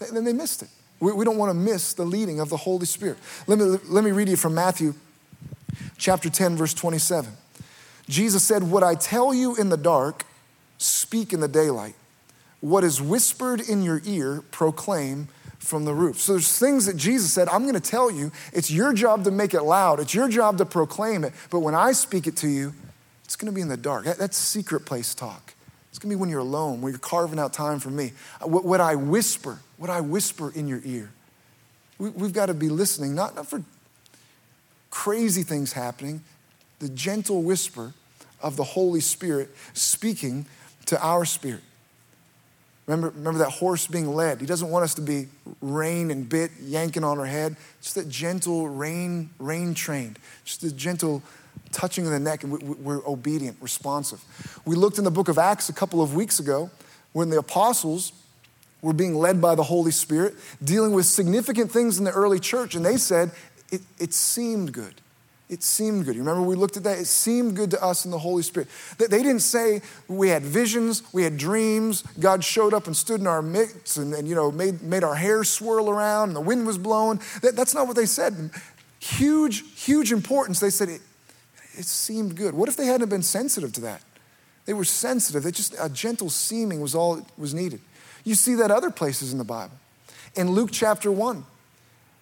And 0.00 0.16
then 0.16 0.24
they 0.24 0.32
missed 0.32 0.62
it. 0.62 0.68
We, 1.00 1.12
we 1.12 1.24
don't 1.24 1.36
want 1.36 1.50
to 1.50 1.54
miss 1.54 1.92
the 1.92 2.04
leading 2.04 2.40
of 2.40 2.48
the 2.48 2.56
Holy 2.56 2.86
Spirit. 2.86 3.18
Let 3.46 3.58
me, 3.58 3.64
let 3.88 4.04
me 4.04 4.10
read 4.10 4.28
you 4.28 4.36
from 4.36 4.54
Matthew 4.54 4.94
chapter 5.98 6.30
10, 6.30 6.56
verse 6.56 6.74
27. 6.74 7.30
Jesus 8.08 8.42
said, 8.42 8.62
What 8.64 8.82
I 8.82 8.94
tell 8.94 9.34
you 9.34 9.54
in 9.56 9.68
the 9.68 9.76
dark, 9.76 10.24
speak 10.78 11.32
in 11.32 11.40
the 11.40 11.48
daylight. 11.48 11.94
What 12.60 12.84
is 12.84 13.00
whispered 13.00 13.60
in 13.60 13.82
your 13.82 14.00
ear, 14.04 14.42
proclaim 14.50 15.28
from 15.60 15.84
the 15.84 15.94
roof. 15.94 16.18
So 16.20 16.32
there's 16.32 16.58
things 16.58 16.86
that 16.86 16.96
Jesus 16.96 17.32
said, 17.32 17.48
I'm 17.48 17.62
going 17.62 17.74
to 17.74 17.80
tell 17.80 18.10
you. 18.10 18.32
It's 18.52 18.70
your 18.70 18.92
job 18.92 19.24
to 19.24 19.30
make 19.30 19.54
it 19.54 19.62
loud. 19.62 20.00
It's 20.00 20.14
your 20.14 20.28
job 20.28 20.58
to 20.58 20.64
proclaim 20.64 21.22
it. 21.22 21.32
But 21.50 21.60
when 21.60 21.74
I 21.74 21.92
speak 21.92 22.26
it 22.26 22.36
to 22.38 22.48
you, 22.48 22.72
it's 23.24 23.36
going 23.36 23.52
to 23.52 23.54
be 23.54 23.60
in 23.60 23.68
the 23.68 23.76
dark. 23.76 24.04
That's 24.04 24.36
secret 24.36 24.86
place 24.86 25.14
talk. 25.14 25.54
It's 25.90 25.98
going 25.98 26.10
to 26.10 26.16
be 26.16 26.20
when 26.20 26.30
you're 26.30 26.40
alone, 26.40 26.80
when 26.80 26.92
you're 26.92 26.98
carving 26.98 27.38
out 27.38 27.52
time 27.52 27.78
for 27.78 27.90
me. 27.90 28.12
Uh, 28.40 28.48
what, 28.48 28.64
what 28.64 28.80
I 28.80 28.94
whisper, 28.94 29.58
what 29.76 29.90
I 29.90 30.00
whisper 30.00 30.50
in 30.50 30.66
your 30.66 30.80
ear. 30.84 31.10
We, 31.98 32.08
have 32.08 32.32
got 32.32 32.46
to 32.46 32.54
be 32.54 32.70
listening, 32.70 33.14
not, 33.14 33.34
not 33.34 33.46
for 33.46 33.62
crazy 34.88 35.42
things 35.42 35.74
happening, 35.74 36.22
the 36.78 36.88
gentle 36.88 37.42
whisper 37.42 37.92
of 38.42 38.56
the 38.56 38.64
Holy 38.64 39.00
Spirit 39.00 39.50
speaking 39.74 40.46
to 40.86 41.00
our 41.04 41.26
spirit. 41.26 41.60
Remember, 42.90 43.10
remember 43.16 43.38
that 43.38 43.50
horse 43.50 43.86
being 43.86 44.12
led. 44.12 44.40
He 44.40 44.46
doesn't 44.46 44.68
want 44.68 44.82
us 44.82 44.94
to 44.94 45.00
be 45.00 45.28
rein 45.60 46.10
and 46.10 46.28
bit 46.28 46.50
yanking 46.60 47.04
on 47.04 47.20
our 47.20 47.24
head. 47.24 47.54
Just 47.80 47.94
that 47.94 48.08
gentle 48.08 48.68
rein, 48.68 49.30
rein 49.38 49.74
trained. 49.74 50.18
Just 50.44 50.62
the 50.62 50.72
gentle 50.72 51.22
touching 51.70 52.04
of 52.04 52.10
the 52.10 52.18
neck, 52.18 52.42
and 52.42 52.60
we're 52.60 53.06
obedient, 53.06 53.56
responsive. 53.60 54.20
We 54.64 54.74
looked 54.74 54.98
in 54.98 55.04
the 55.04 55.10
book 55.12 55.28
of 55.28 55.38
Acts 55.38 55.68
a 55.68 55.72
couple 55.72 56.02
of 56.02 56.16
weeks 56.16 56.40
ago 56.40 56.68
when 57.12 57.30
the 57.30 57.38
apostles 57.38 58.10
were 58.82 58.92
being 58.92 59.14
led 59.14 59.40
by 59.40 59.54
the 59.54 59.62
Holy 59.62 59.92
Spirit, 59.92 60.34
dealing 60.64 60.92
with 60.92 61.06
significant 61.06 61.70
things 61.70 61.96
in 61.96 62.04
the 62.04 62.10
early 62.10 62.40
church, 62.40 62.74
and 62.74 62.84
they 62.84 62.96
said, 62.96 63.30
it, 63.70 63.82
it 64.00 64.12
seemed 64.12 64.72
good. 64.72 65.00
It 65.50 65.64
seemed 65.64 66.04
good. 66.04 66.14
You 66.14 66.22
remember 66.22 66.42
we 66.42 66.54
looked 66.54 66.76
at 66.76 66.84
that? 66.84 66.98
It 67.00 67.06
seemed 67.06 67.56
good 67.56 67.72
to 67.72 67.84
us 67.84 68.04
in 68.04 68.12
the 68.12 68.18
Holy 68.18 68.44
Spirit. 68.44 68.68
They 68.98 69.08
didn't 69.08 69.40
say 69.40 69.82
we 70.06 70.28
had 70.28 70.44
visions, 70.44 71.02
we 71.12 71.24
had 71.24 71.36
dreams, 71.36 72.04
God 72.20 72.44
showed 72.44 72.72
up 72.72 72.86
and 72.86 72.96
stood 72.96 73.20
in 73.20 73.26
our 73.26 73.42
midst 73.42 73.98
and, 73.98 74.14
and 74.14 74.28
you 74.28 74.36
know, 74.36 74.52
made, 74.52 74.80
made 74.80 75.02
our 75.02 75.16
hair 75.16 75.42
swirl 75.42 75.90
around 75.90 76.28
and 76.28 76.36
the 76.36 76.40
wind 76.40 76.68
was 76.68 76.78
blowing. 76.78 77.20
That, 77.42 77.56
that's 77.56 77.74
not 77.74 77.88
what 77.88 77.96
they 77.96 78.06
said. 78.06 78.52
Huge, 79.00 79.64
huge 79.74 80.12
importance. 80.12 80.60
They 80.60 80.70
said 80.70 80.88
it, 80.88 81.00
it 81.76 81.84
seemed 81.84 82.36
good. 82.36 82.54
What 82.54 82.68
if 82.68 82.76
they 82.76 82.86
hadn't 82.86 83.08
been 83.08 83.24
sensitive 83.24 83.72
to 83.72 83.80
that? 83.80 84.02
They 84.66 84.72
were 84.72 84.84
sensitive. 84.84 85.42
That 85.42 85.56
just 85.56 85.74
a 85.80 85.88
gentle 85.88 86.30
seeming 86.30 86.80
was 86.80 86.94
all 86.94 87.26
was 87.36 87.54
needed. 87.54 87.80
You 88.22 88.36
see 88.36 88.54
that 88.54 88.70
other 88.70 88.90
places 88.90 89.32
in 89.32 89.38
the 89.38 89.44
Bible. 89.44 89.74
In 90.36 90.52
Luke 90.52 90.70
chapter 90.70 91.10
1, 91.10 91.44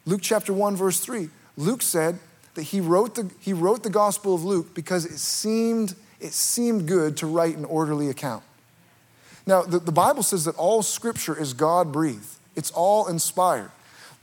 Luke 0.07 0.21
chapter 0.23 0.55
1, 0.55 0.77
verse 0.77 1.01
3, 1.01 1.29
Luke 1.59 1.83
said, 1.83 2.19
that 2.59 2.65
he 2.65 2.81
wrote 2.81 3.15
the, 3.15 3.31
he 3.39 3.53
wrote 3.53 3.85
the 3.85 3.91
Gospel 3.91 4.35
of 4.35 4.45
Luke 4.45 4.75
because 4.75 5.05
it 5.05 5.21
seemed, 5.21 5.95
it 6.19 6.33
seemed 6.33 6.89
good 6.89 7.17
to 7.19 7.27
write 7.29 7.57
an 7.57 7.65
orderly 7.65 8.11
account. 8.11 8.43
Now, 9.47 9.63
the, 9.63 9.79
the 9.79 9.93
Bible 9.93 10.25
says 10.25 10.45
that 10.47 10.57
all 10.57 10.83
scripture 10.83 11.39
is 11.41 11.55
God 11.55 11.93
breathed, 11.93 12.27
it's 12.57 12.73
all 12.73 13.07
inspired 13.07 13.71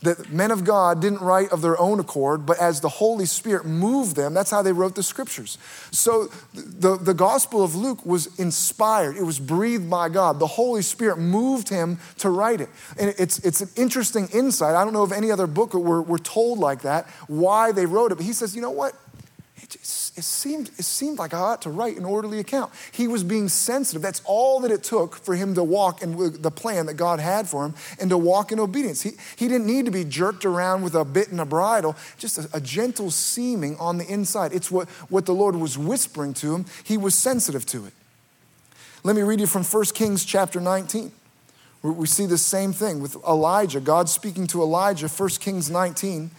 that 0.02 0.32
men 0.32 0.52
of 0.52 0.64
God 0.64 1.02
didn't 1.02 1.22
write 1.22 1.52
of 1.52 1.62
their 1.62 1.80
own 1.80 2.00
accord, 2.00 2.46
but 2.46 2.60
as 2.60 2.82
the 2.82 2.90
Holy 2.90 3.26
Spirit 3.26 3.66
moved 3.66 4.16
them, 4.16 4.34
that's 4.34 4.52
how 4.52 4.62
they 4.62 4.72
wrote 4.72 4.96
the 4.96 5.04
scriptures. 5.04 5.58
So 5.92 6.30
the, 6.54 6.98
the 6.98 7.14
Gospel 7.14 7.64
of 7.64 7.76
Luke 7.76 8.06
was 8.06 8.38
inspired, 8.40 9.18
it 9.18 9.24
was 9.24 9.40
breathed 9.40 9.90
by 9.90 10.10
God. 10.10 10.40
The 10.40 10.48
Holy 10.48 10.82
Spirit 10.82 11.18
moved 11.18 11.70
him 11.70 11.98
to 12.20 12.30
write 12.30 12.62
it. 12.62 12.70
And 13.00 13.16
it's, 13.18 13.40
it's 13.40 13.62
an 13.62 13.70
interesting 13.76 14.28
insight. 14.34 14.76
I 14.76 14.84
don't 14.84 14.94
know 14.94 15.04
of 15.04 15.12
any 15.12 15.32
other 15.32 15.48
book 15.48 15.74
where 15.74 16.02
we're 16.02 16.18
told 16.18 16.60
like 16.60 16.82
that, 16.82 17.08
why 17.28 17.72
they 17.72 17.86
wrote 17.86 18.12
it, 18.12 18.16
but 18.16 18.26
he 18.26 18.34
says, 18.34 18.56
you 18.56 18.62
know 18.62 18.72
what? 18.72 18.94
It, 19.58 19.70
just, 19.82 20.18
it, 20.18 20.24
seemed, 20.24 20.70
it 20.78 20.84
seemed 20.84 21.18
like 21.18 21.34
I 21.34 21.40
ought 21.40 21.62
to 21.62 21.70
write 21.70 21.98
an 21.98 22.06
orderly 22.06 22.40
account. 22.40 22.74
He 22.92 23.08
was 23.08 23.24
being 23.24 23.48
sensitive. 23.48 24.02
That's 24.02 24.22
all 24.26 24.60
that 24.62 24.72
it 24.72 24.84
took 24.84 25.16
for 25.16 25.36
him 25.36 25.56
to 25.56 25.64
walk 25.64 26.02
in 26.02 26.42
the 26.42 26.52
plan 26.52 26.88
that 26.88 26.96
God 26.96 27.20
had 27.20 27.48
for 27.48 27.66
him 27.66 27.74
and 28.00 28.10
to 28.10 28.18
walk 28.18 28.52
in 28.52 28.60
obedience. 28.60 29.02
He, 29.02 29.12
he 29.36 29.48
didn't 29.48 29.68
need 29.68 29.86
to 29.86 29.92
be 29.92 30.04
jerked 30.04 30.46
around 30.46 30.84
with 30.84 30.94
a 30.94 31.06
bit 31.06 31.30
and 31.30 31.40
a 31.40 31.46
bridle, 31.46 31.96
just 32.18 32.38
a, 32.38 32.50
a 32.54 32.60
gentle 32.62 33.12
seeming 33.12 33.78
on 33.78 33.98
the 33.98 34.06
inside. 34.12 34.54
It's 34.54 34.70
what, 34.70 34.90
what 35.10 35.26
the 35.26 35.34
Lord 35.34 35.56
was 35.56 35.78
whispering 35.78 36.34
to 36.36 36.54
him. 36.54 36.66
He 36.84 36.98
was 36.98 37.16
sensitive 37.16 37.66
to 37.68 37.86
it. 37.86 37.94
Let 39.04 39.16
me 39.16 39.22
read 39.22 39.40
you 39.40 39.48
from 39.48 39.64
1 39.64 39.86
Kings 39.94 40.26
chapter 40.26 40.60
19. 40.60 41.12
We 41.84 42.08
see 42.08 42.26
the 42.26 42.40
same 42.40 42.74
thing 42.74 43.00
with 43.00 43.16
Elijah, 43.28 43.80
God 43.80 44.10
speaking 44.10 44.48
to 44.48 44.64
Elijah, 44.64 45.08
1 45.08 45.30
Kings 45.40 45.70
19, 45.70 46.32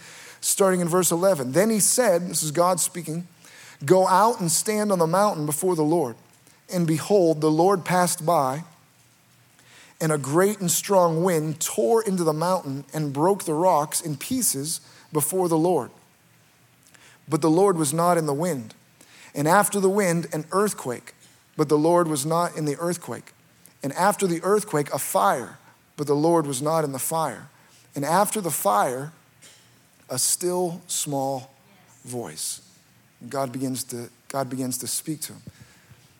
starting 0.47 0.81
in 0.81 0.89
verse 0.89 1.11
11. 1.11 1.53
Then 1.53 1.71
he 1.71 1.81
said, 1.81 2.29
This 2.29 2.43
is 2.43 2.53
God 2.53 2.79
speaking, 2.79 3.27
Go 3.85 4.07
out 4.07 4.41
and 4.41 4.51
stand 4.51 4.93
on 4.93 4.99
the 4.99 5.07
mountain 5.07 5.45
before 5.45 5.75
the 5.75 5.83
Lord. 5.83 6.17
And 6.73 6.87
behold, 6.87 7.41
the 7.41 7.51
Lord 7.51 7.85
passed 7.85 8.25
by, 8.25 8.65
and 10.01 10.13
a 10.13 10.19
great 10.19 10.61
and 10.61 10.71
strong 10.71 11.23
wind 11.25 11.61
tore 11.61 12.03
into 12.03 12.25
the 12.25 12.33
mountain 12.33 12.85
and 12.95 13.13
broke 13.13 13.45
the 13.45 13.55
rocks 13.55 14.01
in 14.01 14.17
pieces 14.17 14.81
before 15.13 15.49
the 15.49 15.59
Lord. 15.59 15.91
But 17.29 17.43
the 17.43 17.51
Lord 17.51 17.77
was 17.77 17.93
not 17.93 18.17
in 18.17 18.27
the 18.27 18.35
wind. 18.35 18.75
And 19.35 19.49
after 19.49 19.81
the 19.81 19.91
wind, 19.91 20.29
an 20.33 20.45
earthquake, 20.53 21.15
but 21.57 21.69
the 21.69 21.79
Lord 21.79 22.09
was 22.09 22.25
not 22.25 22.57
in 22.57 22.67
the 22.67 22.77
earthquake. 22.79 23.33
And 23.83 23.93
after 23.95 24.27
the 24.27 24.43
earthquake, 24.43 24.93
a 24.93 24.99
fire, 24.99 25.59
but 25.97 26.07
the 26.07 26.15
Lord 26.15 26.47
was 26.47 26.63
not 26.63 26.85
in 26.85 26.93
the 26.93 26.99
fire. 26.99 27.49
And 27.95 28.05
after 28.05 28.41
the 28.41 28.51
fire, 28.51 29.13
a 30.09 30.19
still 30.19 30.81
small 30.87 31.51
voice. 32.05 32.61
God 33.29 33.53
begins 33.53 33.85
to, 33.85 34.09
God 34.29 34.49
begins 34.51 34.79
to 34.79 34.87
speak 34.87 35.21
to 35.23 35.33
him. 35.35 35.43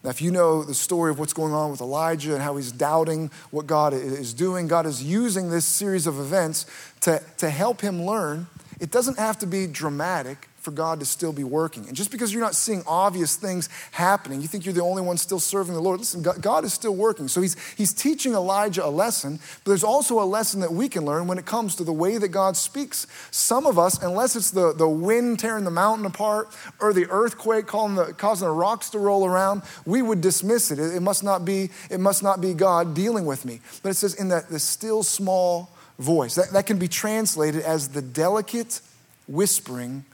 Now, 0.03 0.11
if 0.11 0.23
you 0.23 0.31
know 0.31 0.63
the 0.63 0.75
story 0.75 1.11
of 1.11 1.19
what's 1.19 1.33
going 1.33 1.53
on 1.53 1.71
with 1.71 1.81
Elijah 1.81 2.35
and 2.35 2.43
how 2.43 2.57
he's 2.57 2.71
doubting 2.71 3.31
what 3.51 3.67
God 3.67 3.93
is 3.93 4.35
doing, 4.35 4.69
God 4.69 4.87
is 4.87 5.03
using 5.03 5.51
this 5.51 5.65
series 5.65 6.07
of 6.07 6.21
events 6.21 6.67
to, 7.01 7.21
to 7.39 7.51
help 7.51 7.81
him 7.81 8.05
learn. 8.05 8.47
It 8.79 8.91
doesn't 8.91 9.19
have 9.19 9.39
to 9.41 9.47
be 9.47 9.67
dramatic, 9.67 10.49
for 10.67 10.73
God 10.73 10.99
to 10.99 11.07
still 11.07 11.33
be 11.33 11.45
working. 11.45 11.87
And 11.87 11.97
just 11.97 12.11
because 12.11 12.33
you're 12.33 12.43
not 12.43 12.57
seeing 12.57 12.83
obvious 12.89 13.37
things 13.37 13.69
happening, 13.93 14.43
you 14.43 14.49
think 14.49 14.67
you're 14.67 14.75
the 14.75 14.83
only 14.83 15.01
one 15.01 15.17
still 15.17 15.39
serving 15.39 15.75
the 15.75 15.81
Lord. 15.81 16.01
Listen, 16.01 16.23
God 16.23 16.65
is 16.65 16.73
still 16.73 16.97
working. 16.97 17.29
So 17.29 17.41
he's, 17.41 17.57
he's 17.77 17.93
teaching 17.93 18.33
Elijah 18.33 18.85
a 18.85 18.91
lesson, 18.91 19.39
but 19.63 19.71
there's 19.71 19.85
also 19.85 20.21
a 20.21 20.27
lesson 20.27 20.59
that 20.63 20.73
we 20.73 20.89
can 20.89 21.05
learn 21.05 21.29
when 21.29 21.39
it 21.39 21.47
comes 21.47 21.77
to 21.77 21.85
the 21.85 21.93
way 21.93 22.19
that 22.19 22.31
God 22.31 22.57
speaks. 22.57 23.07
Some 23.31 23.65
of 23.65 23.79
us, 23.79 24.03
unless 24.03 24.35
it's 24.35 24.51
the, 24.51 24.73
the 24.73 24.89
wind 24.89 25.39
tearing 25.39 25.63
the 25.63 25.71
mountain 25.71 26.05
apart 26.05 26.49
or 26.81 26.93
the 26.93 27.07
earthquake 27.11 27.69
causing 27.69 27.95
the, 27.95 28.13
causing 28.15 28.49
the 28.49 28.53
rocks 28.53 28.91
to 28.91 28.99
roll 28.99 29.25
around, 29.25 29.63
we 29.85 30.03
would 30.03 30.21
dismiss 30.21 30.73
it. 30.73 30.81
It, 30.81 30.97
it 30.97 31.01
must 31.01 31.23
not 31.23 31.45
be, 31.45 31.71
it 31.91 32.01
must 32.01 32.25
not 32.25 32.41
be 32.41 32.55
God 32.55 32.93
dealing 32.93 33.25
with 33.25 33.45
me. 33.45 33.61
But 33.85 33.91
it 33.91 33.95
says 33.95 34.15
in 34.15 34.31
that 34.31 34.49
the 34.49 34.59
still 34.59 35.05
small 35.05 35.71
voice. 36.01 36.35
That, 36.35 36.51
that 36.51 36.67
can 36.67 36.81
be 36.81 36.89
translated 36.89 37.63
as 37.63 37.91
the 37.91 38.03
delicate 38.03 38.81
whispering 39.29 40.05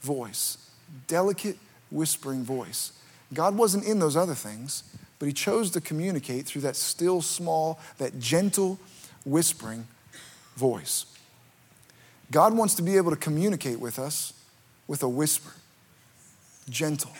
voice, 0.00 0.58
delicate 1.06 1.58
whispering 1.90 2.42
voice. 2.42 2.92
God 3.32 3.56
wasn't 3.56 3.84
in 3.84 3.98
those 3.98 4.16
other 4.16 4.34
things, 4.34 4.82
but 5.18 5.26
He 5.26 5.32
chose 5.32 5.70
to 5.72 5.80
communicate 5.80 6.46
through 6.46 6.62
that 6.62 6.76
still 6.76 7.22
small, 7.22 7.78
that 7.98 8.18
gentle 8.18 8.78
whispering 9.24 9.86
voice. 10.56 11.06
God 12.30 12.54
wants 12.54 12.74
to 12.76 12.82
be 12.82 12.96
able 12.96 13.10
to 13.10 13.16
communicate 13.16 13.80
with 13.80 13.98
us 13.98 14.32
with 14.86 15.02
a 15.02 15.08
whisper, 15.08 15.52
gentle, 16.68 17.12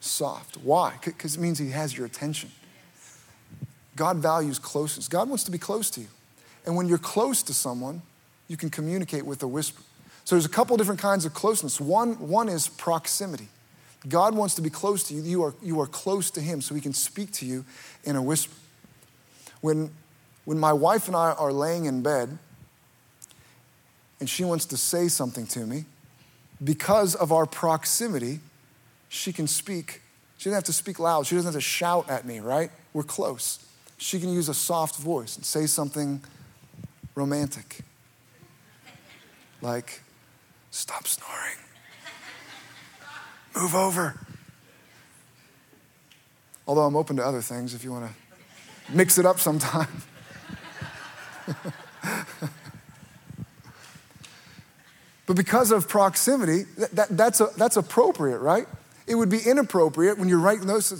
soft. 0.00 0.56
Why? 0.58 0.94
Because 1.04 1.36
it 1.36 1.40
means 1.40 1.58
He 1.58 1.70
has 1.70 1.96
your 1.96 2.06
attention. 2.06 2.50
God 3.96 4.18
values 4.18 4.58
closeness. 4.58 5.08
God 5.08 5.28
wants 5.28 5.44
to 5.44 5.50
be 5.50 5.58
close 5.58 5.90
to 5.90 6.00
you. 6.00 6.08
And 6.64 6.76
when 6.76 6.86
you're 6.86 6.98
close 6.98 7.42
to 7.44 7.54
someone, 7.54 8.02
you 8.46 8.56
can 8.56 8.70
communicate 8.70 9.26
with 9.26 9.42
a 9.42 9.48
whisper. 9.48 9.82
So 10.28 10.34
there's 10.36 10.44
a 10.44 10.50
couple 10.50 10.76
different 10.76 11.00
kinds 11.00 11.24
of 11.24 11.32
closeness. 11.32 11.80
One, 11.80 12.28
one 12.28 12.50
is 12.50 12.68
proximity. 12.68 13.48
God 14.06 14.34
wants 14.34 14.56
to 14.56 14.60
be 14.60 14.68
close 14.68 15.02
to 15.04 15.14
you. 15.14 15.22
You 15.22 15.42
are, 15.42 15.54
you 15.62 15.80
are 15.80 15.86
close 15.86 16.30
to 16.32 16.42
Him 16.42 16.60
so 16.60 16.74
He 16.74 16.82
can 16.82 16.92
speak 16.92 17.32
to 17.32 17.46
you 17.46 17.64
in 18.04 18.14
a 18.14 18.20
whisper. 18.20 18.52
When, 19.62 19.90
when 20.44 20.58
my 20.58 20.74
wife 20.74 21.06
and 21.06 21.16
I 21.16 21.32
are 21.32 21.50
laying 21.50 21.86
in 21.86 22.02
bed 22.02 22.36
and 24.20 24.28
she 24.28 24.44
wants 24.44 24.66
to 24.66 24.76
say 24.76 25.08
something 25.08 25.46
to 25.46 25.60
me, 25.60 25.86
because 26.62 27.14
of 27.14 27.32
our 27.32 27.46
proximity, 27.46 28.40
she 29.08 29.32
can 29.32 29.46
speak. 29.46 30.02
She 30.36 30.50
doesn't 30.50 30.58
have 30.58 30.64
to 30.64 30.74
speak 30.74 30.98
loud. 30.98 31.26
She 31.26 31.36
doesn't 31.36 31.54
have 31.54 31.58
to 31.58 31.66
shout 31.66 32.10
at 32.10 32.26
me, 32.26 32.40
right? 32.40 32.70
We're 32.92 33.02
close. 33.02 33.66
She 33.96 34.20
can 34.20 34.30
use 34.30 34.50
a 34.50 34.54
soft 34.54 34.96
voice 34.96 35.36
and 35.36 35.46
say 35.46 35.64
something 35.64 36.22
romantic. 37.14 37.78
Like, 39.62 40.02
Stop 40.78 41.08
snoring. 41.08 41.58
Move 43.56 43.74
over. 43.74 44.14
Although 46.68 46.82
I'm 46.82 46.94
open 46.94 47.16
to 47.16 47.26
other 47.26 47.42
things 47.42 47.74
if 47.74 47.82
you 47.82 47.90
want 47.90 48.08
to 48.08 48.12
mix 48.94 49.18
it 49.18 49.26
up 49.26 49.40
sometime. 49.40 49.88
but 55.26 55.34
because 55.34 55.72
of 55.72 55.88
proximity, 55.88 56.62
that, 56.76 56.92
that, 56.92 57.08
that's, 57.10 57.40
a, 57.40 57.48
that's 57.56 57.76
appropriate, 57.76 58.38
right? 58.38 58.68
It 59.08 59.14
would 59.14 59.30
be 59.30 59.40
inappropriate 59.40 60.18
when 60.18 60.28
you're 60.28 60.38
right 60.38 60.62
next 60.62 60.90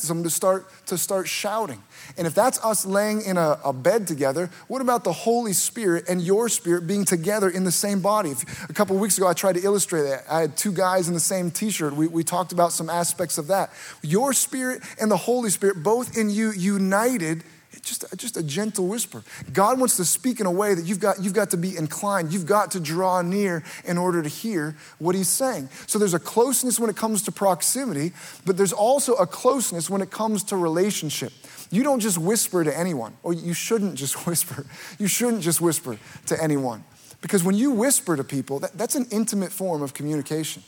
to 0.00 0.06
someone 0.06 0.22
to 0.24 0.30
start, 0.30 0.66
to 0.86 0.96
start 0.96 1.26
shouting. 1.26 1.82
And 2.16 2.26
if 2.26 2.34
that's 2.34 2.64
us 2.64 2.86
laying 2.86 3.22
in 3.22 3.36
a, 3.36 3.58
a 3.64 3.72
bed 3.72 4.06
together, 4.06 4.50
what 4.68 4.80
about 4.80 5.02
the 5.02 5.12
Holy 5.12 5.52
Spirit 5.52 6.04
and 6.08 6.22
your 6.22 6.48
spirit 6.48 6.86
being 6.86 7.04
together 7.04 7.50
in 7.50 7.64
the 7.64 7.72
same 7.72 8.00
body? 8.00 8.30
If, 8.30 8.70
a 8.70 8.72
couple 8.72 8.96
weeks 8.96 9.18
ago, 9.18 9.26
I 9.26 9.32
tried 9.32 9.56
to 9.56 9.64
illustrate 9.64 10.02
that. 10.02 10.24
I 10.30 10.40
had 10.42 10.56
two 10.56 10.72
guys 10.72 11.08
in 11.08 11.14
the 11.14 11.20
same 11.20 11.50
t 11.50 11.70
shirt. 11.70 11.94
We, 11.94 12.06
we 12.06 12.22
talked 12.22 12.52
about 12.52 12.72
some 12.72 12.88
aspects 12.88 13.36
of 13.36 13.48
that. 13.48 13.70
Your 14.02 14.32
spirit 14.32 14.82
and 15.00 15.10
the 15.10 15.16
Holy 15.16 15.50
Spirit, 15.50 15.82
both 15.82 16.16
in 16.16 16.30
you, 16.30 16.52
united 16.52 17.42
just, 17.86 18.04
just 18.16 18.36
a 18.36 18.42
gentle 18.42 18.86
whisper. 18.86 19.22
God 19.52 19.78
wants 19.78 19.96
to 19.96 20.04
speak 20.04 20.40
in 20.40 20.46
a 20.46 20.50
way 20.50 20.74
that 20.74 20.84
you've 20.84 21.00
got, 21.00 21.22
you've 21.22 21.32
got 21.32 21.50
to 21.50 21.56
be 21.56 21.76
inclined. 21.76 22.32
You've 22.32 22.46
got 22.46 22.72
to 22.72 22.80
draw 22.80 23.22
near 23.22 23.62
in 23.84 23.96
order 23.96 24.22
to 24.22 24.28
hear 24.28 24.76
what 24.98 25.14
he's 25.14 25.28
saying. 25.28 25.68
So 25.86 25.98
there's 25.98 26.14
a 26.14 26.18
closeness 26.18 26.80
when 26.80 26.90
it 26.90 26.96
comes 26.96 27.22
to 27.22 27.32
proximity, 27.32 28.12
but 28.44 28.56
there's 28.56 28.72
also 28.72 29.14
a 29.14 29.26
closeness 29.26 29.88
when 29.88 30.02
it 30.02 30.10
comes 30.10 30.42
to 30.44 30.56
relationship. 30.56 31.32
You 31.70 31.82
don't 31.82 32.00
just 32.00 32.18
whisper 32.18 32.64
to 32.64 32.76
anyone, 32.76 33.14
or 33.22 33.32
you 33.32 33.54
shouldn't 33.54 33.94
just 33.94 34.26
whisper. 34.26 34.66
You 34.98 35.06
shouldn't 35.06 35.42
just 35.42 35.60
whisper 35.60 35.98
to 36.26 36.42
anyone. 36.42 36.84
Because 37.20 37.42
when 37.42 37.54
you 37.54 37.70
whisper 37.70 38.16
to 38.16 38.24
people, 38.24 38.58
that, 38.60 38.76
that's 38.76 38.94
an 38.94 39.06
intimate 39.10 39.52
form 39.52 39.82
of 39.82 39.94
communication. 39.94 40.62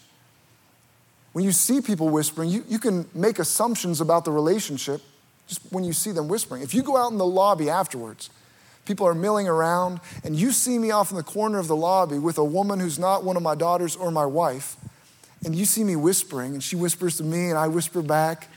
When 1.33 1.45
you 1.45 1.53
see 1.53 1.81
people 1.81 2.09
whispering, 2.09 2.49
you, 2.49 2.65
you 2.69 2.79
can 2.79 3.07
make 3.15 3.39
assumptions 3.39 4.01
about 4.01 4.25
the 4.25 4.33
relationship 4.33 5.03
just 5.49 5.61
when 5.73 5.83
you 5.83 5.93
see 5.93 6.13
them 6.13 6.29
whispering. 6.29 6.63
If 6.63 6.75
you 6.75 6.83
go 6.83 6.97
out 6.97 7.11
in 7.11 7.19
the 7.19 7.27
lobby 7.27 7.69
afterwards, 7.69 8.31
people 8.85 9.07
are 9.07 9.15
milling 9.15 9.49
around, 9.49 10.01
and 10.23 10.37
you 10.37 10.53
see 10.53 10.79
me 10.79 10.91
off 10.91 11.11
in 11.11 11.17
the 11.17 11.23
corner 11.23 11.59
of 11.59 11.67
the 11.67 11.77
lobby 11.77 12.19
with 12.19 12.39
a 12.39 12.45
woman 12.45 12.79
who's 12.79 12.99
not 12.99 13.25
one 13.25 13.37
of 13.37 13.43
my 13.43 13.55
daughters 13.55 13.97
or 13.97 14.11
my 14.11 14.27
wife, 14.27 14.77
and 15.45 15.55
you 15.55 15.65
see 15.65 15.85
me 15.85 15.97
whispering, 15.97 16.53
and 16.55 16.63
she 16.63 16.77
whispers 16.77 17.17
to 17.17 17.23
me, 17.25 17.49
and 17.49 17.59
I 17.59 17.69
whisper 17.69 18.03
back, 18.03 18.49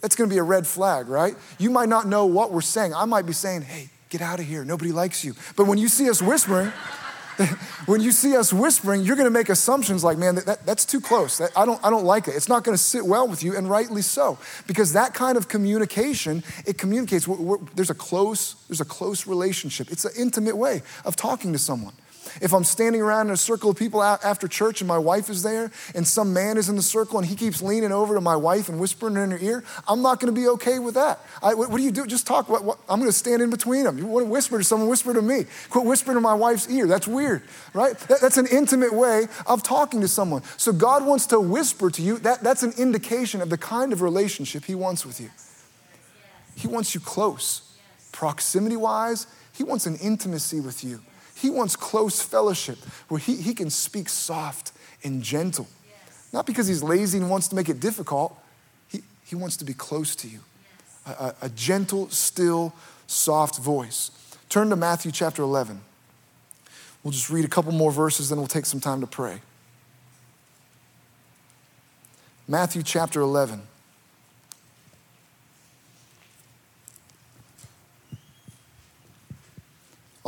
that's 0.00 0.16
gonna 0.16 0.30
be 0.30 0.38
a 0.38 0.42
red 0.42 0.66
flag, 0.66 1.08
right? 1.08 1.34
You 1.58 1.70
might 1.70 1.88
not 1.88 2.06
know 2.06 2.26
what 2.26 2.52
we're 2.52 2.60
saying. 2.60 2.92
I 2.92 3.04
might 3.06 3.26
be 3.26 3.32
saying, 3.32 3.62
hey, 3.62 3.88
get 4.10 4.20
out 4.20 4.38
of 4.38 4.46
here, 4.46 4.64
nobody 4.64 4.92
likes 4.92 5.24
you. 5.24 5.34
But 5.56 5.66
when 5.66 5.78
you 5.78 5.88
see 5.88 6.10
us 6.10 6.20
whispering, 6.20 6.72
when 7.86 8.00
you 8.00 8.12
see 8.12 8.36
us 8.36 8.52
whispering, 8.52 9.02
you're 9.02 9.16
going 9.16 9.26
to 9.26 9.30
make 9.30 9.48
assumptions 9.48 10.02
like, 10.02 10.18
man, 10.18 10.34
that, 10.36 10.46
that 10.46 10.66
that's 10.66 10.84
too 10.84 11.00
close. 11.00 11.38
That, 11.38 11.50
I, 11.56 11.64
don't, 11.64 11.82
I 11.84 11.90
don't 11.90 12.04
like 12.04 12.28
it. 12.28 12.34
It's 12.34 12.48
not 12.48 12.64
going 12.64 12.76
to 12.76 12.82
sit 12.82 13.04
well 13.04 13.28
with 13.28 13.42
you, 13.42 13.56
and 13.56 13.68
rightly 13.68 14.02
so. 14.02 14.38
Because 14.66 14.92
that 14.92 15.14
kind 15.14 15.36
of 15.36 15.48
communication, 15.48 16.42
it 16.66 16.78
communicates. 16.78 17.28
We're, 17.28 17.36
we're, 17.36 17.58
there's, 17.74 17.90
a 17.90 17.94
close, 17.94 18.54
there's 18.68 18.80
a 18.80 18.84
close 18.84 19.26
relationship. 19.26 19.90
It's 19.90 20.04
an 20.04 20.12
intimate 20.16 20.56
way 20.56 20.82
of 21.04 21.16
talking 21.16 21.52
to 21.52 21.58
someone. 21.58 21.94
If 22.40 22.52
I'm 22.52 22.64
standing 22.64 23.00
around 23.00 23.28
in 23.28 23.32
a 23.32 23.36
circle 23.36 23.70
of 23.70 23.76
people 23.76 24.02
after 24.02 24.48
church 24.48 24.80
and 24.80 24.88
my 24.88 24.98
wife 24.98 25.28
is 25.28 25.42
there 25.42 25.70
and 25.94 26.06
some 26.06 26.32
man 26.32 26.56
is 26.56 26.68
in 26.68 26.76
the 26.76 26.82
circle 26.82 27.18
and 27.18 27.26
he 27.26 27.36
keeps 27.36 27.62
leaning 27.62 27.92
over 27.92 28.14
to 28.14 28.20
my 28.20 28.36
wife 28.36 28.68
and 28.68 28.78
whispering 28.80 29.16
in 29.16 29.30
her 29.30 29.38
ear, 29.38 29.64
I'm 29.86 30.02
not 30.02 30.20
going 30.20 30.34
to 30.34 30.40
be 30.40 30.48
okay 30.48 30.78
with 30.78 30.94
that. 30.94 31.20
I, 31.42 31.54
what, 31.54 31.70
what, 31.70 31.78
do 31.78 31.82
you 31.82 31.90
do? 31.90 32.06
Just 32.06 32.26
talk. 32.26 32.48
What, 32.48 32.64
what, 32.64 32.78
I'm 32.88 32.98
going 32.98 33.10
to 33.10 33.16
stand 33.16 33.42
in 33.42 33.50
between 33.50 33.84
them. 33.84 33.98
You 33.98 34.06
want 34.06 34.26
to 34.26 34.30
whisper 34.30 34.58
to 34.58 34.64
someone, 34.64 34.88
whisper 34.88 35.14
to 35.14 35.22
me. 35.22 35.46
Quit 35.70 35.84
whispering 35.84 36.16
to 36.16 36.20
my 36.20 36.34
wife's 36.34 36.68
ear. 36.68 36.86
That's 36.86 37.08
weird, 37.08 37.42
right? 37.74 37.98
That, 37.98 38.20
that's 38.20 38.38
an 38.38 38.46
intimate 38.46 38.92
way 38.92 39.26
of 39.46 39.62
talking 39.62 40.00
to 40.00 40.08
someone. 40.08 40.42
So 40.56 40.72
God 40.72 41.04
wants 41.04 41.26
to 41.26 41.40
whisper 41.40 41.90
to 41.90 42.02
you. 42.02 42.18
That, 42.18 42.42
that's 42.42 42.62
an 42.62 42.72
indication 42.78 43.40
of 43.40 43.50
the 43.50 43.58
kind 43.58 43.92
of 43.92 44.02
relationship 44.02 44.64
He 44.64 44.74
wants 44.74 45.04
with 45.04 45.20
you. 45.20 45.30
He 46.54 46.66
wants 46.66 46.94
you 46.94 47.00
close. 47.00 47.62
Proximity 48.12 48.76
wise, 48.76 49.26
He 49.52 49.62
wants 49.62 49.86
an 49.86 49.96
intimacy 49.96 50.60
with 50.60 50.82
you. 50.82 51.00
He 51.40 51.50
wants 51.50 51.76
close 51.76 52.20
fellowship 52.20 52.78
where 53.08 53.20
he, 53.20 53.36
he 53.36 53.54
can 53.54 53.70
speak 53.70 54.08
soft 54.08 54.72
and 55.04 55.22
gentle. 55.22 55.68
Not 56.32 56.46
because 56.46 56.66
he's 56.66 56.82
lazy 56.82 57.18
and 57.18 57.30
wants 57.30 57.48
to 57.48 57.56
make 57.56 57.68
it 57.68 57.80
difficult, 57.80 58.36
he, 58.88 59.02
he 59.24 59.36
wants 59.36 59.56
to 59.58 59.64
be 59.64 59.72
close 59.72 60.16
to 60.16 60.28
you. 60.28 60.40
A, 61.06 61.34
a, 61.42 61.48
gentle, 61.48 62.10
still, 62.10 62.74
soft 63.06 63.58
voice. 63.58 64.10
Turn 64.48 64.68
to 64.70 64.76
Matthew 64.76 65.10
chapter 65.10 65.42
11. 65.42 65.80
We'll 67.02 67.12
just 67.12 67.30
read 67.30 67.44
a 67.44 67.48
couple 67.48 67.72
more 67.72 67.92
verses, 67.92 68.28
then 68.28 68.38
we'll 68.38 68.46
take 68.46 68.66
some 68.66 68.80
time 68.80 69.00
to 69.00 69.06
pray. 69.06 69.40
Matthew 72.46 72.82
chapter 72.82 73.20
11. 73.20 73.62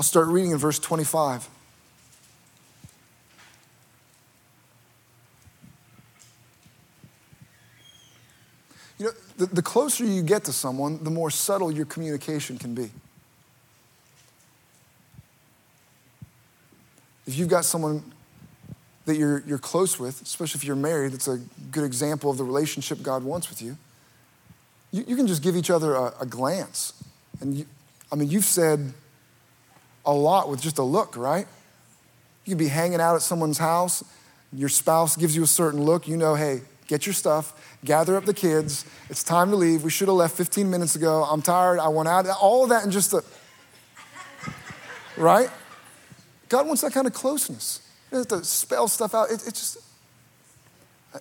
I'll 0.01 0.05
start 0.05 0.29
reading 0.29 0.53
in 0.53 0.57
verse 0.57 0.79
25. 0.79 1.47
You 8.99 9.05
know, 9.05 9.11
the, 9.37 9.45
the 9.45 9.61
closer 9.61 10.07
you 10.07 10.23
get 10.23 10.45
to 10.45 10.55
someone, 10.55 11.05
the 11.05 11.11
more 11.11 11.31
subtle 11.31 11.71
your 11.71 11.85
communication 11.85 12.57
can 12.57 12.73
be. 12.73 12.91
If 17.27 17.37
you've 17.37 17.49
got 17.49 17.67
someone 17.67 18.03
that 19.05 19.19
you're, 19.19 19.41
you're 19.47 19.59
close 19.59 19.99
with, 19.99 20.23
especially 20.23 20.61
if 20.61 20.65
you're 20.65 20.77
married, 20.77 21.13
that's 21.13 21.29
a 21.29 21.43
good 21.71 21.85
example 21.85 22.31
of 22.31 22.39
the 22.39 22.45
relationship 22.45 23.03
God 23.03 23.23
wants 23.23 23.51
with 23.51 23.61
you, 23.61 23.77
you, 24.93 25.05
you 25.07 25.15
can 25.15 25.27
just 25.27 25.43
give 25.43 25.57
each 25.57 25.69
other 25.69 25.93
a, 25.93 26.15
a 26.23 26.25
glance. 26.25 26.95
And 27.43 27.55
you, 27.55 27.67
I 28.11 28.17
mean, 28.17 28.31
you've 28.31 28.47
said 28.47 28.95
a 30.05 30.13
lot 30.13 30.49
with 30.49 30.61
just 30.61 30.79
a 30.79 30.83
look, 30.83 31.17
right? 31.17 31.47
You 32.45 32.51
can 32.51 32.59
be 32.59 32.69
hanging 32.69 33.01
out 33.01 33.15
at 33.15 33.23
someone's 33.23 33.59
house, 33.59 34.03
your 34.53 34.69
spouse 34.69 35.17
gives 35.17 35.37
you 35.37 35.43
a 35.43 35.47
certain 35.47 35.83
look, 35.83 36.09
you 36.09 36.17
know, 36.17 36.35
hey, 36.35 36.63
get 36.87 37.07
your 37.07 37.13
stuff, 37.13 37.79
gather 37.85 38.17
up 38.17 38.25
the 38.25 38.35
kids. 38.35 38.85
It's 39.09 39.23
time 39.23 39.51
to 39.51 39.57
leave. 39.57 39.85
We 39.85 39.91
should 39.91 40.09
have 40.09 40.17
left 40.17 40.37
15 40.37 40.69
minutes 40.69 40.97
ago. 40.97 41.23
I'm 41.23 41.41
tired. 41.43 41.79
I 41.79 41.89
want 41.89 42.09
out. 42.09 42.27
All 42.41 42.65
of 42.65 42.71
that 42.71 42.85
in 42.85 42.91
just 42.91 43.13
a, 43.13 43.23
right? 45.17 45.49
God 46.49 46.67
wants 46.67 46.83
that 46.83 46.93
kind 46.93 47.07
of 47.07 47.13
closeness. 47.13 47.81
You 48.11 48.17
don't 48.19 48.31
have 48.31 48.41
to 48.41 48.45
spell 48.45 48.89
stuff 48.89 49.15
out. 49.15 49.31
It, 49.31 49.47
it's 49.47 49.61
just 49.61 49.79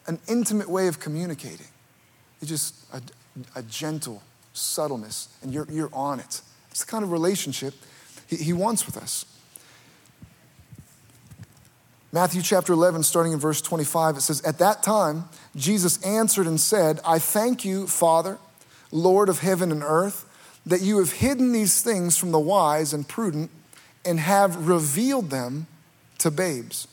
an 0.08 0.20
intimate 0.28 0.70
way 0.70 0.88
of 0.88 1.00
communicating. 1.00 1.68
It's 2.42 2.50
just 2.50 2.76
a, 2.92 3.02
a 3.56 3.62
gentle 3.64 4.24
subtleness, 4.54 5.30
and 5.44 5.54
you're, 5.54 5.68
you're 5.70 5.94
on 5.94 6.20
it. 6.20 6.42
It's 6.72 6.84
the 6.84 6.90
kind 6.90 7.04
of 7.04 7.12
relationship 7.12 7.76
he, 8.30 8.38
he 8.38 8.54
wants 8.54 8.86
with 8.86 8.96
us. 8.96 9.26
Matthew 12.12 12.42
chapter 12.42 12.74
11, 12.74 13.04
starting 13.04 13.34
in 13.34 13.40
verse 13.40 13.62
25, 13.62 14.18
it 14.18 14.22
says, 14.22 14.42
At 14.42 14.58
that 14.60 14.82
time, 14.82 15.26
Jesus 15.56 16.02
answered 16.04 16.48
and 16.48 16.60
said, 16.60 17.00
I 17.06 17.20
thank 17.20 17.64
you, 17.64 17.86
Father, 17.86 18.40
Lord 18.92 19.30
of 19.30 19.40
heaven 19.40 19.72
and 19.72 19.84
earth, 19.84 20.26
that 20.66 20.82
you 20.82 20.98
have 21.00 21.14
hidden 21.14 21.52
these 21.52 21.82
things 21.82 22.18
from 22.18 22.32
the 22.32 22.40
wise 22.40 22.94
and 22.94 23.08
prudent 23.08 23.52
and 24.04 24.20
have 24.20 24.68
revealed 24.68 25.30
them 25.30 25.68
to 26.20 26.32
babes. 26.32 26.88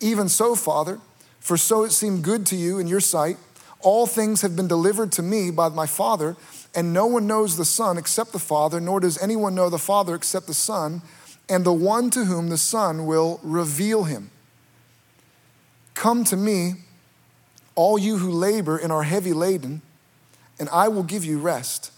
Even 0.00 0.28
so, 0.28 0.54
Father, 0.54 1.00
for 1.38 1.56
so 1.56 1.84
it 1.84 1.90
seemed 1.90 2.24
good 2.24 2.46
to 2.46 2.56
you 2.56 2.78
in 2.78 2.86
your 2.86 3.00
sight. 3.00 3.36
All 3.80 4.06
things 4.06 4.40
have 4.40 4.56
been 4.56 4.68
delivered 4.68 5.12
to 5.12 5.22
me 5.22 5.50
by 5.50 5.68
my 5.68 5.86
Father, 5.86 6.36
and 6.74 6.92
no 6.92 7.06
one 7.06 7.26
knows 7.26 7.56
the 7.56 7.64
Son 7.64 7.98
except 7.98 8.32
the 8.32 8.38
Father, 8.38 8.80
nor 8.80 9.00
does 9.00 9.22
anyone 9.22 9.54
know 9.54 9.68
the 9.68 9.78
Father 9.78 10.14
except 10.14 10.46
the 10.46 10.54
Son, 10.54 11.02
and 11.48 11.64
the 11.64 11.72
one 11.72 12.10
to 12.10 12.24
whom 12.24 12.48
the 12.48 12.58
Son 12.58 13.06
will 13.06 13.40
reveal 13.42 14.04
him. 14.04 14.30
Come 15.94 16.24
to 16.24 16.36
me, 16.36 16.74
all 17.74 17.98
you 17.98 18.18
who 18.18 18.30
labor 18.30 18.76
and 18.76 18.92
are 18.92 19.02
heavy 19.02 19.32
laden, 19.32 19.82
and 20.58 20.68
I 20.70 20.88
will 20.88 21.02
give 21.02 21.24
you 21.24 21.38
rest. 21.38 21.92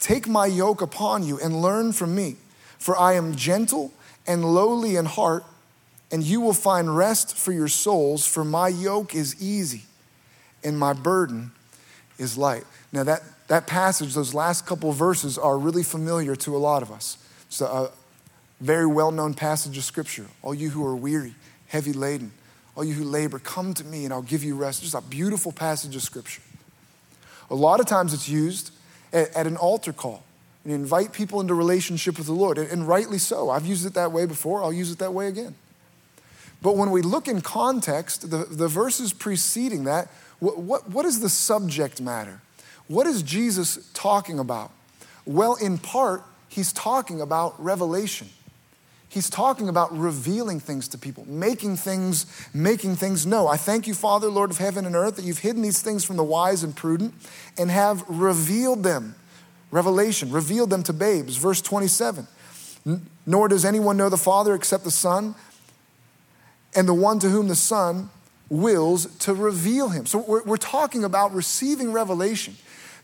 Take 0.00 0.26
my 0.28 0.46
yoke 0.46 0.80
upon 0.80 1.24
you 1.24 1.38
and 1.38 1.60
learn 1.60 1.92
from 1.92 2.14
me, 2.14 2.36
for 2.78 2.98
I 2.98 3.14
am 3.14 3.34
gentle 3.34 3.92
and 4.26 4.44
lowly 4.44 4.96
in 4.96 5.04
heart, 5.04 5.44
and 6.10 6.22
you 6.22 6.40
will 6.40 6.54
find 6.54 6.96
rest 6.96 7.36
for 7.36 7.52
your 7.52 7.68
souls, 7.68 8.26
for 8.26 8.44
my 8.44 8.68
yoke 8.68 9.14
is 9.14 9.40
easy 9.42 9.82
and 10.64 10.78
my 10.78 10.92
burden 10.92 11.52
is 12.18 12.36
light. 12.36 12.64
Now, 12.92 13.04
that, 13.04 13.22
that 13.48 13.66
passage, 13.66 14.14
those 14.14 14.34
last 14.34 14.66
couple 14.66 14.92
verses, 14.92 15.36
are 15.36 15.58
really 15.58 15.82
familiar 15.82 16.36
to 16.36 16.56
a 16.56 16.58
lot 16.58 16.82
of 16.82 16.92
us. 16.92 17.18
It's 17.46 17.60
a 17.60 17.90
very 18.60 18.86
well 18.86 19.10
known 19.10 19.34
passage 19.34 19.76
of 19.76 19.84
Scripture. 19.84 20.26
All 20.42 20.54
you 20.54 20.70
who 20.70 20.84
are 20.86 20.96
weary, 20.96 21.34
heavy 21.66 21.92
laden, 21.92 22.32
all 22.78 22.84
you 22.84 22.94
who 22.94 23.02
labor, 23.02 23.40
come 23.40 23.74
to 23.74 23.84
me 23.84 24.04
and 24.04 24.14
I'll 24.14 24.22
give 24.22 24.44
you 24.44 24.54
rest. 24.54 24.82
Just 24.82 24.94
a 24.94 25.00
beautiful 25.00 25.50
passage 25.50 25.96
of 25.96 26.02
scripture. 26.02 26.42
A 27.50 27.54
lot 27.56 27.80
of 27.80 27.86
times 27.86 28.14
it's 28.14 28.28
used 28.28 28.70
at, 29.12 29.34
at 29.34 29.48
an 29.48 29.56
altar 29.56 29.92
call 29.92 30.22
and 30.64 30.72
invite 30.72 31.12
people 31.12 31.40
into 31.40 31.54
relationship 31.54 32.18
with 32.18 32.26
the 32.26 32.32
Lord, 32.32 32.56
and, 32.56 32.70
and 32.70 32.86
rightly 32.86 33.18
so. 33.18 33.50
I've 33.50 33.66
used 33.66 33.84
it 33.84 33.94
that 33.94 34.12
way 34.12 34.26
before, 34.26 34.62
I'll 34.62 34.72
use 34.72 34.92
it 34.92 35.00
that 35.00 35.12
way 35.12 35.26
again. 35.26 35.56
But 36.62 36.76
when 36.76 36.92
we 36.92 37.02
look 37.02 37.26
in 37.26 37.40
context, 37.40 38.30
the, 38.30 38.44
the 38.44 38.68
verses 38.68 39.12
preceding 39.12 39.82
that, 39.84 40.08
what, 40.38 40.58
what, 40.58 40.88
what 40.88 41.04
is 41.04 41.18
the 41.18 41.28
subject 41.28 42.00
matter? 42.00 42.40
What 42.88 43.06
is 43.06 43.22
Jesus 43.22 43.90
talking 43.92 44.38
about? 44.38 44.72
Well, 45.24 45.54
in 45.56 45.78
part, 45.78 46.24
he's 46.48 46.72
talking 46.72 47.20
about 47.20 47.62
revelation. 47.62 48.28
He's 49.10 49.30
talking 49.30 49.68
about 49.68 49.96
revealing 49.96 50.60
things 50.60 50.88
to 50.88 50.98
people, 50.98 51.26
making 51.26 51.76
things, 51.76 52.26
making 52.52 52.96
things 52.96 53.24
know. 53.24 53.46
I 53.46 53.56
thank 53.56 53.86
you, 53.86 53.94
Father, 53.94 54.28
Lord 54.28 54.50
of 54.50 54.58
heaven 54.58 54.84
and 54.84 54.94
earth, 54.94 55.16
that 55.16 55.24
you've 55.24 55.38
hidden 55.38 55.62
these 55.62 55.80
things 55.80 56.04
from 56.04 56.16
the 56.16 56.24
wise 56.24 56.62
and 56.62 56.76
prudent 56.76 57.14
and 57.56 57.70
have 57.70 58.04
revealed 58.08 58.82
them. 58.82 59.14
Revelation, 59.70 60.30
revealed 60.30 60.70
them 60.70 60.82
to 60.84 60.92
babes. 60.92 61.36
Verse 61.36 61.62
27. 61.62 62.26
Nor 63.26 63.48
does 63.48 63.64
anyone 63.64 63.96
know 63.96 64.08
the 64.08 64.16
Father 64.16 64.54
except 64.54 64.84
the 64.84 64.90
Son, 64.90 65.34
and 66.74 66.88
the 66.88 66.94
one 66.94 67.18
to 67.18 67.28
whom 67.28 67.48
the 67.48 67.56
Son 67.56 68.10
wills 68.50 69.06
to 69.18 69.34
reveal 69.34 69.90
him. 69.90 70.06
So 70.06 70.18
we're, 70.18 70.42
we're 70.44 70.56
talking 70.56 71.04
about 71.04 71.34
receiving 71.34 71.92
revelation. 71.92 72.56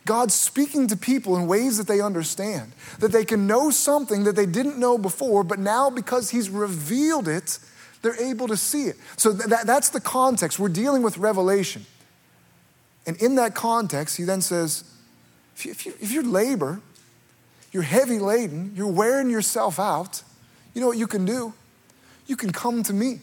God's 0.06 0.34
speaking 0.34 0.86
to 0.88 0.96
people 0.96 1.36
in 1.36 1.46
ways 1.46 1.78
that 1.78 1.86
they 1.86 2.00
understand, 2.00 2.72
that 2.98 3.12
they 3.12 3.24
can 3.24 3.46
know 3.46 3.70
something 3.70 4.24
that 4.24 4.36
they 4.36 4.46
didn't 4.46 4.78
know 4.78 4.98
before, 4.98 5.44
but 5.44 5.58
now 5.58 5.88
because 5.88 6.30
He's 6.30 6.50
revealed 6.50 7.26
it, 7.26 7.58
they're 8.02 8.20
able 8.22 8.46
to 8.48 8.56
see 8.56 8.84
it. 8.84 8.96
So 9.16 9.32
that, 9.32 9.66
that's 9.66 9.88
the 9.88 10.00
context. 10.00 10.58
We're 10.58 10.68
dealing 10.68 11.02
with 11.02 11.16
revelation. 11.16 11.86
And 13.06 13.16
in 13.16 13.36
that 13.36 13.54
context, 13.54 14.18
He 14.18 14.24
then 14.24 14.42
says, 14.42 14.84
if, 15.56 15.64
you, 15.64 15.70
if, 15.70 15.86
you, 15.86 15.94
if 16.00 16.12
you're 16.12 16.22
labor, 16.22 16.80
you're 17.72 17.82
heavy 17.82 18.18
laden, 18.18 18.72
you're 18.76 18.92
wearing 18.92 19.30
yourself 19.30 19.80
out, 19.80 20.22
you 20.74 20.80
know 20.80 20.86
what 20.86 20.98
you 20.98 21.06
can 21.06 21.24
do? 21.24 21.54
You 22.26 22.36
can 22.36 22.52
come 22.52 22.82
to 22.82 22.92
me. 22.92 23.20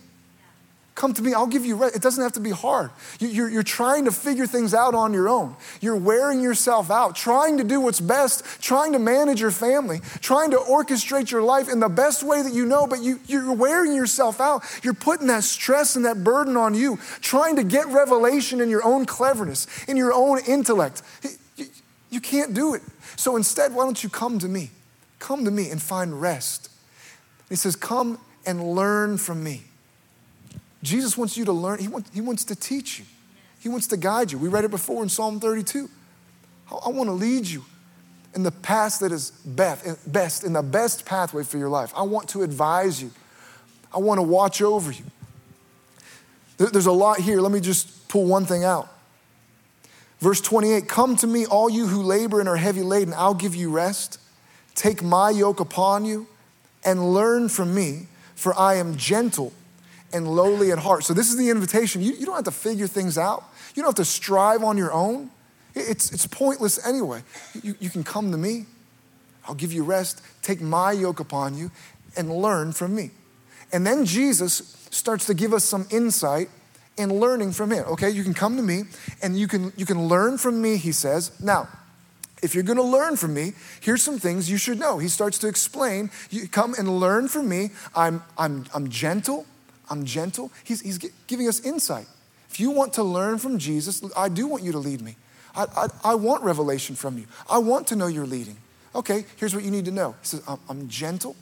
Come 0.93 1.13
to 1.13 1.21
me, 1.21 1.33
I'll 1.33 1.47
give 1.47 1.65
you 1.65 1.77
rest. 1.77 1.95
It 1.95 2.01
doesn't 2.01 2.21
have 2.21 2.33
to 2.33 2.41
be 2.41 2.49
hard. 2.49 2.91
You're, 3.19 3.49
you're 3.49 3.63
trying 3.63 4.05
to 4.05 4.11
figure 4.11 4.45
things 4.45 4.73
out 4.73 4.93
on 4.93 5.13
your 5.13 5.29
own. 5.29 5.55
You're 5.79 5.95
wearing 5.95 6.41
yourself 6.41 6.91
out, 6.91 7.15
trying 7.15 7.57
to 7.59 7.63
do 7.63 7.79
what's 7.79 8.01
best, 8.01 8.43
trying 8.61 8.91
to 8.91 8.99
manage 8.99 9.39
your 9.39 9.51
family, 9.51 10.01
trying 10.19 10.51
to 10.51 10.57
orchestrate 10.57 11.31
your 11.31 11.43
life 11.43 11.69
in 11.69 11.79
the 11.79 11.87
best 11.87 12.23
way 12.23 12.41
that 12.41 12.53
you 12.53 12.65
know, 12.65 12.87
but 12.87 13.01
you, 13.01 13.21
you're 13.25 13.53
wearing 13.53 13.95
yourself 13.95 14.41
out. 14.41 14.63
You're 14.83 14.93
putting 14.93 15.27
that 15.27 15.43
stress 15.43 15.95
and 15.95 16.05
that 16.05 16.25
burden 16.25 16.57
on 16.57 16.73
you, 16.73 16.99
trying 17.21 17.55
to 17.55 17.63
get 17.63 17.87
revelation 17.87 18.59
in 18.59 18.69
your 18.69 18.83
own 18.83 19.05
cleverness, 19.05 19.67
in 19.85 19.95
your 19.95 20.11
own 20.11 20.39
intellect. 20.45 21.03
You, 21.55 21.67
you 22.09 22.19
can't 22.19 22.53
do 22.53 22.73
it. 22.73 22.81
So 23.15 23.37
instead, 23.37 23.73
why 23.73 23.85
don't 23.85 24.03
you 24.03 24.09
come 24.09 24.39
to 24.39 24.47
me? 24.47 24.71
Come 25.19 25.45
to 25.45 25.51
me 25.51 25.69
and 25.69 25.81
find 25.81 26.19
rest. 26.19 26.69
He 27.47 27.55
says, 27.55 27.75
Come 27.77 28.19
and 28.45 28.75
learn 28.75 29.17
from 29.17 29.43
me. 29.43 29.63
Jesus 30.83 31.17
wants 31.17 31.37
you 31.37 31.45
to 31.45 31.51
learn, 31.51 31.79
he, 31.79 31.87
want, 31.87 32.07
he 32.13 32.21
wants 32.21 32.43
to 32.45 32.55
teach 32.55 32.99
you, 32.99 33.05
He 33.59 33.69
wants 33.69 33.87
to 33.87 33.97
guide 33.97 34.31
you. 34.31 34.37
We 34.37 34.47
read 34.47 34.65
it 34.65 34.71
before 34.71 35.03
in 35.03 35.09
Psalm 35.09 35.39
32. 35.39 35.89
I, 36.85 36.89
want 36.89 37.09
to 37.09 37.13
lead 37.13 37.45
you 37.45 37.65
in 38.33 38.43
the 38.43 38.51
path 38.51 38.99
that 38.99 39.11
is 39.11 39.31
best, 39.31 40.43
in 40.43 40.53
the 40.53 40.63
best 40.63 41.05
pathway 41.05 41.43
for 41.43 41.57
your 41.57 41.69
life. 41.69 41.91
I 41.95 42.03
want 42.03 42.29
to 42.29 42.43
advise 42.43 43.01
you, 43.01 43.11
I 43.93 43.99
want 43.99 44.19
to 44.19 44.23
watch 44.23 44.61
over 44.61 44.91
you. 44.91 45.03
There's 46.57 46.85
a 46.85 46.91
lot 46.91 47.19
here. 47.19 47.41
Let 47.41 47.51
me 47.51 47.59
just 47.59 48.07
pull 48.07 48.25
one 48.25 48.45
thing 48.45 48.63
out. 48.63 48.87
Verse 50.19 50.39
28 50.39 50.87
Come 50.87 51.15
to 51.17 51.27
me, 51.27 51.45
all 51.45 51.69
you 51.69 51.87
who 51.87 52.01
labor 52.03 52.39
and 52.39 52.47
are 52.47 52.55
heavy 52.55 52.81
laden, 52.81 53.13
I'll 53.15 53.33
give 53.33 53.55
you 53.55 53.71
rest. 53.71 54.19
Take 54.75 55.03
my 55.03 55.29
yoke 55.31 55.59
upon 55.59 56.05
you 56.05 56.27
and 56.85 57.13
learn 57.13 57.49
from 57.49 57.75
me, 57.75 58.07
for 58.35 58.57
I 58.57 58.75
am 58.75 58.95
gentle 58.95 59.53
and 60.13 60.27
lowly 60.27 60.71
in 60.71 60.77
heart. 60.77 61.03
So, 61.03 61.13
this 61.13 61.29
is 61.29 61.37
the 61.37 61.49
invitation. 61.49 62.01
You, 62.01 62.13
you 62.13 62.25
don't 62.25 62.35
have 62.35 62.45
to 62.45 62.51
figure 62.51 62.87
things 62.87 63.17
out, 63.17 63.43
you 63.75 63.83
don't 63.83 63.89
have 63.89 64.05
to 64.05 64.05
strive 64.05 64.63
on 64.63 64.77
your 64.77 64.91
own. 64.91 65.31
It's, 65.73 66.11
it's 66.11 66.27
pointless 66.27 66.85
anyway. 66.85 67.23
You, 67.63 67.75
you 67.79 67.89
can 67.89 68.03
come 68.03 68.31
to 68.31 68.37
me, 68.37 68.65
I'll 69.47 69.55
give 69.55 69.71
you 69.71 69.83
rest, 69.83 70.21
take 70.41 70.61
my 70.61 70.91
yoke 70.91 71.19
upon 71.19 71.57
you, 71.57 71.71
and 72.17 72.29
learn 72.29 72.73
from 72.73 72.93
me. 72.93 73.11
And 73.71 73.87
then 73.87 74.05
Jesus 74.05 74.87
starts 74.91 75.25
to 75.27 75.33
give 75.33 75.53
us 75.53 75.63
some 75.63 75.87
insight 75.89 76.49
and 76.97 77.19
learning 77.19 77.53
from 77.53 77.71
him. 77.71 77.85
Okay, 77.87 78.09
you 78.09 78.23
can 78.23 78.33
come 78.33 78.57
to 78.57 78.63
me 78.63 78.83
and 79.21 79.39
you 79.39 79.47
can 79.47 79.71
you 79.77 79.85
can 79.85 80.07
learn 80.07 80.37
from 80.37 80.61
me, 80.61 80.77
he 80.77 80.91
says. 80.91 81.31
Now, 81.41 81.69
if 82.41 82.53
you're 82.53 82.63
going 82.63 82.77
to 82.77 82.83
learn 82.83 83.15
from 83.15 83.33
me, 83.33 83.53
here's 83.81 84.03
some 84.03 84.19
things 84.19 84.49
you 84.49 84.57
should 84.57 84.79
know. 84.79 84.97
He 84.97 85.07
starts 85.07 85.37
to 85.39 85.47
explain, 85.47 86.09
you 86.29 86.47
come 86.47 86.73
and 86.77 86.99
learn 86.99 87.27
from 87.27 87.47
me. 87.47 87.69
I'm 87.95 88.23
I'm 88.37 88.65
I'm 88.73 88.89
gentle. 88.89 89.45
I'm 89.91 90.05
gentle. 90.05 90.51
He's 90.63 90.81
he's 90.81 90.97
giving 91.27 91.47
us 91.47 91.59
insight. 91.59 92.07
If 92.49 92.59
you 92.59 92.71
want 92.71 92.93
to 92.93 93.03
learn 93.03 93.37
from 93.37 93.59
Jesus, 93.59 94.01
I 94.17 94.29
do 94.29 94.47
want 94.47 94.63
you 94.63 94.71
to 94.71 94.79
lead 94.79 95.01
me. 95.01 95.15
I, 95.55 95.65
I, 95.75 95.87
I 96.11 96.15
want 96.15 96.43
revelation 96.43 96.95
from 96.95 97.17
you. 97.17 97.25
I 97.49 97.59
want 97.59 97.87
to 97.87 97.95
know 97.95 98.07
you're 98.07 98.25
leading. 98.25 98.57
Okay, 98.95 99.25
here's 99.37 99.55
what 99.55 99.63
you 99.63 99.71
need 99.71 99.85
to 99.85 99.91
know. 99.91 100.15
He 100.21 100.27
says, 100.27 100.43
I'm, 100.47 100.59
I'm 100.67 100.87
gentle 100.89 101.35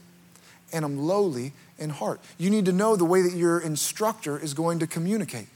and 0.72 0.86
I'm 0.86 0.98
lowly 1.00 1.54
in 1.80 1.90
heart. 1.90 2.20
You 2.38 2.50
need 2.50 2.66
to 2.66 2.72
know 2.72 2.96
the 2.96 3.06
way 3.06 3.22
that 3.22 3.34
your 3.34 3.60
instructor 3.60 4.38
is 4.38 4.54
going 4.54 4.80
to 4.80 4.88
communicate. 4.88 5.48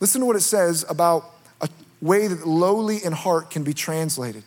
Listen 0.00 0.20
to 0.20 0.26
what 0.26 0.36
it 0.36 0.40
says 0.40 0.84
about 0.88 1.30
a 1.60 1.68
way 2.00 2.26
that 2.26 2.46
lowly 2.46 3.04
in 3.04 3.12
heart 3.12 3.50
can 3.50 3.62
be 3.62 3.74
translated. 3.74 4.42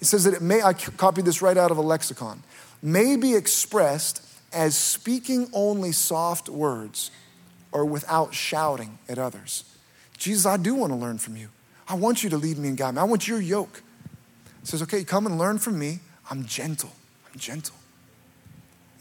It 0.00 0.06
says 0.06 0.24
that 0.24 0.34
it 0.34 0.42
may, 0.42 0.62
I 0.62 0.72
copied 0.72 1.24
this 1.24 1.40
right 1.40 1.56
out 1.56 1.70
of 1.70 1.76
a 1.76 1.82
lexicon, 1.82 2.42
may 2.82 3.16
be 3.16 3.34
expressed 3.34 4.22
as 4.54 4.76
speaking 4.76 5.48
only 5.52 5.92
soft 5.92 6.48
words 6.48 7.10
or 7.72 7.84
without 7.84 8.34
shouting 8.34 8.98
at 9.08 9.18
others. 9.18 9.64
Jesus, 10.16 10.46
I 10.46 10.56
do 10.56 10.74
want 10.74 10.92
to 10.92 10.96
learn 10.96 11.18
from 11.18 11.36
you. 11.36 11.48
I 11.88 11.94
want 11.94 12.22
you 12.22 12.30
to 12.30 12.36
lead 12.36 12.56
me 12.56 12.68
and 12.68 12.76
guide 12.78 12.94
me. 12.94 13.00
I 13.00 13.04
want 13.04 13.28
your 13.28 13.40
yoke. 13.40 13.82
He 14.60 14.66
says, 14.66 14.80
okay, 14.82 15.04
come 15.04 15.26
and 15.26 15.36
learn 15.36 15.58
from 15.58 15.78
me. 15.78 15.98
I'm 16.30 16.44
gentle. 16.44 16.92
I'm 17.30 17.38
gentle. 17.38 17.74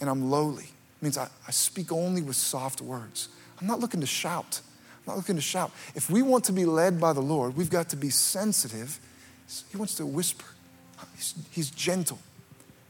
And 0.02 0.10
I'm 0.10 0.30
lowly. 0.30 0.66
It 0.66 1.04
means 1.04 1.18
I, 1.18 1.30
I 1.48 1.52
speak 1.52 1.92
only 1.92 2.22
with 2.22 2.36
soft 2.36 2.82
words. 2.82 3.30
I'm 3.62 3.68
not 3.68 3.80
looking 3.80 4.02
to 4.02 4.08
shout. 4.08 4.60
I'm 4.98 5.14
not 5.14 5.18
looking 5.18 5.36
to 5.36 5.42
shout. 5.42 5.72
If 5.96 6.10
we 6.10 6.22
want 6.22 6.44
to 6.46 6.52
be 6.52 6.66
led 6.66 7.00
by 7.00 7.14
the 7.14 7.22
Lord, 7.22 7.56
we've 7.56 7.70
got 7.70 7.90
to 7.90 7.96
be 7.96 8.10
sensitive. 8.10 9.00
He 9.72 9.78
wants 9.78 9.96
to 9.96 10.06
whisper. 10.06 10.46
He's, 11.16 11.36
he's 11.52 11.70
gentle. 11.70 12.20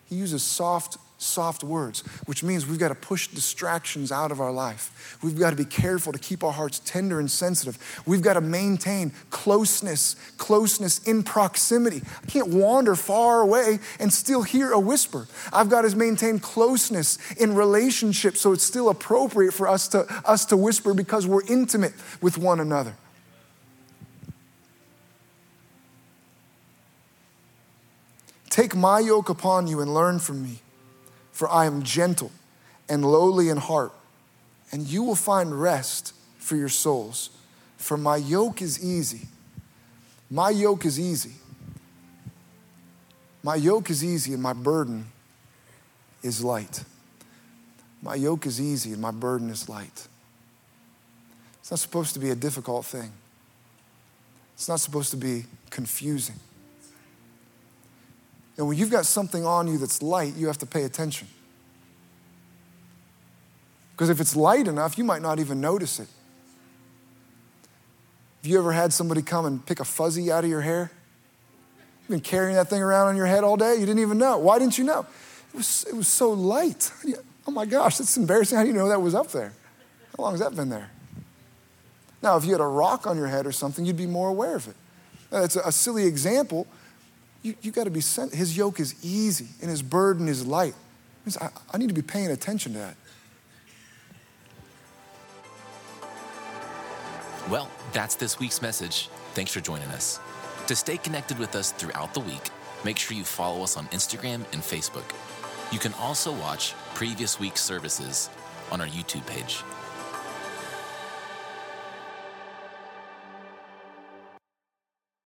He 0.09 0.15
uses 0.15 0.43
soft 0.43 0.97
soft 1.23 1.63
words, 1.63 2.01
which 2.25 2.43
means 2.43 2.67
we've 2.67 2.79
got 2.79 2.89
to 2.89 2.95
push 2.95 3.27
distractions 3.27 4.11
out 4.11 4.31
of 4.31 4.39
our 4.39 4.51
life. 4.51 5.17
We've 5.23 5.37
got 5.37 5.51
to 5.51 5.55
be 5.55 5.65
careful 5.65 6.13
to 6.13 6.19
keep 6.19 6.43
our 6.43 6.51
hearts 6.51 6.79
tender 6.85 7.19
and 7.19 7.29
sensitive. 7.29 7.77
We've 8.05 8.21
got 8.21 8.33
to 8.33 8.41
maintain 8.41 9.11
closeness, 9.29 10.15
closeness 10.37 10.99
in 11.07 11.23
proximity. 11.23 12.01
I 12.21 12.25
can't 12.25 12.49
wander 12.49 12.95
far 12.95 13.41
away 13.41 13.79
and 13.99 14.11
still 14.11 14.43
hear 14.43 14.71
a 14.71 14.79
whisper. 14.79 15.27
I've 15.51 15.69
got 15.69 15.83
to 15.83 15.95
maintain 15.95 16.39
closeness 16.39 17.17
in 17.33 17.55
relationship 17.55 18.37
so 18.37 18.51
it's 18.53 18.63
still 18.63 18.89
appropriate 18.89 19.53
for 19.53 19.67
us 19.67 19.87
to, 19.89 20.05
us 20.25 20.45
to 20.45 20.57
whisper 20.57 20.93
because 20.93 21.25
we're 21.25 21.45
intimate 21.47 21.93
with 22.21 22.37
one 22.37 22.59
another. 22.59 22.95
Take 28.53 28.75
my 28.75 28.99
yoke 28.99 29.29
upon 29.29 29.65
you 29.65 29.81
and 29.81 29.91
learn 29.91 30.19
from 30.19 30.43
me 30.43 30.59
for 31.33 31.49
I 31.49 31.65
am 31.65 31.83
gentle 31.83 32.31
and 32.87 33.03
lowly 33.03 33.49
in 33.49 33.57
heart, 33.57 33.91
and 34.71 34.87
you 34.87 35.03
will 35.03 35.15
find 35.15 35.59
rest 35.59 36.13
for 36.37 36.55
your 36.55 36.69
souls. 36.69 37.31
For 37.77 37.97
my 37.97 38.15
yoke 38.15 38.61
is 38.61 38.83
easy. 38.83 39.27
My 40.29 40.51
yoke 40.51 40.85
is 40.85 40.99
easy. 40.99 41.33
My 43.43 43.55
yoke 43.55 43.89
is 43.89 44.03
easy, 44.03 44.33
and 44.33 44.41
my 44.41 44.53
burden 44.53 45.07
is 46.21 46.41
light. 46.43 46.83
My 48.01 48.15
yoke 48.15 48.45
is 48.45 48.61
easy, 48.61 48.93
and 48.93 49.01
my 49.01 49.11
burden 49.11 49.49
is 49.49 49.67
light. 49.67 50.07
It's 51.59 51.71
not 51.71 51.79
supposed 51.79 52.13
to 52.13 52.19
be 52.19 52.29
a 52.29 52.35
difficult 52.35 52.85
thing, 52.85 53.11
it's 54.53 54.69
not 54.69 54.79
supposed 54.79 55.11
to 55.11 55.17
be 55.17 55.45
confusing. 55.69 56.39
And 58.57 58.67
when 58.67 58.77
you've 58.77 58.91
got 58.91 59.05
something 59.05 59.45
on 59.45 59.67
you 59.67 59.77
that's 59.77 60.01
light, 60.01 60.35
you 60.35 60.47
have 60.47 60.59
to 60.59 60.65
pay 60.65 60.83
attention. 60.83 61.27
Because 63.91 64.09
if 64.09 64.19
it's 64.19 64.35
light 64.35 64.67
enough, 64.67 64.97
you 64.97 65.03
might 65.03 65.21
not 65.21 65.39
even 65.39 65.61
notice 65.61 65.99
it. 65.99 66.07
Have 68.41 68.51
you 68.51 68.59
ever 68.59 68.71
had 68.71 68.91
somebody 68.91 69.21
come 69.21 69.45
and 69.45 69.65
pick 69.65 69.79
a 69.79 69.85
fuzzy 69.85 70.31
out 70.31 70.43
of 70.43 70.49
your 70.49 70.61
hair? 70.61 70.91
You've 72.01 72.09
been 72.09 72.19
carrying 72.19 72.55
that 72.55 72.69
thing 72.69 72.81
around 72.81 73.07
on 73.07 73.15
your 73.15 73.25
head 73.25 73.43
all 73.43 73.55
day, 73.55 73.75
you 73.75 73.85
didn't 73.85 73.99
even 73.99 74.17
know. 74.17 74.37
Why 74.37 74.59
didn't 74.59 74.77
you 74.77 74.83
know? 74.83 75.05
It 75.53 75.57
was, 75.57 75.85
it 75.87 75.95
was 75.95 76.07
so 76.07 76.31
light. 76.31 76.91
Oh 77.45 77.51
my 77.51 77.65
gosh, 77.65 77.97
that's 77.97 78.15
embarrassing. 78.15 78.57
How 78.57 78.63
do 78.63 78.69
you 78.69 78.73
know 78.73 78.87
that 78.87 79.01
was 79.01 79.13
up 79.13 79.29
there? 79.31 79.51
How 80.15 80.23
long 80.23 80.31
has 80.31 80.39
that 80.39 80.55
been 80.55 80.69
there? 80.69 80.89
Now, 82.21 82.37
if 82.37 82.45
you 82.45 82.53
had 82.53 82.61
a 82.61 82.65
rock 82.65 83.05
on 83.05 83.17
your 83.17 83.27
head 83.27 83.45
or 83.45 83.51
something, 83.51 83.83
you'd 83.85 83.97
be 83.97 84.07
more 84.07 84.29
aware 84.29 84.55
of 84.55 84.69
it. 84.69 84.75
That's 85.29 85.57
a 85.57 85.71
silly 85.71 86.05
example, 86.05 86.67
you, 87.43 87.55
you 87.61 87.71
got 87.71 87.83
to 87.83 87.91
be 87.91 88.01
sent. 88.01 88.33
His 88.33 88.57
yoke 88.57 88.79
is 88.79 88.95
easy 89.03 89.47
and 89.61 89.69
his 89.69 89.83
burden 89.83 90.27
is 90.27 90.45
light. 90.47 90.73
I, 91.39 91.49
I 91.71 91.77
need 91.77 91.89
to 91.89 91.93
be 91.93 92.01
paying 92.01 92.31
attention 92.31 92.73
to 92.73 92.79
that. 92.79 92.95
Well, 97.49 97.69
that's 97.91 98.15
this 98.15 98.39
week's 98.39 98.61
message. 98.61 99.09
Thanks 99.33 99.51
for 99.51 99.59
joining 99.59 99.89
us. 99.89 100.19
To 100.67 100.75
stay 100.75 100.97
connected 100.97 101.37
with 101.37 101.55
us 101.55 101.71
throughout 101.73 102.13
the 102.13 102.21
week, 102.21 102.49
make 102.85 102.97
sure 102.97 103.17
you 103.17 103.25
follow 103.25 103.63
us 103.63 103.75
on 103.75 103.85
Instagram 103.87 104.45
and 104.53 104.61
Facebook. 104.61 105.03
You 105.71 105.79
can 105.79 105.93
also 105.95 106.31
watch 106.31 106.73
previous 106.93 107.39
week's 107.39 107.61
services 107.61 108.29
on 108.71 108.79
our 108.79 108.87
YouTube 108.87 109.25
page. 109.27 109.61